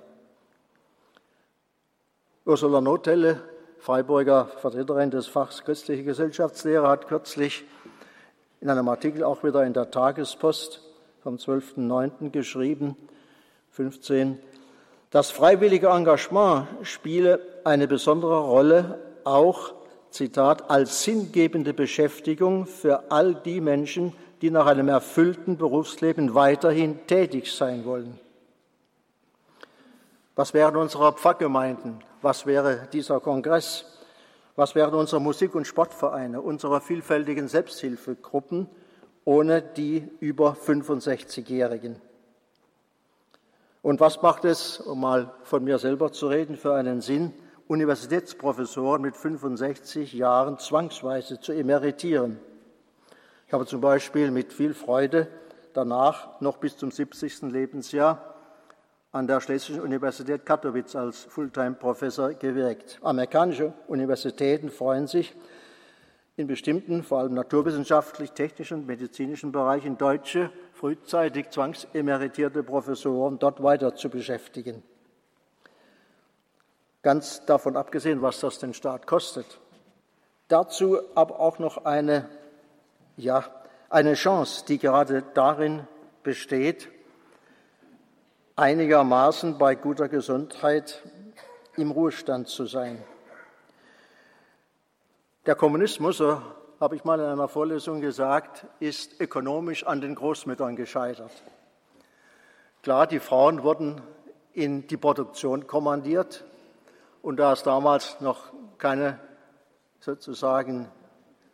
Ursula 2.45 2.81
Notelle, 2.81 3.41
Freiburger 3.79 4.45
Vertreterin 4.45 5.11
des 5.11 5.27
Fachs 5.27 5.63
Christliche 5.63 6.03
Gesellschaftslehre, 6.03 6.87
hat 6.87 7.07
kürzlich 7.07 7.65
in 8.61 8.69
einem 8.69 8.87
Artikel 8.87 9.23
auch 9.23 9.43
wieder 9.43 9.65
in 9.65 9.73
der 9.73 9.91
Tagespost 9.91 10.81
vom 11.21 11.35
12.09. 11.35 12.29
geschrieben, 12.29 12.95
15, 13.71 14.39
das 15.11 15.29
freiwillige 15.29 15.87
Engagement 15.87 16.67
spiele 16.83 17.39
eine 17.65 17.87
besondere 17.87 18.39
Rolle 18.39 18.99
auch, 19.23 19.73
Zitat, 20.09 20.69
als 20.69 21.03
sinngebende 21.03 21.73
Beschäftigung 21.73 22.65
für 22.65 23.11
all 23.11 23.35
die 23.35 23.61
Menschen, 23.61 24.13
die 24.41 24.49
nach 24.49 24.65
einem 24.65 24.89
erfüllten 24.89 25.57
Berufsleben 25.57 26.33
weiterhin 26.33 27.05
tätig 27.07 27.53
sein 27.53 27.85
wollen. 27.85 28.19
Was 30.35 30.53
wären 30.53 30.75
unsere 30.75 31.13
Pfarrgemeinden? 31.13 32.03
Was 32.21 32.45
wäre 32.45 32.87
dieser 32.91 33.19
Kongress? 33.19 33.85
Was 34.55 34.75
wären 34.75 34.93
unsere 34.93 35.21
Musik- 35.21 35.55
und 35.55 35.65
Sportvereine, 35.65 36.41
unsere 36.41 36.81
vielfältigen 36.81 37.47
Selbsthilfegruppen 37.47 38.67
ohne 39.23 39.61
die 39.61 40.09
über 40.19 40.53
65-Jährigen? 40.53 41.97
Und 43.81 43.99
was 43.99 44.21
macht 44.21 44.45
es, 44.45 44.79
um 44.79 45.01
mal 45.01 45.33
von 45.43 45.63
mir 45.63 45.79
selber 45.79 46.11
zu 46.11 46.27
reden, 46.27 46.55
für 46.55 46.75
einen 46.75 47.01
Sinn, 47.01 47.33
Universitätsprofessoren 47.67 49.01
mit 49.01 49.17
65 49.17 50.13
Jahren 50.13 50.59
zwangsweise 50.59 51.39
zu 51.39 51.51
emeritieren? 51.51 52.39
Ich 53.47 53.53
habe 53.53 53.65
zum 53.65 53.81
Beispiel 53.81 54.29
mit 54.29 54.53
viel 54.53 54.75
Freude 54.75 55.27
danach 55.73 56.39
noch 56.41 56.57
bis 56.57 56.77
zum 56.77 56.91
70. 56.91 57.43
Lebensjahr 57.43 58.35
an 59.11 59.25
der 59.25 59.41
Schlesischen 59.41 59.81
Universität 59.81 60.45
Katowice 60.45 60.95
als 60.95 61.23
Fulltime-Professor 61.23 62.33
gewirkt. 62.35 62.99
Amerikanische 63.01 63.73
Universitäten 63.87 64.69
freuen 64.69 65.07
sich, 65.07 65.35
in 66.37 66.47
bestimmten, 66.47 67.03
vor 67.03 67.19
allem 67.19 67.33
naturwissenschaftlich, 67.33 68.31
technischen 68.31 68.79
und 68.79 68.87
medizinischen 68.87 69.51
Bereichen 69.51 69.97
deutsche, 69.97 70.51
frühzeitig 70.73 71.49
zwangsemeritierte 71.49 72.63
Professoren 72.63 73.37
dort 73.37 73.61
weiter 73.61 73.95
zu 73.95 74.09
beschäftigen. 74.09 74.81
Ganz 77.01 77.45
davon 77.45 77.75
abgesehen, 77.75 78.21
was 78.21 78.39
das 78.39 78.59
den 78.59 78.73
Staat 78.73 79.07
kostet. 79.07 79.59
Dazu 80.47 80.99
aber 81.15 81.39
auch 81.39 81.59
noch 81.59 81.85
eine, 81.85 82.29
ja, 83.17 83.43
eine 83.89 84.13
Chance, 84.13 84.65
die 84.67 84.77
gerade 84.77 85.23
darin 85.33 85.87
besteht, 86.23 86.89
einigermaßen 88.55 89.57
bei 89.57 89.75
guter 89.75 90.07
Gesundheit 90.07 91.01
im 91.77 91.91
Ruhestand 91.91 92.47
zu 92.47 92.65
sein. 92.65 93.03
Der 95.47 95.55
Kommunismus, 95.55 96.17
so 96.17 96.39
habe 96.79 96.95
ich 96.95 97.03
mal 97.03 97.19
in 97.19 97.25
einer 97.25 97.47
Vorlesung 97.47 97.99
gesagt, 97.99 98.67
ist 98.79 99.19
ökonomisch 99.19 99.83
an 99.83 99.99
den 99.99 100.13
Großmüttern 100.13 100.75
gescheitert. 100.75 101.31
Klar, 102.83 103.07
die 103.07 103.19
Frauen 103.19 103.63
wurden 103.63 104.01
in 104.53 104.85
die 104.85 104.97
Produktion 104.97 105.65
kommandiert 105.65 106.45
und 107.23 107.37
da 107.37 107.53
es 107.53 107.63
damals 107.63 108.21
noch 108.21 108.53
keine 108.77 109.19
sozusagen 109.99 110.91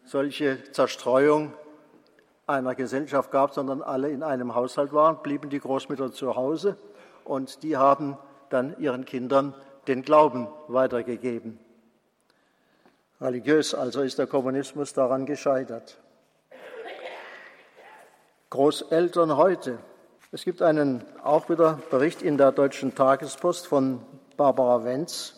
solche 0.03 0.69
Zerstreuung 0.73 1.53
einer 2.45 2.75
Gesellschaft 2.75 3.31
gab, 3.31 3.53
sondern 3.53 3.81
alle 3.81 4.09
in 4.09 4.21
einem 4.21 4.53
Haushalt 4.53 4.91
waren, 4.91 5.21
blieben 5.23 5.49
die 5.49 5.61
Großmütter 5.61 6.11
zu 6.11 6.35
Hause 6.35 6.75
und 7.23 7.63
die 7.63 7.77
haben 7.77 8.17
dann 8.49 8.77
ihren 8.79 9.05
Kindern 9.05 9.55
den 9.87 10.01
Glauben 10.01 10.49
weitergegeben. 10.67 11.57
Religiös 13.19 13.73
also 13.73 14.01
ist 14.01 14.19
der 14.19 14.27
Kommunismus 14.27 14.93
daran 14.93 15.25
gescheitert. 15.25 15.97
Großeltern 18.51 19.35
heute. 19.37 19.79
Es 20.31 20.43
gibt 20.43 20.61
einen 20.61 21.03
auch 21.23 21.49
wieder 21.49 21.79
Bericht 21.89 22.21
in 22.21 22.37
der 22.37 22.51
Deutschen 22.51 22.93
Tagespost 22.93 23.65
von 23.65 24.01
Barbara 24.35 24.83
Wenz. 24.83 25.33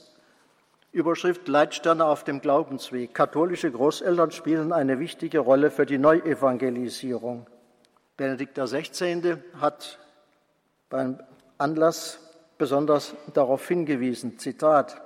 Überschrift 0.92 1.48
Leitsterne 1.48 2.06
auf 2.06 2.24
dem 2.24 2.42
Glaubensweg. 2.42 3.14
Katholische 3.14 3.72
Großeltern 3.72 4.32
spielen 4.32 4.74
eine 4.74 5.00
wichtige 5.00 5.40
Rolle 5.40 5.72
für 5.72 5.86
die 5.86 5.98
Neuevangelisierung. 5.98 7.48
Benedikt 8.18 8.58
XVI. 8.58 9.38
hat 9.62 10.00
beim 10.90 11.20
Anlass 11.58 12.20
besonders 12.58 13.16
darauf 13.34 13.66
hingewiesen. 13.68 14.38
Zitat. 14.38 15.02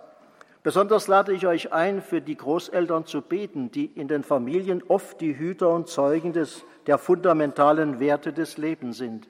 Besonders 0.63 1.07
lade 1.07 1.33
ich 1.33 1.45
euch 1.45 1.73
ein, 1.73 2.01
für 2.01 2.21
die 2.21 2.37
Großeltern 2.37 3.05
zu 3.05 3.21
beten, 3.21 3.69
die 3.69 3.85
in 3.85 4.07
den 4.07 4.23
Familien 4.23 4.81
oft 4.87 5.19
die 5.19 5.37
Hüter 5.37 5.69
und 5.69 5.89
Zeugen 5.89 6.31
des, 6.31 6.63
der 6.87 6.97
fundamentalen 6.97 7.99
Werte 7.99 8.31
des 8.31 8.57
Lebens 8.57 8.97
sind. 8.97 9.27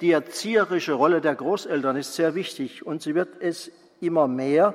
Die 0.00 0.12
erzieherische 0.12 0.92
Rolle 0.92 1.20
der 1.20 1.34
Großeltern 1.34 1.96
ist 1.96 2.14
sehr 2.14 2.36
wichtig 2.36 2.86
und 2.86 3.02
sie 3.02 3.16
wird 3.16 3.40
es 3.40 3.72
immer 4.00 4.28
mehr, 4.28 4.74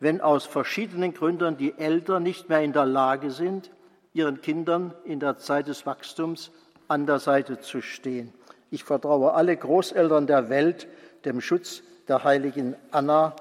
wenn 0.00 0.22
aus 0.22 0.46
verschiedenen 0.46 1.12
Gründen 1.12 1.58
die 1.58 1.78
Eltern 1.78 2.22
nicht 2.22 2.48
mehr 2.48 2.62
in 2.62 2.72
der 2.72 2.86
Lage 2.86 3.30
sind, 3.30 3.70
ihren 4.14 4.40
Kindern 4.40 4.94
in 5.04 5.20
der 5.20 5.36
Zeit 5.36 5.68
des 5.68 5.84
Wachstums 5.84 6.50
an 6.88 7.06
der 7.06 7.18
Seite 7.18 7.60
zu 7.60 7.82
stehen. 7.82 8.32
Ich 8.70 8.84
vertraue 8.84 9.34
alle 9.34 9.54
Großeltern 9.54 10.26
der 10.26 10.48
Welt 10.48 10.88
dem 11.26 11.42
Schutz 11.42 11.82
der 12.08 12.24
heiligen 12.24 12.74
Anna 12.90 13.36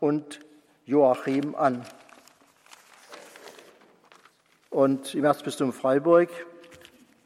und 0.00 0.40
Joachim 0.84 1.54
an. 1.54 1.84
Und 4.70 5.14
im 5.14 5.24
Erzbistum 5.24 5.72
Freiburg, 5.72 6.28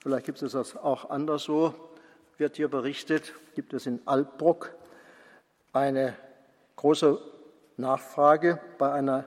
vielleicht 0.00 0.26
gibt 0.26 0.42
es 0.42 0.52
das 0.52 0.76
auch 0.76 1.10
anderswo, 1.10 1.74
wird 2.38 2.56
hier 2.56 2.68
berichtet, 2.68 3.32
gibt 3.54 3.72
es 3.72 3.86
in 3.86 4.00
Altbruck 4.04 4.74
eine 5.72 6.14
große 6.76 7.18
Nachfrage 7.76 8.60
bei 8.78 8.92
einer 8.92 9.24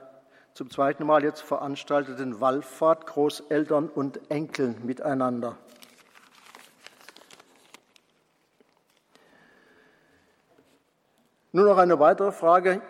zum 0.54 0.70
zweiten 0.70 1.06
Mal 1.06 1.24
jetzt 1.24 1.40
veranstalteten 1.40 2.40
Wallfahrt 2.40 3.06
Großeltern 3.06 3.88
und 3.88 4.30
Enkeln 4.30 4.84
miteinander. 4.84 5.56
Nur 11.52 11.64
noch 11.64 11.78
eine 11.78 11.98
weitere 11.98 12.30
Frage 12.30 12.80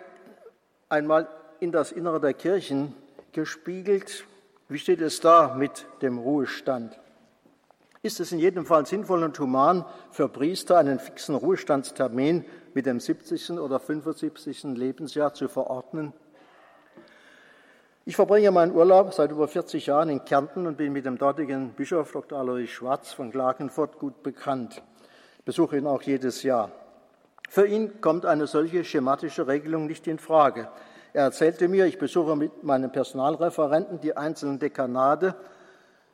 einmal 0.91 1.27
in 1.59 1.71
das 1.71 1.91
Innere 1.91 2.19
der 2.19 2.33
Kirchen 2.33 2.93
gespiegelt. 3.31 4.25
Wie 4.67 4.77
steht 4.77 5.01
es 5.01 5.19
da 5.21 5.55
mit 5.55 5.85
dem 6.01 6.17
Ruhestand? 6.17 6.99
Ist 8.03 8.19
es 8.19 8.31
in 8.31 8.39
jedem 8.39 8.65
Fall 8.65 8.85
sinnvoll 8.85 9.23
und 9.23 9.39
human 9.39 9.85
für 10.11 10.27
Priester 10.27 10.77
einen 10.77 10.99
fixen 10.99 11.35
Ruhestandstermin 11.35 12.45
mit 12.73 12.85
dem 12.87 12.99
70. 12.99 13.51
oder 13.51 13.79
75. 13.79 14.63
Lebensjahr 14.63 15.33
zu 15.33 15.47
verordnen? 15.47 16.13
Ich 18.03 18.15
verbringe 18.15 18.49
meinen 18.49 18.73
Urlaub 18.73 19.13
seit 19.13 19.31
über 19.31 19.47
40 19.47 19.85
Jahren 19.85 20.09
in 20.09 20.25
Kärnten 20.25 20.65
und 20.65 20.77
bin 20.77 20.91
mit 20.91 21.05
dem 21.05 21.19
dortigen 21.19 21.69
Bischof 21.73 22.11
Dr. 22.11 22.39
Alois 22.39 22.67
Schwarz 22.67 23.13
von 23.13 23.31
Klagenfurt 23.31 23.99
gut 23.99 24.23
bekannt. 24.23 24.81
Ich 25.37 25.45
besuche 25.45 25.77
ihn 25.77 25.85
auch 25.85 26.01
jedes 26.01 26.41
Jahr. 26.41 26.71
Für 27.51 27.67
ihn 27.67 27.99
kommt 27.99 28.25
eine 28.25 28.47
solche 28.47 28.85
schematische 28.85 29.45
Regelung 29.45 29.85
nicht 29.85 30.07
in 30.07 30.19
Frage. 30.19 30.69
Er 31.11 31.23
erzählte 31.23 31.67
mir, 31.67 31.85
ich 31.85 31.99
besuche 31.99 32.37
mit 32.37 32.63
meinen 32.63 32.93
Personalreferenten 32.93 33.99
die 33.99 34.15
einzelnen 34.15 34.57
Dekanate, 34.57 35.35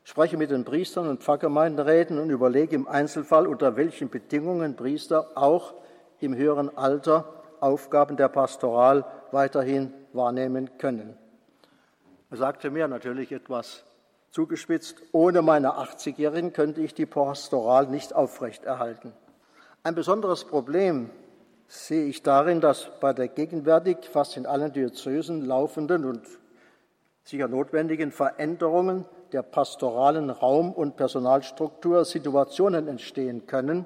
spreche 0.04 0.36
mit 0.36 0.50
den 0.50 0.66
Priestern 0.66 1.08
und 1.08 1.22
Pfarrgemeinderäten 1.22 2.18
und 2.18 2.32
überlege 2.32 2.76
im 2.76 2.88
Einzelfall, 2.88 3.46
unter 3.46 3.76
welchen 3.76 4.10
Bedingungen 4.10 4.76
Priester 4.76 5.30
auch 5.36 5.76
im 6.22 6.36
höheren 6.36 6.76
Alter 6.76 7.32
Aufgaben 7.60 8.18
der 8.18 8.30
Pastoral 8.30 9.06
weiterhin 9.32 9.94
wahrnehmen 10.14 10.80
können. 10.80 11.16
Er 12.32 12.38
sagte 12.38 12.72
mir 12.72 12.88
natürlich 12.88 13.32
etwas 13.32 13.84
zugespitzt, 14.32 15.04
ohne 15.12 15.44
meine 15.44 15.74
80-Jährigen 15.74 16.52
könnte 16.52 16.82
ich 16.82 16.96
die 16.96 17.06
Pastoral 17.06 17.86
nicht 17.86 18.16
aufrechterhalten. 18.16 19.14
Ein 19.84 19.94
besonderes 19.94 20.44
Problem 20.44 21.12
sehe 21.68 22.06
ich 22.06 22.24
darin, 22.24 22.62
dass 22.62 22.90
bei 23.00 23.14
der 23.14 23.28
gegenwärtig 23.28 23.98
fast 24.12 24.38
in 24.38 24.46
allen 24.46 24.72
Diözesen 24.72 25.46
laufenden 25.46 26.06
und 26.06 26.22
sicher 27.24 27.48
notwendigen 27.48 28.12
Veränderungen 28.12 29.06
der 29.34 29.44
pastoralen 29.44 30.30
Raum- 30.30 30.72
und 30.72 30.96
Personalstruktur 30.96 32.06
Situationen 32.06 32.88
entstehen 32.88 33.46
können, 33.48 33.86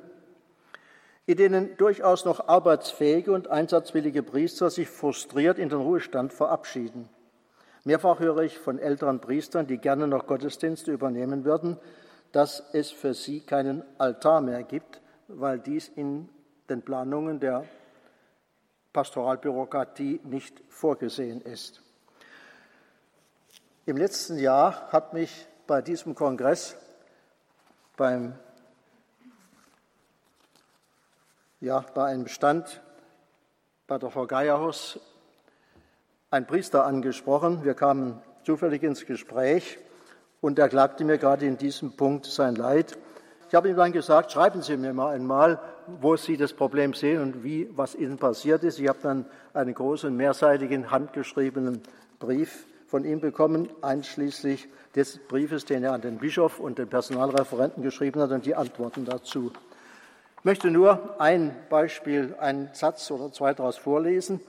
in 1.25 1.37
denen 1.37 1.77
durchaus 1.77 2.25
noch 2.25 2.47
arbeitsfähige 2.47 3.31
und 3.31 3.49
einsatzwillige 3.49 4.21
Priester 4.21 4.69
sich 4.69 4.89
frustriert 4.89 5.57
in 5.57 5.69
den 5.69 5.79
Ruhestand 5.79 6.33
verabschieden. 6.33 7.09
Mehrfach 7.83 8.19
höre 8.19 8.39
ich 8.39 8.59
von 8.59 8.77
älteren 8.77 9.19
Priestern, 9.19 9.65
die 9.65 9.79
gerne 9.79 10.07
noch 10.07 10.27
Gottesdienste 10.27 10.91
übernehmen 10.91 11.45
würden, 11.45 11.77
dass 12.31 12.63
es 12.73 12.91
für 12.91 13.15
sie 13.15 13.39
keinen 13.39 13.83
Altar 13.97 14.41
mehr 14.41 14.61
gibt, 14.61 15.01
weil 15.27 15.57
dies 15.57 15.89
in 15.89 16.29
den 16.71 16.81
Planungen 16.81 17.39
der 17.39 17.65
Pastoralbürokratie 18.93 20.21
nicht 20.23 20.63
vorgesehen 20.69 21.41
ist. 21.41 21.81
Im 23.85 23.97
letzten 23.97 24.37
Jahr 24.39 24.89
hat 24.91 25.13
mich 25.13 25.47
bei 25.67 25.81
diesem 25.81 26.15
Kongress 26.15 26.77
beim 27.97 28.33
ja, 31.59 31.85
bei 31.93 32.05
einem 32.05 32.27
Stand 32.27 32.81
bei 33.85 33.97
der 33.97 34.09
Frau 34.09 34.25
Geierhaus 34.25 34.99
ein 36.29 36.47
Priester 36.47 36.85
angesprochen. 36.85 37.65
Wir 37.65 37.73
kamen 37.73 38.21
zufällig 38.43 38.81
ins 38.81 39.05
Gespräch 39.05 39.77
und 40.39 40.57
er 40.57 40.69
klagte 40.69 41.03
mir 41.03 41.17
gerade 41.17 41.45
in 41.45 41.57
diesem 41.57 41.97
Punkt 41.97 42.25
sein 42.25 42.55
Leid. 42.55 42.97
Ich 43.49 43.55
habe 43.55 43.69
ihm 43.69 43.75
dann 43.75 43.91
gesagt, 43.91 44.31
schreiben 44.31 44.61
Sie 44.61 44.77
mir 44.77 44.93
mal 44.93 45.13
einmal, 45.13 45.59
wo 46.01 46.15
Sie 46.17 46.37
das 46.37 46.53
Problem 46.53 46.93
sehen 46.93 47.21
und 47.21 47.43
wie, 47.43 47.69
was 47.75 47.95
Ihnen 47.95 48.17
passiert 48.17 48.63
ist. 48.63 48.79
Ich 48.79 48.87
habe 48.87 48.99
dann 49.01 49.25
einen 49.53 49.73
großen, 49.73 50.15
mehrseitigen, 50.15 50.91
handgeschriebenen 50.91 51.81
Brief 52.19 52.65
von 52.87 53.05
ihm 53.05 53.21
bekommen, 53.21 53.69
einschließlich 53.81 54.67
des 54.95 55.17
Briefes, 55.29 55.63
den 55.63 55.83
er 55.83 55.93
an 55.93 56.01
den 56.01 56.17
Bischof 56.17 56.59
und 56.59 56.77
den 56.77 56.89
Personalreferenten 56.89 57.83
geschrieben 57.83 58.21
hat 58.21 58.31
und 58.31 58.45
die 58.45 58.55
Antworten 58.55 59.05
dazu. 59.05 59.51
Ich 60.39 60.45
möchte 60.45 60.69
nur 60.69 61.15
ein 61.19 61.55
Beispiel, 61.69 62.35
einen 62.39 62.69
Satz 62.73 63.09
oder 63.09 63.31
zwei 63.31 63.53
daraus 63.53 63.77
vorlesen. 63.77 64.41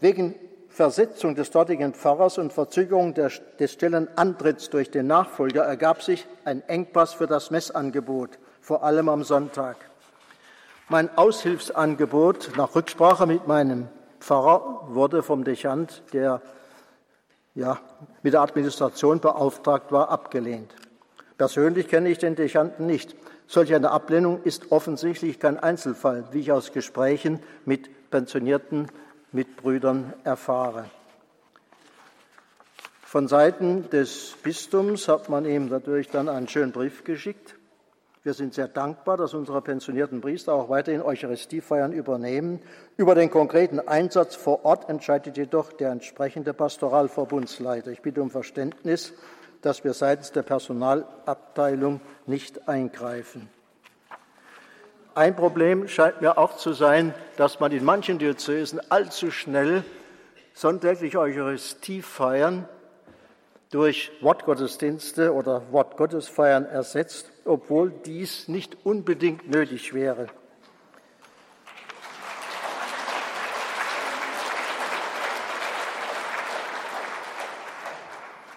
Wegen 0.00 0.34
Versetzung 0.68 1.34
des 1.34 1.50
dortigen 1.50 1.94
Pfarrers 1.94 2.38
und 2.38 2.52
Verzögerung 2.52 3.14
des 3.14 3.72
Stellenantritts 3.72 4.70
durch 4.70 4.90
den 4.90 5.06
Nachfolger 5.06 5.64
ergab 5.64 6.02
sich 6.02 6.26
ein 6.44 6.62
Engpass 6.68 7.14
für 7.14 7.26
das 7.26 7.50
Messangebot, 7.50 8.38
vor 8.60 8.82
allem 8.82 9.08
am 9.08 9.22
Sonntag. 9.22 9.76
Mein 10.90 11.18
Aushilfsangebot 11.18 12.52
nach 12.56 12.74
Rücksprache 12.74 13.26
mit 13.26 13.46
meinem 13.46 13.88
Pfarrer 14.20 14.88
wurde 14.88 15.22
vom 15.22 15.44
Dechant, 15.44 16.02
der 16.14 16.40
ja, 17.54 17.78
mit 18.22 18.32
der 18.32 18.40
Administration 18.40 19.20
beauftragt 19.20 19.92
war, 19.92 20.08
abgelehnt. 20.08 20.74
Persönlich 21.36 21.88
kenne 21.88 22.08
ich 22.08 22.16
den 22.16 22.36
Dechanten 22.36 22.86
nicht. 22.86 23.14
Solch 23.46 23.74
eine 23.74 23.90
Ablehnung 23.90 24.42
ist 24.44 24.72
offensichtlich 24.72 25.38
kein 25.38 25.58
Einzelfall, 25.58 26.24
wie 26.32 26.40
ich 26.40 26.52
aus 26.52 26.72
Gesprächen 26.72 27.40
mit 27.66 28.10
pensionierten 28.10 28.88
Mitbrüdern 29.30 30.14
erfahre. 30.24 30.86
Von 33.02 33.28
Seiten 33.28 33.90
des 33.90 34.36
Bistums 34.42 35.06
hat 35.06 35.28
man 35.28 35.44
ihm 35.44 35.68
dadurch 35.68 36.08
dann 36.08 36.30
einen 36.30 36.48
schönen 36.48 36.72
Brief 36.72 37.04
geschickt. 37.04 37.57
Wir 38.24 38.34
sind 38.34 38.52
sehr 38.52 38.66
dankbar, 38.66 39.16
dass 39.16 39.32
unsere 39.32 39.62
pensionierten 39.62 40.20
Priester 40.20 40.52
auch 40.52 40.68
weiterhin 40.68 41.02
Eucharistiefeiern 41.02 41.92
übernehmen. 41.92 42.60
Über 42.96 43.14
den 43.14 43.30
konkreten 43.30 43.78
Einsatz 43.78 44.34
vor 44.34 44.64
Ort 44.64 44.88
entscheidet 44.88 45.36
jedoch 45.36 45.72
der 45.72 45.90
entsprechende 45.92 46.52
Pastoralverbundsleiter. 46.52 47.92
Ich 47.92 48.02
bitte 48.02 48.20
um 48.20 48.30
Verständnis, 48.30 49.14
dass 49.62 49.84
wir 49.84 49.94
seitens 49.94 50.32
der 50.32 50.42
Personalabteilung 50.42 52.00
nicht 52.26 52.68
eingreifen. 52.68 53.48
Ein 55.14 55.36
Problem 55.36 55.86
scheint 55.86 56.20
mir 56.20 56.38
auch 56.38 56.56
zu 56.56 56.72
sein, 56.72 57.14
dass 57.36 57.60
man 57.60 57.70
in 57.72 57.84
manchen 57.84 58.18
Diözesen 58.18 58.80
allzu 58.90 59.30
schnell 59.30 59.84
sonntägliche 60.54 61.20
Eucharistiefeiern 61.20 62.68
durch 63.70 64.10
Wortgottesdienste 64.22 65.32
oder 65.34 65.62
Wortgottesfeiern 65.72 66.66
ersetzt, 66.66 67.30
obwohl 67.48 67.90
dies 67.90 68.48
nicht 68.48 68.84
unbedingt 68.84 69.50
nötig 69.50 69.94
wäre. 69.94 70.26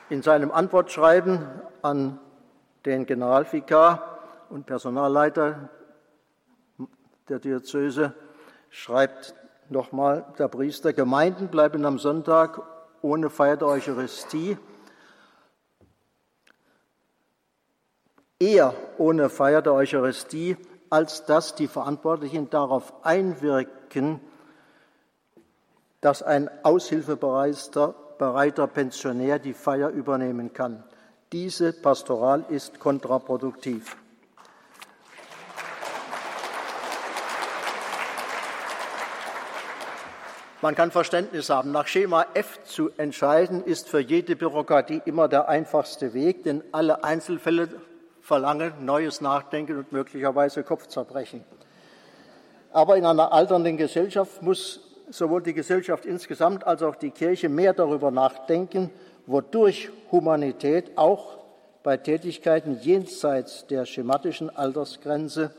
In 0.10 0.22
seinem 0.22 0.52
Antwortschreiben 0.52 1.48
an 1.82 2.20
den 2.86 3.06
Generalvikar 3.06 4.20
und 4.50 4.66
Personalleiter 4.66 5.70
der 7.30 7.40
Diözese 7.40 8.14
schreibt 8.70 9.34
nochmal 9.70 10.26
der 10.38 10.50
Priester, 10.50 10.92
Gemeinden 10.92 11.48
bleiben 11.48 11.86
am 11.86 11.98
Sonntag 11.98 12.62
ohne 13.02 13.30
Feier 13.30 13.56
der 13.56 13.70
Eucharistie 13.70 14.58
eher 18.42 18.74
ohne 18.98 19.30
Feier 19.30 19.62
der 19.62 19.74
Eucharistie, 19.74 20.58
als 20.90 21.26
dass 21.26 21.56
die 21.56 21.68
Verantwortlichen 21.68 22.50
darauf 22.50 23.06
einwirken, 23.06 24.20
dass 26.02 26.24
ein 26.24 26.50
aushilfebereiter 26.64 27.96
bereiter 28.18 28.68
Pensionär 28.68 29.40
die 29.40 29.54
Feier 29.54 29.90
übernehmen 29.90 30.54
kann. 30.54 30.84
Diese 31.32 31.72
Pastoral 31.72 32.46
ist 32.50 32.80
kontraproduktiv. 32.80 33.96
Man 40.62 40.76
kann 40.76 40.92
Verständnis 40.92 41.50
haben. 41.50 41.72
Nach 41.72 41.88
Schema 41.88 42.28
F 42.36 42.64
zu 42.64 42.92
entscheiden, 42.98 43.64
ist 43.64 43.90
für 43.90 44.00
jede 44.00 44.36
Bürokratie 44.36 45.02
immer 45.06 45.28
der 45.28 45.50
einfachste 45.50 46.14
Weg, 46.14 46.44
denn 46.44 46.64
alle 46.72 47.04
Einzelfälle 47.04 47.70
verlangen 48.32 48.72
neues 48.86 49.20
Nachdenken 49.20 49.78
und 49.78 49.92
möglicherweise 49.92 50.64
Kopfzerbrechen. 50.64 51.44
Aber 52.72 52.96
in 52.96 53.06
einer 53.06 53.34
alternden 53.34 53.76
Gesellschaft 53.76 54.42
muss 54.42 54.80
sowohl 55.10 55.44
die 55.44 55.54
Gesellschaft 55.54 56.06
insgesamt 56.06 56.66
als 56.66 56.82
auch 56.82 56.96
die 56.96 57.12
Kirche 57.12 57.50
mehr 57.50 57.74
darüber 57.74 58.10
nachdenken, 58.10 58.90
wodurch 59.26 59.90
Humanität 60.14 60.98
auch 60.98 61.40
bei 61.84 61.98
Tätigkeiten 61.98 62.80
jenseits 62.80 63.68
der 63.68 63.86
schematischen 63.86 64.50
Altersgrenze 64.50 65.54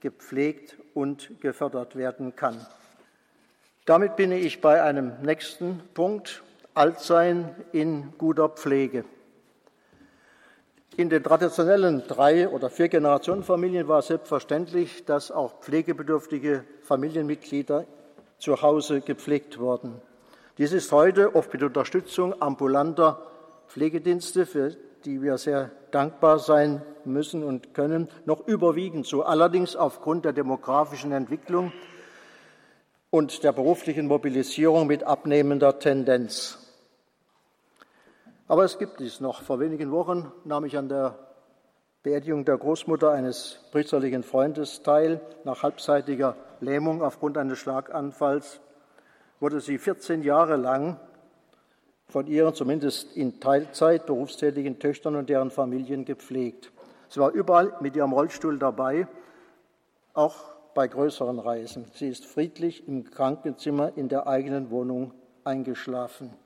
gepflegt 0.00 0.78
und 0.94 1.42
gefördert 1.42 1.94
werden 1.94 2.34
kann. 2.34 2.66
Damit 3.84 4.16
bin 4.16 4.32
ich 4.32 4.62
bei 4.62 4.82
einem 4.82 5.12
nächsten 5.20 5.82
Punkt, 5.92 6.42
Altsein 6.72 7.54
in 7.72 8.14
guter 8.16 8.48
Pflege. 8.48 9.04
In 10.96 11.10
den 11.10 11.24
traditionellen 11.24 12.04
drei- 12.06 12.48
oder 12.48 12.70
vier 12.70 12.88
Generationenfamilien 12.88 13.88
war 13.88 13.98
es 13.98 14.06
selbstverständlich, 14.06 15.04
dass 15.04 15.32
auch 15.32 15.60
pflegebedürftige 15.60 16.64
Familienmitglieder 16.82 17.84
zu 18.38 18.62
Hause 18.62 19.00
gepflegt 19.00 19.58
wurden. 19.58 20.00
Dies 20.56 20.72
ist 20.72 20.92
heute 20.92 21.34
oft 21.34 21.52
mit 21.52 21.64
Unterstützung 21.64 22.40
ambulanter 22.40 23.26
Pflegedienste, 23.66 24.46
für 24.46 24.76
die 25.04 25.20
wir 25.20 25.36
sehr 25.36 25.72
dankbar 25.90 26.38
sein 26.38 26.80
müssen 27.04 27.42
und 27.42 27.74
können, 27.74 28.08
noch 28.24 28.46
überwiegend 28.46 29.04
so. 29.04 29.24
Allerdings 29.24 29.74
aufgrund 29.74 30.24
der 30.24 30.32
demografischen 30.32 31.10
Entwicklung 31.10 31.72
und 33.10 33.42
der 33.42 33.52
beruflichen 33.52 34.06
Mobilisierung 34.06 34.86
mit 34.86 35.02
abnehmender 35.02 35.80
Tendenz. 35.80 36.63
Aber 38.46 38.64
es 38.64 38.78
gibt 38.78 39.00
dies 39.00 39.20
noch. 39.20 39.42
Vor 39.42 39.58
wenigen 39.58 39.90
Wochen 39.90 40.30
nahm 40.44 40.66
ich 40.66 40.76
an 40.76 40.88
der 40.88 41.18
Beerdigung 42.02 42.44
der 42.44 42.58
Großmutter 42.58 43.10
eines 43.10 43.60
priesterlichen 43.72 44.22
Freundes 44.22 44.82
teil. 44.82 45.22
Nach 45.44 45.62
halbseitiger 45.62 46.36
Lähmung 46.60 47.02
aufgrund 47.02 47.38
eines 47.38 47.58
Schlaganfalls 47.58 48.60
wurde 49.40 49.60
sie 49.60 49.78
14 49.78 50.22
Jahre 50.22 50.56
lang 50.56 51.00
von 52.06 52.26
ihren 52.26 52.54
zumindest 52.54 53.16
in 53.16 53.40
Teilzeit 53.40 54.04
berufstätigen 54.04 54.78
Töchtern 54.78 55.16
und 55.16 55.30
deren 55.30 55.50
Familien 55.50 56.04
gepflegt. 56.04 56.70
Sie 57.08 57.20
war 57.20 57.30
überall 57.30 57.74
mit 57.80 57.96
ihrem 57.96 58.12
Rollstuhl 58.12 58.58
dabei, 58.58 59.08
auch 60.12 60.36
bei 60.74 60.86
größeren 60.86 61.38
Reisen. 61.38 61.86
Sie 61.94 62.08
ist 62.08 62.26
friedlich 62.26 62.86
im 62.86 63.10
Krankenzimmer 63.10 63.96
in 63.96 64.10
der 64.10 64.26
eigenen 64.26 64.70
Wohnung 64.70 65.14
eingeschlafen. 65.44 66.43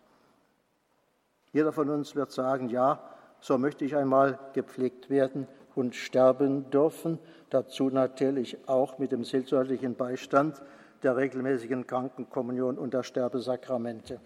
Jeder 1.53 1.73
von 1.73 1.89
uns 1.91 2.15
wird 2.15 2.31
sagen, 2.33 2.69
ja, 2.69 3.01
so 3.41 3.59
möchte 3.59 3.85
ich 3.85 3.97
einmal 3.97 4.39
gepflegt 4.53 5.11
werden 5.11 5.47
und 5.75 5.95
sterben 5.95 6.71
dürfen. 6.71 7.19
Dazu 7.51 7.89
natürlich 7.89 8.59
auch 8.69 8.99
mit 8.99 9.13
dem 9.13 9.25
seelsorglichen 9.25 9.95
Beistand 9.95 10.61
der 11.03 11.17
regelmäßigen 11.17 11.87
Krankenkommunion 11.87 12.77
und 12.77 12.93
der 12.95 13.03
Sterbesakramente. 13.03 14.21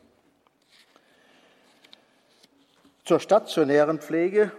Zur 3.05 3.21
stationären 3.21 3.99
Pflege 3.99 4.53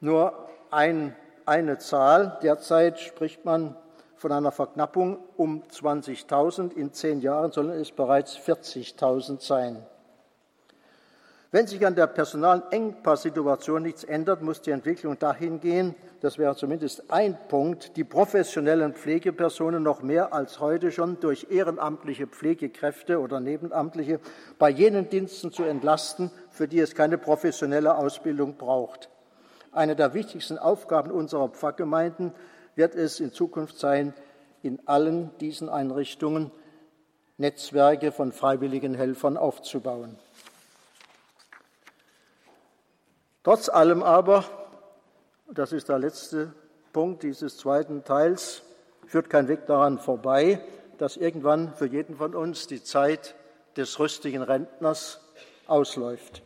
nur 0.00 0.48
ein, 0.70 1.14
eine 1.44 1.78
Zahl. 1.78 2.38
Derzeit 2.42 2.98
spricht 3.00 3.44
man 3.44 3.76
von 4.16 4.32
einer 4.32 4.52
Verknappung 4.52 5.18
um 5.36 5.62
20.000. 5.64 6.72
In 6.72 6.92
zehn 6.92 7.20
Jahren 7.20 7.52
sollen 7.52 7.70
es 7.70 7.92
bereits 7.92 8.38
40.000 8.38 9.40
sein. 9.40 9.84
Wenn 11.54 11.68
sich 11.68 11.86
an 11.86 11.94
der 11.94 12.08
Personalengpasssituation 12.08 13.84
nichts 13.84 14.02
ändert, 14.02 14.42
muss 14.42 14.60
die 14.60 14.72
Entwicklung 14.72 15.20
dahin 15.20 15.60
gehen, 15.60 15.94
das 16.20 16.36
wäre 16.36 16.56
zumindest 16.56 17.12
ein 17.12 17.38
Punkt, 17.46 17.96
die 17.96 18.02
professionellen 18.02 18.92
Pflegepersonen 18.92 19.80
noch 19.80 20.02
mehr 20.02 20.32
als 20.32 20.58
heute 20.58 20.90
schon 20.90 21.20
durch 21.20 21.46
ehrenamtliche 21.50 22.26
Pflegekräfte 22.26 23.20
oder 23.20 23.38
Nebenamtliche 23.38 24.18
bei 24.58 24.68
jenen 24.68 25.08
Diensten 25.10 25.52
zu 25.52 25.62
entlasten, 25.62 26.32
für 26.50 26.66
die 26.66 26.80
es 26.80 26.96
keine 26.96 27.18
professionelle 27.18 27.98
Ausbildung 27.98 28.56
braucht. 28.56 29.08
Eine 29.70 29.94
der 29.94 30.12
wichtigsten 30.12 30.58
Aufgaben 30.58 31.12
unserer 31.12 31.50
Pfarrgemeinden 31.50 32.32
wird 32.74 32.96
es 32.96 33.20
in 33.20 33.30
Zukunft 33.30 33.78
sein, 33.78 34.12
in 34.62 34.80
allen 34.86 35.30
diesen 35.38 35.68
Einrichtungen 35.68 36.50
Netzwerke 37.38 38.10
von 38.10 38.32
freiwilligen 38.32 38.94
Helfern 38.94 39.36
aufzubauen. 39.36 40.18
Trotz 43.44 43.68
allem 43.68 44.02
aber, 44.02 44.44
das 45.52 45.72
ist 45.72 45.90
der 45.90 45.98
letzte 45.98 46.54
Punkt 46.94 47.22
dieses 47.22 47.58
zweiten 47.58 48.02
Teils, 48.02 48.62
führt 49.06 49.28
kein 49.28 49.48
Weg 49.48 49.66
daran 49.66 49.98
vorbei, 49.98 50.60
dass 50.96 51.18
irgendwann 51.18 51.74
für 51.74 51.86
jeden 51.86 52.16
von 52.16 52.34
uns 52.34 52.66
die 52.68 52.82
Zeit 52.82 53.34
des 53.76 53.98
rüstigen 53.98 54.42
Rentners 54.42 55.20
ausläuft. 55.66 56.42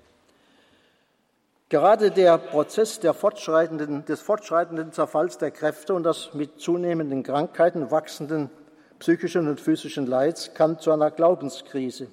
Gerade 1.69 2.11
der 2.11 2.37
Prozess 2.37 2.99
der 2.99 3.15
fortschreitenden, 3.15 4.05
des 4.07 4.21
fortschreitenden 4.21 4.93
Zerfalls 4.93 5.39
der 5.39 5.53
Kräfte 5.53 5.95
und 5.95 6.03
das 6.03 6.35
mit 6.35 6.59
zunehmenden 6.61 7.23
Krankheiten 7.23 7.93
wachsenden 7.93 8.51
psychischen 8.99 9.47
und 9.47 9.61
physischen 9.61 10.07
Leids 10.07 10.53
kann 10.53 10.81
zu 10.81 10.91
einer 10.91 11.13
Glaubenskrise, 11.13 12.09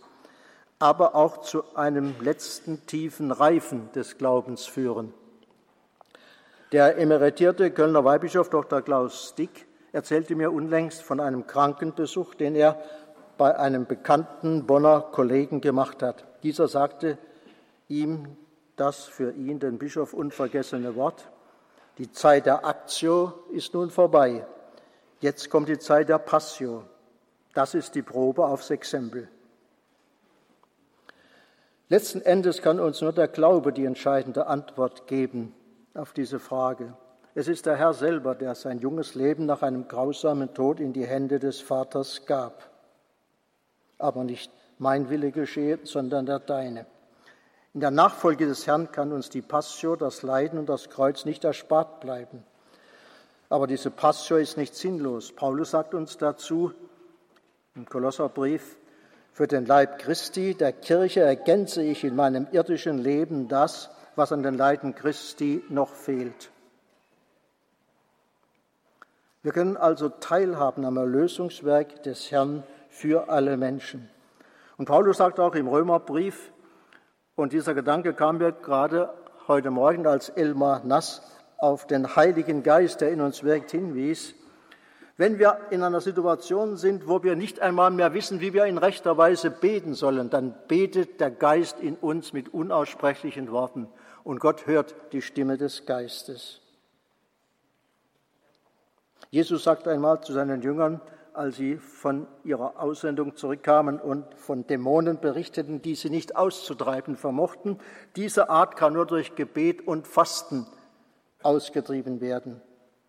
aber 0.80 1.16
auch 1.16 1.38
zu 1.42 1.76
einem 1.76 2.16
letzten 2.22 2.86
tiefen 2.86 3.32
Reifen 3.32 3.92
des 3.94 4.18
Glaubens 4.18 4.66
führen. 4.66 5.14
Der 6.72 6.98
emeritierte 6.98 7.72
Kölner 7.72 8.04
Weihbischof 8.04 8.50
Dr. 8.50 8.82
Klaus 8.82 9.30
Stick 9.30 9.66
erzählte 9.92 10.36
mir 10.36 10.52
unlängst 10.52 11.04
von 11.04 11.20
einem 11.20 11.48
Krankenbesuch, 11.48 12.36
den 12.36 12.56
er 12.56 12.78
bei 13.38 13.58
einem 13.58 13.86
bekannten 13.86 14.66
Bonner 14.66 15.02
Kollegen 15.02 15.62
gemacht 15.62 16.02
hat. 16.04 16.26
Dieser 16.44 16.68
sagte 16.68 17.18
ihm 17.88 18.36
das 18.76 19.06
für 19.06 19.32
ihn, 19.32 19.60
den 19.60 19.78
Bischof, 19.78 20.14
unvergessene 20.14 20.96
Wort. 20.96 21.30
Die 21.98 22.12
Zeit 22.12 22.46
der 22.46 22.66
Aktio 22.66 23.34
ist 23.52 23.74
nun 23.74 23.90
vorbei. 23.90 24.46
Jetzt 25.22 25.50
kommt 25.50 25.70
die 25.70 25.80
Zeit 25.80 26.10
der 26.10 26.20
Passio. 26.20 26.84
Das 27.54 27.74
ist 27.74 27.96
die 27.96 28.02
Probe 28.02 28.46
aufs 28.46 28.70
Exempel. 28.70 29.30
Letzten 31.88 32.22
Endes 32.22 32.64
kann 32.64 32.80
uns 32.80 33.02
nur 33.02 33.14
der 33.14 33.28
Glaube 33.28 33.72
die 33.72 33.86
entscheidende 33.86 34.48
Antwort 34.48 35.06
geben 35.06 35.54
auf 35.94 36.14
diese 36.14 36.40
Frage. 36.40 36.96
Es 37.36 37.48
ist 37.48 37.68
der 37.68 37.76
Herr 37.76 37.94
selber, 37.94 38.34
der 38.34 38.56
sein 38.56 38.80
junges 38.80 39.14
Leben 39.14 39.46
nach 39.46 39.62
einem 39.62 39.88
grausamen 39.88 40.54
Tod 40.56 40.80
in 40.80 40.94
die 40.94 41.06
Hände 41.06 41.38
des 41.38 41.62
Vaters 41.62 42.26
gab. 42.26 42.72
Aber 44.00 44.24
nicht 44.24 44.52
mein 44.80 45.10
Wille 45.10 45.32
geschehe, 45.32 45.80
sondern 45.84 46.26
der 46.26 46.40
deine. 46.40 46.88
In 47.76 47.82
der 47.82 47.92
Nachfolge 47.92 48.48
des 48.48 48.66
Herrn 48.66 48.92
kann 48.92 49.12
uns 49.12 49.30
die 49.30 49.42
Passio, 49.44 49.96
das 49.96 50.24
Leiden 50.24 50.58
und 50.58 50.70
das 50.70 50.90
Kreuz 50.90 51.26
nicht 51.26 51.44
erspart 51.44 52.00
bleiben. 52.00 52.44
Aber 53.50 53.68
diese 53.68 53.92
Passio 53.92 54.38
ist 54.38 54.58
nicht 54.58 54.74
sinnlos. 54.74 55.34
Paulus 55.34 55.72
sagt 55.72 55.94
uns 55.94 56.18
dazu 56.18 56.72
im 57.76 57.86
Kolosserbrief, 57.86 58.78
für 59.36 59.48
den 59.48 59.66
Leib 59.66 60.00
Christi, 60.00 60.56
der 60.56 60.72
Kirche, 60.72 61.20
ergänze 61.20 61.84
ich 61.84 62.06
in 62.06 62.16
meinem 62.16 62.48
irdischen 62.54 62.98
Leben 63.00 63.50
das, 63.50 63.90
was 64.16 64.32
an 64.32 64.44
den 64.44 64.56
Leiden 64.56 64.96
Christi 64.96 65.62
noch 65.68 65.90
fehlt. 65.90 66.52
Wir 69.44 69.52
können 69.52 69.76
also 69.76 70.08
teilhaben 70.08 70.86
am 70.86 70.96
Erlösungswerk 70.96 72.02
des 72.04 72.32
Herrn 72.32 72.64
für 72.88 73.28
alle 73.28 73.58
Menschen. 73.58 74.10
Und 74.78 74.86
Paulus 74.86 75.18
sagt 75.18 75.42
auch 75.42 75.56
im 75.56 75.68
Römerbrief, 75.68 76.54
und 77.36 77.52
dieser 77.52 77.74
Gedanke 77.74 78.14
kam 78.14 78.38
mir 78.38 78.54
gerade 78.54 79.14
heute 79.50 79.70
Morgen, 79.70 80.08
als 80.08 80.30
Elmar 80.30 80.86
Nass 80.86 81.22
auf 81.58 81.86
den 81.88 82.16
Heiligen 82.16 82.64
Geist, 82.64 83.02
der 83.02 83.12
in 83.12 83.20
uns 83.20 83.44
wirkt, 83.44 83.72
hinwies. 83.72 84.34
Wenn 85.18 85.40
wir 85.40 85.60
in 85.70 85.82
einer 85.82 86.02
Situation 86.02 86.76
sind, 86.76 87.08
wo 87.08 87.24
wir 87.24 87.38
nicht 87.38 87.62
einmal 87.62 87.90
mehr 87.90 88.14
wissen, 88.14 88.42
wie 88.42 88.54
wir 88.54 88.66
in 88.66 88.78
rechter 88.78 89.18
Weise 89.18 89.50
beten 89.50 89.94
sollen, 89.94 90.30
dann 90.30 90.54
betet 90.68 91.22
der 91.22 91.32
Geist 91.32 91.80
in 91.80 91.96
uns 91.96 92.34
mit 92.34 92.54
unaussprechlichen 92.54 93.50
Worten 93.52 93.88
und 94.26 94.40
Gott 94.40 94.68
hört 94.68 94.94
die 95.14 95.22
Stimme 95.22 95.58
des 95.58 95.86
Geistes. 95.86 96.60
Jesus 99.30 99.64
sagt 99.64 99.88
einmal 99.88 100.22
zu 100.22 100.34
seinen 100.34 100.62
Jüngern, 100.62 101.00
als 101.34 101.58
sie 101.58 101.78
von 101.78 102.28
ihrer 102.44 102.80
Aussendung 102.80 103.36
zurückkamen 103.36 104.00
und 104.00 104.34
von 104.36 104.68
Dämonen 104.68 105.20
berichteten, 105.20 105.82
die 105.82 105.96
sie 105.96 106.10
nicht 106.10 106.36
auszutreiben 106.36 107.16
vermochten. 107.16 107.80
Diese 108.16 108.50
Art 108.50 108.76
kann 108.76 108.94
nur 108.94 109.06
durch 109.06 109.36
Gebet 109.36 109.86
und 109.88 110.08
Fasten 110.08 110.66
ausgetrieben 111.44 112.22
werden. 112.22 112.62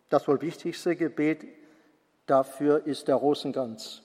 Das 0.09 0.27
wohl 0.27 0.41
wichtigste 0.41 0.95
Gebet 0.95 1.45
dafür 2.27 2.85
ist 2.85 3.07
der 3.07 3.15
Rosenkranz. 3.15 4.03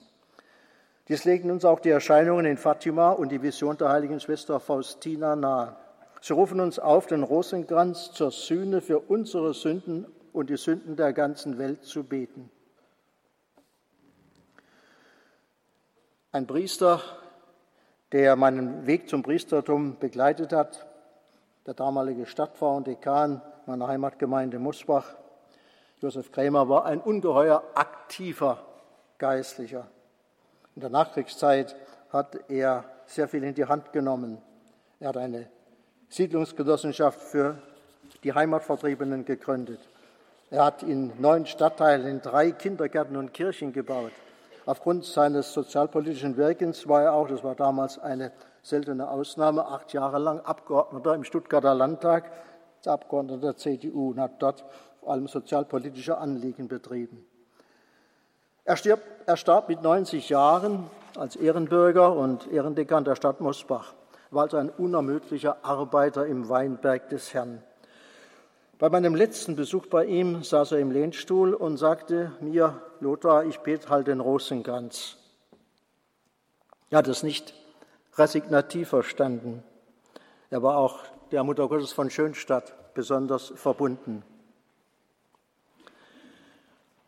Dies 1.07 1.25
legen 1.25 1.51
uns 1.51 1.65
auch 1.65 1.79
die 1.79 1.89
Erscheinungen 1.89 2.45
in 2.45 2.57
Fatima 2.57 3.11
und 3.11 3.29
die 3.29 3.41
Vision 3.41 3.77
der 3.77 3.89
heiligen 3.89 4.19
Schwester 4.19 4.59
Faustina 4.59 5.35
nahe. 5.35 5.75
Sie 6.21 6.33
rufen 6.33 6.61
uns 6.61 6.79
auf, 6.79 7.05
den 7.07 7.23
Rosenkranz 7.23 8.13
zur 8.13 8.31
Sühne 8.31 8.79
für 8.79 8.99
unsere 8.99 9.53
Sünden 9.53 10.05
und 10.31 10.49
die 10.49 10.55
Sünden 10.55 10.95
der 10.95 11.11
ganzen 11.11 11.57
Welt 11.57 11.83
zu 11.83 12.05
beten. 12.05 12.49
Ein 16.31 16.47
Priester, 16.47 17.01
der 18.13 18.35
meinen 18.37 18.87
Weg 18.87 19.09
zum 19.09 19.21
Priestertum 19.21 19.99
begleitet 19.99 20.53
hat, 20.53 20.85
der 21.65 21.73
damalige 21.73 22.25
Stadtpfarrer 22.25 22.77
und 22.77 22.87
Dekan 22.87 23.41
meiner 23.65 23.87
Heimatgemeinde 23.87 24.59
Musbach, 24.59 25.15
Josef 26.03 26.33
Krämer, 26.33 26.67
war 26.67 26.83
ein 26.83 26.99
ungeheuer 26.99 27.63
aktiver 27.75 28.57
Geistlicher. 29.17 29.87
In 30.75 30.81
der 30.81 30.89
Nachkriegszeit 30.89 31.77
hat 32.11 32.37
er 32.49 32.83
sehr 33.05 33.29
viel 33.29 33.41
in 33.45 33.55
die 33.55 33.63
Hand 33.63 33.93
genommen. 33.93 34.41
Er 34.99 35.07
hat 35.07 35.17
eine 35.17 35.47
Siedlungsgenossenschaft 36.09 37.21
für 37.21 37.57
die 38.21 38.33
Heimatvertriebenen 38.33 39.23
gegründet. 39.23 39.79
Er 40.51 40.65
hat 40.65 40.83
in 40.83 41.13
neun 41.21 41.45
Stadtteilen 41.45 42.21
drei 42.21 42.51
Kindergärten 42.51 43.15
und 43.15 43.33
Kirchen 43.33 43.71
gebaut. 43.71 44.11
Aufgrund 44.65 45.05
seines 45.05 45.53
sozialpolitischen 45.53 46.35
Wirkens 46.35 46.85
war 46.85 47.03
er 47.03 47.13
auch, 47.13 47.29
das 47.29 47.45
war 47.45 47.55
damals 47.55 47.97
eine 47.97 48.33
seltene 48.61 49.09
Ausnahme, 49.09 49.67
acht 49.67 49.93
Jahre 49.93 50.19
lang 50.19 50.41
Abgeordneter 50.41 51.15
im 51.15 51.23
Stuttgarter 51.23 51.73
Landtag, 51.73 52.29
Abgeordneter 52.85 53.39
der 53.39 53.55
CDU 53.55 54.09
und 54.09 54.19
hat 54.19 54.41
dort 54.41 54.65
vor 55.03 55.11
allem 55.11 55.27
sozialpolitische 55.27 56.17
Anliegen 56.17 56.69
betrieben. 56.69 57.25
Er, 58.63 58.77
stirb, 58.77 59.01
er 59.25 59.35
starb 59.35 59.67
mit 59.67 59.81
90 59.81 60.29
Jahren 60.29 60.89
als 61.17 61.35
Ehrenbürger 61.35 62.15
und 62.15 62.49
Ehrendekan 62.49 63.03
der 63.03 63.15
Stadt 63.15 63.41
Mosbach, 63.41 63.93
war 64.31 64.43
also 64.43 64.55
ein 64.55 64.69
unermüdlicher 64.69 65.57
Arbeiter 65.63 66.25
im 66.25 66.47
Weinberg 66.47 67.09
des 67.09 67.33
Herrn. 67.33 67.61
Bei 68.79 68.89
meinem 68.89 69.13
letzten 69.13 69.57
Besuch 69.57 69.87
bei 69.87 70.05
ihm 70.05 70.41
saß 70.43 70.71
er 70.71 70.79
im 70.79 70.91
Lehnstuhl 70.91 71.53
und 71.53 71.77
sagte 71.77 72.31
mir, 72.39 72.81
Lothar, 73.01 73.43
ich 73.43 73.59
bete 73.59 73.89
halt 73.89 74.07
den 74.07 74.21
Rosenkranz. 74.21 75.17
Er 76.89 76.99
hat 76.99 77.09
es 77.09 77.23
nicht 77.23 77.53
resignativ 78.17 78.89
verstanden. 78.89 79.63
Er 80.49 80.63
war 80.63 80.77
auch 80.77 80.99
der 81.31 81.43
Mutter 81.43 81.67
Gottes 81.67 81.91
von 81.91 82.09
Schönstadt 82.09 82.93
besonders 82.93 83.51
verbunden. 83.55 84.23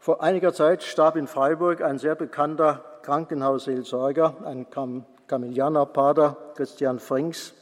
Vor 0.06 0.22
einiger 0.22 0.54
Zeit 0.54 0.84
starb 0.84 1.16
in 1.16 1.26
Freiburg 1.26 1.82
ein 1.82 1.98
sehr 1.98 2.14
bekannter 2.14 2.84
Krankenhausseelsorger, 3.02 4.36
ein 4.46 4.70
Kam 4.70 5.04
Kamilianerpater, 5.26 6.38
Christian 6.54 7.00
Frings. 7.00 7.56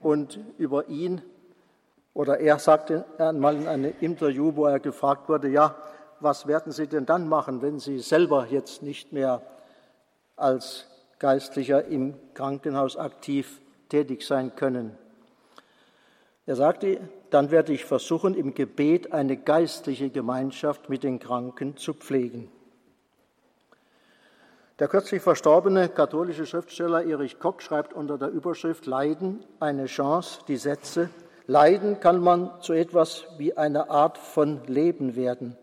Und 0.00 0.40
über 0.56 0.88
ihn 0.88 1.20
oder 2.14 2.40
er 2.40 2.58
sagte 2.58 3.04
einmal 3.18 3.56
in 3.56 3.68
einem 3.68 3.92
Interview, 4.00 4.56
wo 4.56 4.64
er 4.64 4.80
gefragt 4.80 5.28
wurde, 5.28 5.50
ja, 5.50 5.76
was 6.20 6.46
werden 6.46 6.72
Sie 6.72 6.86
denn 6.86 7.04
dann 7.04 7.28
machen, 7.28 7.60
wenn 7.60 7.78
Sie 7.78 7.98
selber 7.98 8.46
jetzt 8.48 8.82
nicht 8.82 9.12
mehr 9.12 9.42
als 10.36 10.86
Geistlicher 11.18 11.84
im 11.84 12.14
Krankenhaus 12.32 12.96
aktiv 12.96 13.60
tätig 13.90 14.26
sein 14.26 14.56
können? 14.56 14.96
Er 16.46 16.56
sagte, 16.56 16.98
dann 17.32 17.50
werde 17.50 17.72
ich 17.72 17.84
versuchen, 17.84 18.34
im 18.34 18.54
Gebet 18.54 19.12
eine 19.12 19.36
geistliche 19.36 20.10
Gemeinschaft 20.10 20.88
mit 20.88 21.02
den 21.02 21.18
Kranken 21.18 21.76
zu 21.76 21.94
pflegen. 21.94 22.50
Der 24.78 24.88
kürzlich 24.88 25.22
verstorbene 25.22 25.88
katholische 25.88 26.44
Schriftsteller 26.44 27.04
Erich 27.04 27.38
Kock 27.38 27.62
schreibt 27.62 27.94
unter 27.94 28.18
der 28.18 28.28
Überschrift 28.28 28.86
Leiden 28.86 29.44
eine 29.60 29.86
Chance 29.86 30.40
die 30.48 30.56
Sätze, 30.56 31.08
Leiden 31.46 32.00
kann 32.00 32.20
man 32.20 32.50
zu 32.60 32.72
etwas 32.72 33.26
wie 33.36 33.56
eine 33.56 33.90
Art 33.90 34.18
von 34.18 34.64
Leben 34.66 35.16
werden, 35.16 35.56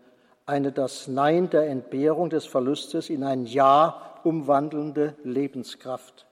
eine 0.46 0.72
das 0.72 1.08
Nein 1.08 1.50
der 1.50 1.68
Entbehrung 1.68 2.30
des 2.30 2.46
Verlustes 2.46 3.10
in 3.10 3.24
ein 3.24 3.46
Ja 3.46 4.20
umwandelnde 4.24 5.14
Lebenskraft. 5.24 6.26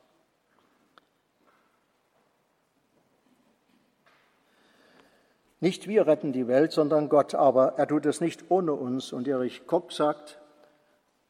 Nicht 5.60 5.88
wir 5.88 6.06
retten 6.06 6.32
die 6.32 6.46
Welt, 6.46 6.70
sondern 6.72 7.08
Gott, 7.08 7.34
aber 7.34 7.74
er 7.78 7.88
tut 7.88 8.06
es 8.06 8.20
nicht 8.20 8.44
ohne 8.48 8.74
uns. 8.74 9.12
Und 9.12 9.26
Erich 9.26 9.66
Kock 9.66 9.92
sagt, 9.92 10.38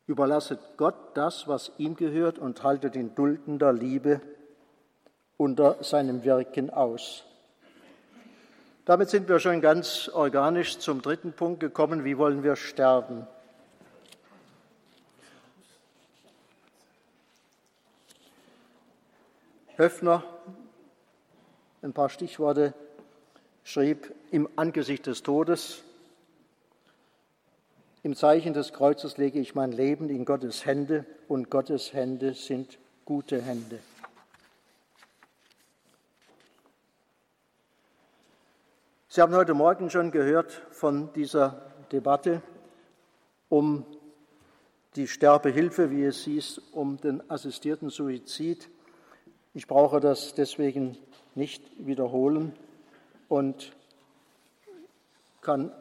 überlasset 0.07 0.61
Gott 0.77 0.97
das, 1.15 1.49
was 1.49 1.73
ihm 1.79 1.97
gehört 1.97 2.39
und 2.39 2.63
haltet 2.63 2.95
in 2.95 3.15
duldender 3.15 3.73
Liebe 3.73 4.21
unter 5.39 5.83
seinem 5.83 6.25
Wirken 6.25 6.69
aus. 6.69 7.25
Damit 8.85 9.09
sind 9.09 9.29
wir 9.29 9.39
schon 9.39 9.61
ganz 9.61 10.11
organisch 10.13 10.79
zum 10.79 11.01
dritten 11.01 11.33
Punkt 11.33 11.61
gekommen. 11.61 12.05
Wie 12.05 12.19
wollen 12.19 12.43
wir 12.43 12.57
sterben? 12.57 13.27
Höfner, 19.77 20.25
ein 21.83 21.93
paar 21.93 22.09
Stichworte. 22.09 22.75
Schrieb 23.69 24.15
im 24.31 24.49
Angesicht 24.57 25.07
des 25.07 25.23
Todes, 25.23 25.83
im 28.03 28.17
Zeichen 28.17 28.55
des 28.55 28.73
Kreuzes 28.73 29.19
lege 29.19 29.39
ich 29.39 29.55
mein 29.55 29.73
Leben 29.73 30.09
in 30.09 30.25
Gottes 30.25 30.65
Hände 30.65 31.05
und 31.29 31.51
Gottes 31.51 31.93
Hände 31.93 32.33
sind 32.33 32.79
gute 33.05 33.43
Hände. 33.43 33.79
Sie 39.09 39.21
haben 39.21 39.35
heute 39.35 39.53
Morgen 39.53 39.91
schon 39.91 40.13
gehört 40.13 40.51
von 40.71 41.13
dieser 41.13 41.71
Debatte 41.93 42.41
um 43.51 43.85
die 44.97 45.07
Sterbehilfe, 45.07 45.91
wie 45.91 46.05
es 46.05 46.25
hieß, 46.25 46.59
um 46.73 46.97
den 46.97 47.31
assistierten 47.31 47.91
Suizid. 47.91 48.71
Ich 49.53 49.67
brauche 49.67 50.01
das 50.01 50.33
deswegen 50.33 50.97
nicht 51.35 51.63
wiederholen 51.79 52.55
und 53.29 53.73
kann 55.41 55.73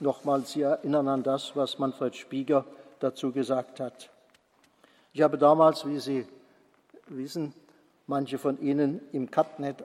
nochmals 0.00 0.52
Sie 0.52 0.62
erinnern 0.62 1.08
an 1.08 1.22
das, 1.22 1.54
was 1.54 1.78
Manfred 1.78 2.16
Spieger 2.16 2.64
dazu 3.00 3.32
gesagt 3.32 3.80
hat. 3.80 4.10
Ich 5.12 5.22
habe 5.22 5.38
damals, 5.38 5.86
wie 5.86 5.98
Sie 5.98 6.26
wissen, 7.08 7.54
manche 8.06 8.38
von 8.38 8.60
Ihnen 8.60 9.00
im 9.12 9.30
CatNet 9.30 9.84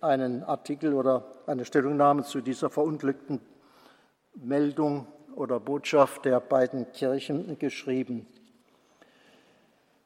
einen 0.00 0.44
Artikel 0.44 0.94
oder 0.94 1.24
eine 1.46 1.64
Stellungnahme 1.64 2.22
zu 2.22 2.40
dieser 2.40 2.70
verunglückten 2.70 3.40
Meldung 4.34 5.06
oder 5.34 5.58
Botschaft 5.58 6.24
der 6.24 6.40
beiden 6.40 6.92
Kirchen 6.92 7.58
geschrieben. 7.58 8.26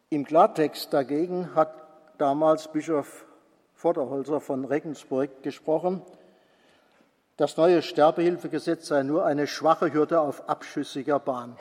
Im 0.08 0.24
Klartext 0.24 0.92
dagegen 0.92 1.54
hat 1.54 1.72
damals 2.18 2.68
Bischof 2.68 3.26
Vorderholzer 3.74 4.40
von 4.40 4.64
Regensburg 4.64 5.42
gesprochen, 5.42 6.02
das 7.42 7.56
neue 7.56 7.82
Sterbehilfegesetz 7.82 8.86
sei 8.86 9.02
nur 9.02 9.24
eine 9.24 9.48
schwache 9.48 9.92
Hürde 9.92 10.20
auf 10.20 10.48
abschüssiger 10.48 11.18
Bahn. 11.18 11.56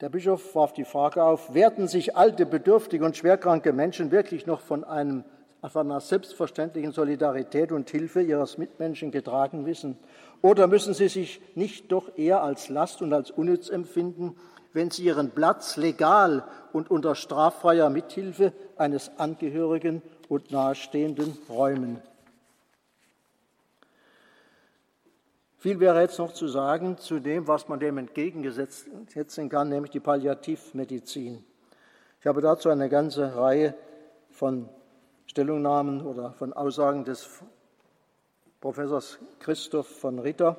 Der 0.00 0.10
Bischof 0.10 0.54
warf 0.54 0.72
die 0.74 0.84
Frage 0.84 1.24
auf, 1.24 1.54
werden 1.54 1.88
sich 1.88 2.16
alte, 2.16 2.46
bedürftige 2.46 3.04
und 3.04 3.16
schwerkranke 3.16 3.72
Menschen 3.72 4.12
wirklich 4.12 4.46
noch 4.46 4.60
von, 4.60 4.84
einem, 4.84 5.24
von 5.60 5.90
einer 5.90 5.98
selbstverständlichen 5.98 6.92
Solidarität 6.92 7.72
und 7.72 7.90
Hilfe 7.90 8.22
ihres 8.22 8.58
Mitmenschen 8.58 9.10
getragen 9.10 9.66
wissen? 9.66 9.98
Oder 10.40 10.68
müssen 10.68 10.94
sie 10.94 11.08
sich 11.08 11.40
nicht 11.56 11.90
doch 11.90 12.16
eher 12.16 12.44
als 12.44 12.68
Last 12.68 13.02
und 13.02 13.12
als 13.12 13.32
unnütz 13.32 13.70
empfinden, 13.70 14.36
wenn 14.72 14.92
sie 14.92 15.02
ihren 15.02 15.32
Platz 15.32 15.76
legal 15.76 16.44
und 16.72 16.92
unter 16.92 17.16
straffreier 17.16 17.90
Mithilfe 17.90 18.52
eines 18.76 19.10
Angehörigen 19.18 20.00
und 20.28 20.52
Nahestehenden 20.52 21.36
räumen? 21.48 22.00
Viel 25.64 25.80
wäre 25.80 26.02
jetzt 26.02 26.18
noch 26.18 26.34
zu 26.34 26.46
sagen 26.46 26.98
zu 26.98 27.20
dem, 27.20 27.48
was 27.48 27.68
man 27.68 27.80
dem 27.80 27.96
entgegensetzen 27.96 29.48
kann, 29.48 29.70
nämlich 29.70 29.92
die 29.92 29.98
Palliativmedizin. 29.98 31.42
Ich 32.20 32.26
habe 32.26 32.42
dazu 32.42 32.68
eine 32.68 32.90
ganze 32.90 33.34
Reihe 33.34 33.72
von 34.28 34.68
Stellungnahmen 35.24 36.04
oder 36.04 36.34
von 36.34 36.52
Aussagen 36.52 37.06
des 37.06 37.26
Professors 38.60 39.18
Christoph 39.38 39.86
von 39.86 40.18
Ritter, 40.18 40.58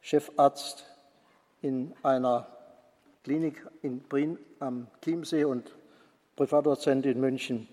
Chefarzt 0.00 0.84
in 1.62 1.94
einer 2.02 2.48
Klinik 3.22 3.64
in 3.82 4.00
Brien 4.00 4.36
am 4.58 4.88
Chiemsee 5.00 5.44
und 5.44 5.76
Privatdozent 6.34 7.06
in 7.06 7.20
München. 7.20 7.68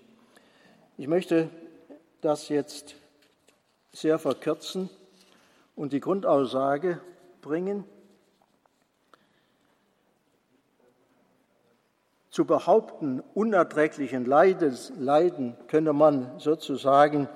Ich 0.96 1.08
möchte 1.08 1.50
das 2.20 2.48
jetzt 2.50 2.94
sehr 3.90 4.20
verkürzen 4.20 4.88
und 5.76 5.92
die 5.92 6.00
Grundaussage 6.00 7.00
bringen, 7.42 7.84
zu 12.30 12.44
behaupten, 12.44 13.22
unerträglichen 13.32 14.26
Leiden 14.26 15.56
könne 15.68 15.92
man 15.94 16.38
sozusagen 16.38 17.28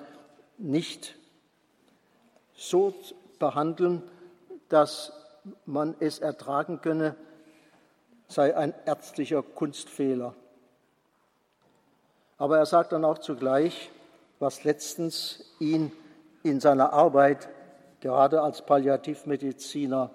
nicht 0.59 1.16
so 2.55 2.93
behandeln, 3.38 4.03
dass 4.68 5.12
man 5.64 5.95
es 6.01 6.18
ertragen 6.18 6.82
könne, 6.82 7.16
sei 8.28 8.55
ein 8.55 8.74
ärztlicher 8.84 9.43
Kunstfehler. 9.43 10.34
Aber 12.36 12.59
er 12.59 12.66
sagt 12.66 12.93
dann 12.93 13.07
auch 13.07 13.18
zugleich, 13.18 13.91
was 14.38 14.64
letztens 14.64 15.57
ihn 15.61 15.93
in 16.43 16.61
seiner 16.61 16.93
Arbeit 16.93 17.49
gerade 18.01 18.42
als 18.42 18.64
Palliativmediziner 18.64 20.11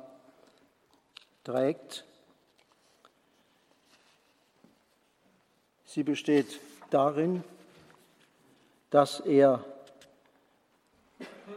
trägt. 1.43 2.03
Sie 5.85 6.03
besteht 6.03 6.59
darin, 6.89 7.43
dass 8.89 9.19
er, 9.19 9.63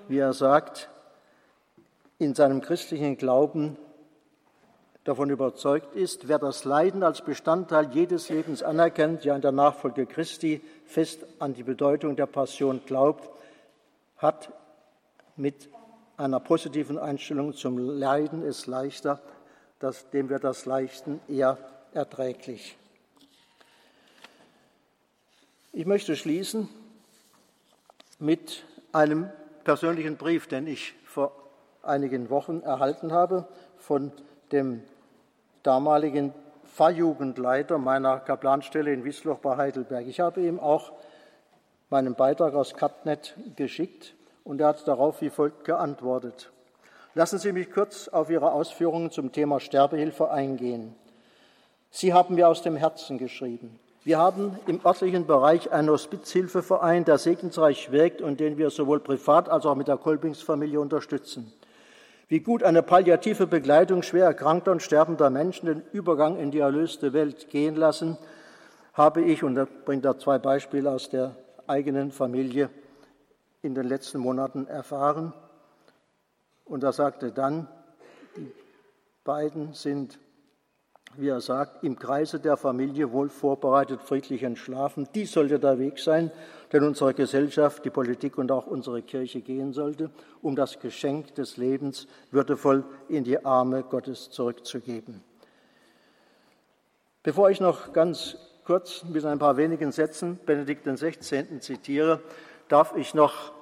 wie 0.07 0.19
er 0.19 0.33
sagt, 0.33 0.89
in 2.19 2.35
seinem 2.35 2.61
christlichen 2.61 3.17
Glauben 3.17 3.77
davon 5.05 5.31
überzeugt 5.31 5.95
ist, 5.95 6.29
wer 6.29 6.39
das 6.39 6.65
Leiden 6.65 7.03
als 7.03 7.23
Bestandteil 7.23 7.91
jedes 7.93 8.29
Lebens 8.29 8.63
anerkennt, 8.63 9.25
ja 9.25 9.35
in 9.35 9.41
der 9.41 9.53
Nachfolge 9.53 10.05
Christi 10.05 10.61
fest 10.85 11.25
an 11.39 11.55
die 11.55 11.63
Bedeutung 11.63 12.15
der 12.15 12.27
Passion 12.27 12.83
glaubt, 12.85 13.31
hat 14.19 14.53
mit 15.37 15.69
einer 16.19 16.41
positiven 16.41 16.99
Einstellung 16.99 17.55
zum 17.55 17.79
Leiden 17.79 18.43
ist 18.43 18.67
leichter, 18.67 19.21
dass, 19.79 20.11
dem 20.11 20.29
wird 20.29 20.43
das 20.43 20.67
Leiden 20.67 21.21
eher 21.29 21.57
erträglich. 21.95 22.77
Ich 25.73 25.87
möchte 25.87 26.17
schließen 26.17 26.69
mit 28.19 28.65
einem 28.93 29.31
persönlichen 29.63 30.17
Brief, 30.17 30.49
den 30.49 30.67
ich 30.67 30.95
vor 31.05 31.33
einigen 31.83 32.31
Wochen 32.31 32.63
erhalten 32.63 33.13
habe 33.13 33.47
von 33.77 34.11
dem 34.51 34.83
damaligen 35.63 36.35
Pfarrjugendleiter 36.65 37.79
meiner 37.79 38.19
Kaplanstelle 38.19 38.93
in 38.93 39.05
Wiesloch 39.05 39.39
bei 39.39 39.57
Heidelberg. 39.57 40.07
Ich 40.09 40.19
habe 40.19 40.41
ihm 40.41 40.59
auch 40.59 40.93
meinen 41.91 42.17
Beitrag 42.17 42.55
aus 42.55 42.75
Katnet 42.75 43.37
geschickt 43.55 44.15
und 44.49 44.63
er 44.63 44.69
hat 44.69 44.89
darauf 44.89 45.21
wie 45.21 45.29
folgt 45.29 45.65
geantwortet. 45.65 46.51
Lassen 47.15 47.39
Sie 47.39 47.53
mich 47.53 47.71
kurz 47.71 48.09
auf 48.09 48.31
Ihre 48.31 48.51
Ausführungen 48.53 49.11
zum 49.11 49.31
Thema 49.31 49.61
Sterbehilfe 49.61 50.31
eingehen. 50.31 50.95
Sie 51.91 52.15
haben 52.15 52.35
mir 52.35 52.49
aus 52.49 52.63
dem 52.63 52.75
Herzen 52.75 53.19
geschrieben. 53.19 53.79
Wir 54.05 54.17
haben 54.17 54.59
im 54.67 54.81
örtlichen 54.87 55.27
Bereich 55.27 55.71
einen 55.71 55.91
Hospizhilfeverein, 55.91 57.05
der 57.05 57.19
segensreich 57.19 57.93
wirkt 57.93 58.23
und 58.23 58.41
den 58.41 58.57
wir 58.57 58.71
sowohl 58.71 59.01
privat 59.01 59.51
als 59.51 59.67
auch 59.67 59.75
mit 59.75 59.87
der 59.87 59.99
Kolbingsfamilie 59.99 60.81
unterstützen. 60.81 61.53
Wie 62.29 62.41
gut 62.41 62.63
eine 62.63 62.83
palliative 62.83 63.47
Begleitung 63.47 64.03
schwer 64.03 64.25
erkrankter 64.25 64.73
und 64.73 64.83
sterbender 64.83 65.29
Menschen 65.29 65.67
den 65.67 65.83
Übergang 65.93 66.39
in 66.39 66.51
die 66.51 66.61
erlöste 66.61 67.13
Welt 67.13 67.51
gehen 67.51 67.77
lassen, 67.77 68.17
habe 68.95 69.21
ich, 69.21 69.43
und 69.43 69.57
da 69.57 69.67
bringt 69.85 70.07
er 70.07 70.19
zwei 70.19 70.39
Beispiele 70.39 70.91
aus 70.91 71.11
der 71.11 71.37
eigenen 71.67 72.13
Familie, 72.13 72.71
in 73.63 73.75
den 73.75 73.87
letzten 73.87 74.19
Monaten 74.19 74.67
erfahren. 74.67 75.33
Und 76.65 76.85
er 76.85 76.93
sagte 76.93 77.33
dann, 77.33 77.69
die 78.37 78.53
beiden 79.25 79.73
sind, 79.73 80.19
wie 81.17 81.29
er 81.29 81.41
sagt, 81.41 81.83
im 81.83 81.99
Kreise 81.99 82.39
der 82.39 82.57
Familie 82.57 83.13
wohl 83.13 83.29
vorbereitet, 83.29 84.03
friedlich 84.03 84.43
entschlafen. 84.43 85.09
Dies 85.15 85.33
sollte 85.33 85.59
der 85.59 85.79
Weg 85.79 85.99
sein, 85.99 86.31
den 86.73 86.85
unsere 86.85 87.15
Gesellschaft, 87.15 87.85
die 87.85 87.91
Politik 87.91 88.39
und 88.39 88.53
auch 88.53 88.67
unsere 88.67 89.03
Kirche 89.03 89.41
gehen 89.41 89.73
sollte, 89.73 90.11
um 90.43 90.55
das 90.55 90.79
Geschenk 90.79 91.35
des 91.35 91.57
Lebens 91.57 92.07
würdevoll 92.31 92.85
in 93.09 93.25
die 93.25 93.45
Arme 93.45 93.83
Gottes 93.83 94.31
zurückzugeben. 94.31 95.23
Bevor 97.23 97.51
ich 97.51 97.61
noch 97.61 97.93
ganz 97.93 98.37
kurz 98.65 99.03
mit 99.05 99.25
ein 99.25 99.39
paar 99.39 99.57
wenigen 99.57 99.93
Sätzen 99.93 100.39
Benedikt 100.45 100.85
XVI. 100.85 101.59
zitiere, 101.61 102.21
darf 102.69 102.97
ich 102.97 103.15
noch 103.15 103.53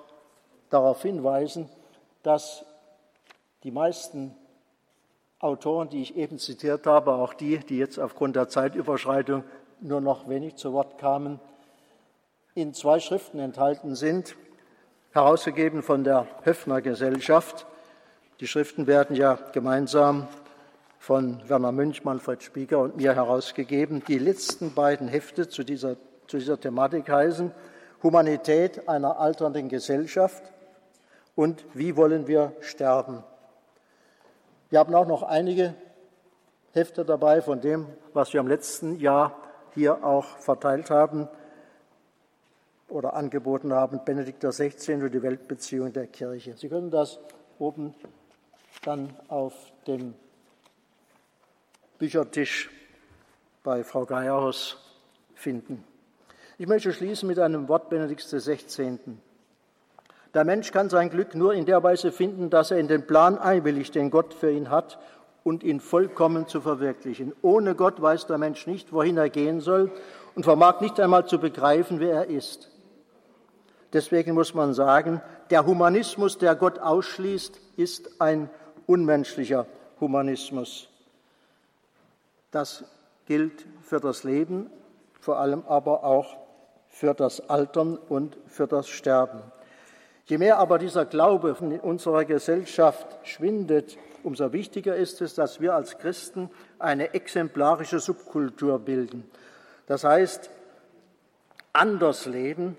darauf 0.71 1.03
hinweisen, 1.03 1.69
dass 2.23 2.65
die 3.63 3.71
meisten 3.71 4.35
Autoren, 5.39 5.89
die 5.89 6.03
ich 6.03 6.17
eben 6.17 6.39
zitiert 6.39 6.87
habe, 6.87 7.13
auch 7.13 7.35
die, 7.35 7.59
die 7.59 7.79
jetzt 7.79 7.99
aufgrund 7.99 8.37
der 8.37 8.49
Zeitüberschreitung 8.49 9.45
nur 9.81 10.01
noch 10.01 10.29
wenig 10.29 10.57
zu 10.57 10.73
Wort 10.73 10.99
kamen, 10.99 11.41
in 12.55 12.73
zwei 12.73 13.01
Schriften 13.01 13.39
enthalten 13.39 13.95
sind, 13.95 14.35
herausgegeben 15.13 15.83
von 15.83 16.05
der 16.05 16.27
Höfner 16.43 16.81
Gesellschaft. 16.81 17.67
Die 18.41 18.47
Schriften 18.47 18.87
werden 18.87 19.15
ja 19.15 19.39
gemeinsam 19.53 20.27
von 20.99 21.47
Werner 21.49 21.73
Münch, 21.73 22.03
Manfred 22.05 22.43
Spieger 22.43 22.81
und 22.81 22.97
mir 22.97 23.15
herausgegeben. 23.15 24.03
Die 24.09 24.19
letzten 24.19 24.75
beiden 24.75 25.07
Hefte 25.07 25.49
zu 25.49 25.65
dieser, 25.65 25.97
zu 26.27 26.39
dieser 26.39 26.59
Thematik 26.59 27.09
heißen 27.09 27.53
Humanität 28.03 28.89
einer 28.89 29.19
alternden 29.19 29.69
Gesellschaft 29.69 30.53
und 31.35 31.65
wie 31.75 31.97
wollen 31.97 32.27
wir 32.27 32.53
sterben. 32.61 33.23
Wir 34.71 34.81
haben 34.81 34.95
auch 34.95 35.07
noch 35.07 35.23
einige 35.23 35.75
Hefte 36.73 37.05
dabei 37.05 37.41
von 37.41 37.61
dem, 37.61 37.87
was 38.13 38.33
wir 38.33 38.41
im 38.41 38.49
letzten 38.49 38.99
Jahr 38.99 39.37
hier 39.75 40.05
auch 40.05 40.25
verteilt 40.39 40.91
haben 40.91 41.29
oder 42.89 43.15
angeboten 43.15 43.73
haben, 43.73 44.05
Benedikt 44.05 44.45
XVI. 44.45 44.95
und 44.95 45.13
die 45.13 45.23
Weltbeziehung 45.23 45.93
der 45.93 46.07
Kirche. 46.07 46.57
Sie 46.57 46.69
können 46.69 46.91
das 46.91 47.19
oben 47.59 47.95
dann 48.83 49.15
auf 49.29 49.55
dem 49.87 50.15
Büchertisch 51.99 52.71
bei 53.63 53.83
Frau 53.83 54.05
Geierhaus 54.05 54.77
finden. 55.35 55.83
Ich 56.59 56.67
möchte 56.67 56.93
schließen 56.93 57.27
mit 57.27 57.39
einem 57.39 57.69
Wort 57.69 57.91
Benedikts 57.91 58.31
XVI. 58.31 58.99
Der 60.33 60.45
Mensch 60.45 60.73
kann 60.73 60.89
sein 60.89 61.11
Glück 61.11 61.35
nur 61.35 61.53
in 61.53 61.67
der 61.67 61.83
Weise 61.83 62.13
finden, 62.13 62.49
dass 62.49 62.71
er 62.71 62.79
in 62.79 62.89
den 62.89 63.07
Plan 63.07 63.39
einwilligt, 63.39 63.95
den 63.95 64.11
Gott 64.11 64.33
für 64.33 64.51
ihn 64.51 64.71
hat, 64.71 64.99
und 65.45 65.63
ihn 65.63 65.79
vollkommen 65.79 66.49
zu 66.49 66.61
verwirklichen. 66.61 67.33
Ohne 67.41 67.77
Gott 67.77 68.03
weiß 68.03 68.27
der 68.27 68.37
Mensch 68.37 68.67
nicht, 68.67 68.93
wohin 68.93 69.17
er 69.17 69.31
gehen 69.31 69.61
soll 69.61 69.93
und 70.35 70.43
vermag 70.43 70.81
nicht 70.81 70.99
einmal 70.99 71.27
zu 71.27 71.39
begreifen, 71.39 72.01
wer 72.01 72.15
er 72.15 72.27
ist. 72.27 72.69
Deswegen 73.93 74.35
muss 74.35 74.55
man 74.55 74.75
sagen, 74.75 75.23
der 75.51 75.65
Humanismus, 75.65 76.39
der 76.39 76.57
Gott 76.57 76.81
ausschließt, 76.81 77.61
ist 77.77 78.21
ein 78.21 78.51
unmenschlicher 78.87 79.67
Humanismus. 80.01 80.89
Das 82.51 82.83
gilt 83.27 83.65
für 83.83 84.01
das 84.01 84.25
Leben, 84.25 84.69
vor 85.21 85.39
allem 85.39 85.63
aber 85.69 86.03
auch 86.03 86.46
für 86.97 87.13
das 87.13 87.51
Altern 87.51 87.99
und 88.09 88.39
für 88.47 88.67
das 88.67 88.89
Sterben. 88.89 89.43
Je 90.25 90.39
mehr 90.39 90.57
aber 90.57 90.79
dieser 90.79 91.05
Glaube 91.05 91.55
in 91.61 91.79
unserer 91.79 92.25
Gesellschaft 92.25 93.07
schwindet, 93.23 93.99
umso 94.23 94.55
wichtiger 94.55 94.97
ist 94.97 95.21
es, 95.21 95.35
dass 95.35 95.61
wir 95.61 95.75
als 95.75 95.99
Christen 95.99 96.49
eine 96.79 97.13
exemplarische 97.13 98.01
Subkultur 98.01 98.79
bilden. 98.79 99.31
Das 99.85 100.05
heißt, 100.05 100.49
anders 101.75 102.25
leben, 102.25 102.79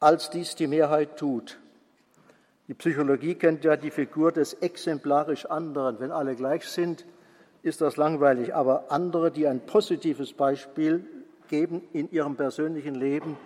als 0.00 0.30
dies 0.30 0.54
die 0.54 0.66
Mehrheit 0.66 1.18
tut. 1.18 1.58
Die 2.68 2.74
Psychologie 2.74 3.34
kennt 3.34 3.64
ja 3.64 3.76
die 3.76 3.90
Figur 3.90 4.32
des 4.32 4.54
exemplarisch 4.54 5.44
anderen. 5.44 6.00
Wenn 6.00 6.10
alle 6.10 6.36
gleich 6.36 6.66
sind, 6.66 7.04
ist 7.62 7.82
das 7.82 7.98
langweilig. 7.98 8.54
Aber 8.54 8.86
andere, 8.88 9.30
die 9.30 9.46
ein 9.46 9.60
positives 9.60 10.32
Beispiel 10.32 11.04
geben 11.48 11.82
in 11.92 12.10
ihrem 12.10 12.36
persönlichen 12.36 12.94
Leben, 12.94 13.36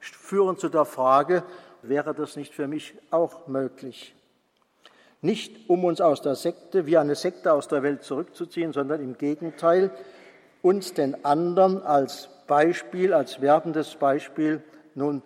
führen 0.00 0.56
zu 0.56 0.68
der 0.68 0.84
Frage, 0.84 1.44
wäre 1.82 2.14
das 2.14 2.36
nicht 2.36 2.54
für 2.54 2.68
mich 2.68 2.94
auch 3.10 3.46
möglich? 3.46 4.14
Nicht 5.20 5.68
um 5.70 5.84
uns 5.84 6.00
aus 6.00 6.20
der 6.20 6.34
Sekte, 6.34 6.86
wie 6.86 6.98
eine 6.98 7.14
Sekte 7.14 7.52
aus 7.52 7.68
der 7.68 7.82
Welt 7.82 8.02
zurückzuziehen, 8.02 8.72
sondern 8.72 9.00
im 9.00 9.16
Gegenteil, 9.16 9.90
uns 10.62 10.94
den 10.94 11.24
anderen 11.24 11.82
als 11.82 12.28
Beispiel, 12.46 13.12
als 13.12 13.40
werbendes 13.40 13.94
Beispiel 13.94 14.62
nun 14.94 15.22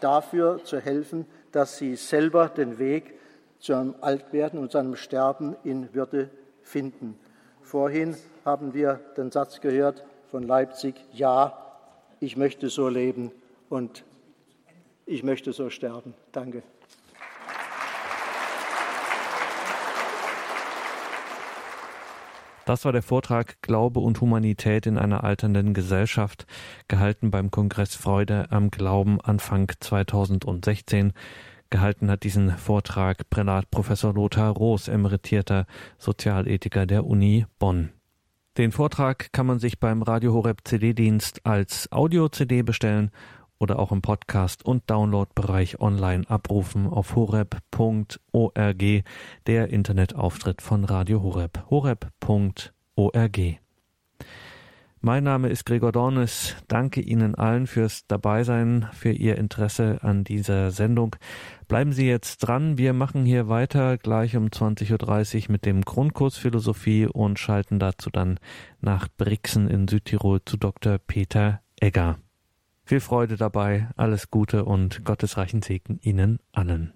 dafür 0.00 0.62
zu 0.64 0.78
helfen, 0.78 1.26
dass 1.52 1.78
sie 1.78 1.96
selber 1.96 2.48
den 2.48 2.78
Weg 2.78 3.18
zu 3.58 3.74
einem 3.74 3.94
Altwerden 4.00 4.58
und 4.58 4.72
zu 4.72 4.78
einem 4.78 4.96
Sterben 4.96 5.56
in 5.64 5.92
Würde 5.94 6.30
finden. 6.62 7.18
Vorhin 7.62 8.16
haben 8.44 8.72
wir 8.72 9.00
den 9.16 9.30
Satz 9.30 9.60
gehört 9.60 10.04
von 10.30 10.44
Leipzig, 10.44 10.94
ja, 11.12 11.69
ich 12.20 12.36
möchte 12.36 12.68
so 12.68 12.88
leben 12.88 13.32
und 13.68 14.04
ich 15.06 15.22
möchte 15.22 15.52
so 15.52 15.70
sterben. 15.70 16.14
Danke. 16.32 16.62
Das 22.66 22.84
war 22.84 22.92
der 22.92 23.02
Vortrag 23.02 23.60
Glaube 23.62 23.98
und 23.98 24.20
Humanität 24.20 24.86
in 24.86 24.96
einer 24.96 25.24
alternden 25.24 25.74
Gesellschaft, 25.74 26.46
gehalten 26.86 27.32
beim 27.32 27.50
Kongress 27.50 27.96
Freude 27.96 28.46
am 28.50 28.70
Glauben 28.70 29.20
Anfang 29.20 29.72
2016. 29.80 31.12
Gehalten 31.70 32.10
hat 32.10 32.22
diesen 32.22 32.56
Vortrag 32.56 33.28
Prälat 33.30 33.70
Professor 33.70 34.14
Lothar 34.14 34.52
Roos, 34.52 34.86
emeritierter 34.86 35.66
Sozialethiker 35.98 36.86
der 36.86 37.06
Uni 37.06 37.46
Bonn. 37.58 37.90
Den 38.60 38.72
Vortrag 38.72 39.32
kann 39.32 39.46
man 39.46 39.58
sich 39.58 39.80
beim 39.80 40.02
Radio 40.02 40.34
Horeb 40.34 40.58
CD-Dienst 40.64 41.46
als 41.46 41.90
Audio-CD 41.90 42.60
bestellen 42.60 43.10
oder 43.58 43.78
auch 43.78 43.90
im 43.90 44.02
Podcast 44.02 44.66
und 44.66 44.82
Downloadbereich 44.90 45.80
online 45.80 46.28
abrufen 46.28 46.86
auf 46.86 47.16
horeb.org, 47.16 48.84
der 49.46 49.70
Internetauftritt 49.70 50.60
von 50.60 50.84
Radio 50.84 51.22
Horeb, 51.22 51.64
horeb.org. 51.70 53.40
Mein 55.02 55.24
Name 55.24 55.48
ist 55.48 55.64
Gregor 55.64 55.92
Dornes. 55.92 56.56
Danke 56.68 57.00
Ihnen 57.00 57.34
allen 57.34 57.66
fürs 57.66 58.06
Dabeisein, 58.06 58.86
für 58.92 59.10
Ihr 59.10 59.38
Interesse 59.38 60.00
an 60.02 60.24
dieser 60.24 60.72
Sendung. 60.72 61.16
Bleiben 61.68 61.94
Sie 61.94 62.06
jetzt 62.06 62.36
dran. 62.40 62.76
Wir 62.76 62.92
machen 62.92 63.24
hier 63.24 63.48
weiter 63.48 63.96
gleich 63.96 64.36
um 64.36 64.48
20.30 64.48 65.46
Uhr 65.46 65.52
mit 65.52 65.64
dem 65.64 65.86
Grundkurs 65.86 66.36
Philosophie 66.36 67.06
und 67.06 67.38
schalten 67.38 67.78
dazu 67.78 68.10
dann 68.10 68.38
nach 68.82 69.08
Brixen 69.16 69.68
in 69.68 69.88
Südtirol 69.88 70.44
zu 70.44 70.58
Dr. 70.58 70.98
Peter 70.98 71.62
Egger. 71.80 72.18
Viel 72.84 73.00
Freude 73.00 73.38
dabei, 73.38 73.88
alles 73.96 74.30
Gute 74.30 74.66
und 74.66 75.02
gottesreichen 75.06 75.62
Segen 75.62 75.98
Ihnen 76.02 76.40
allen. 76.52 76.92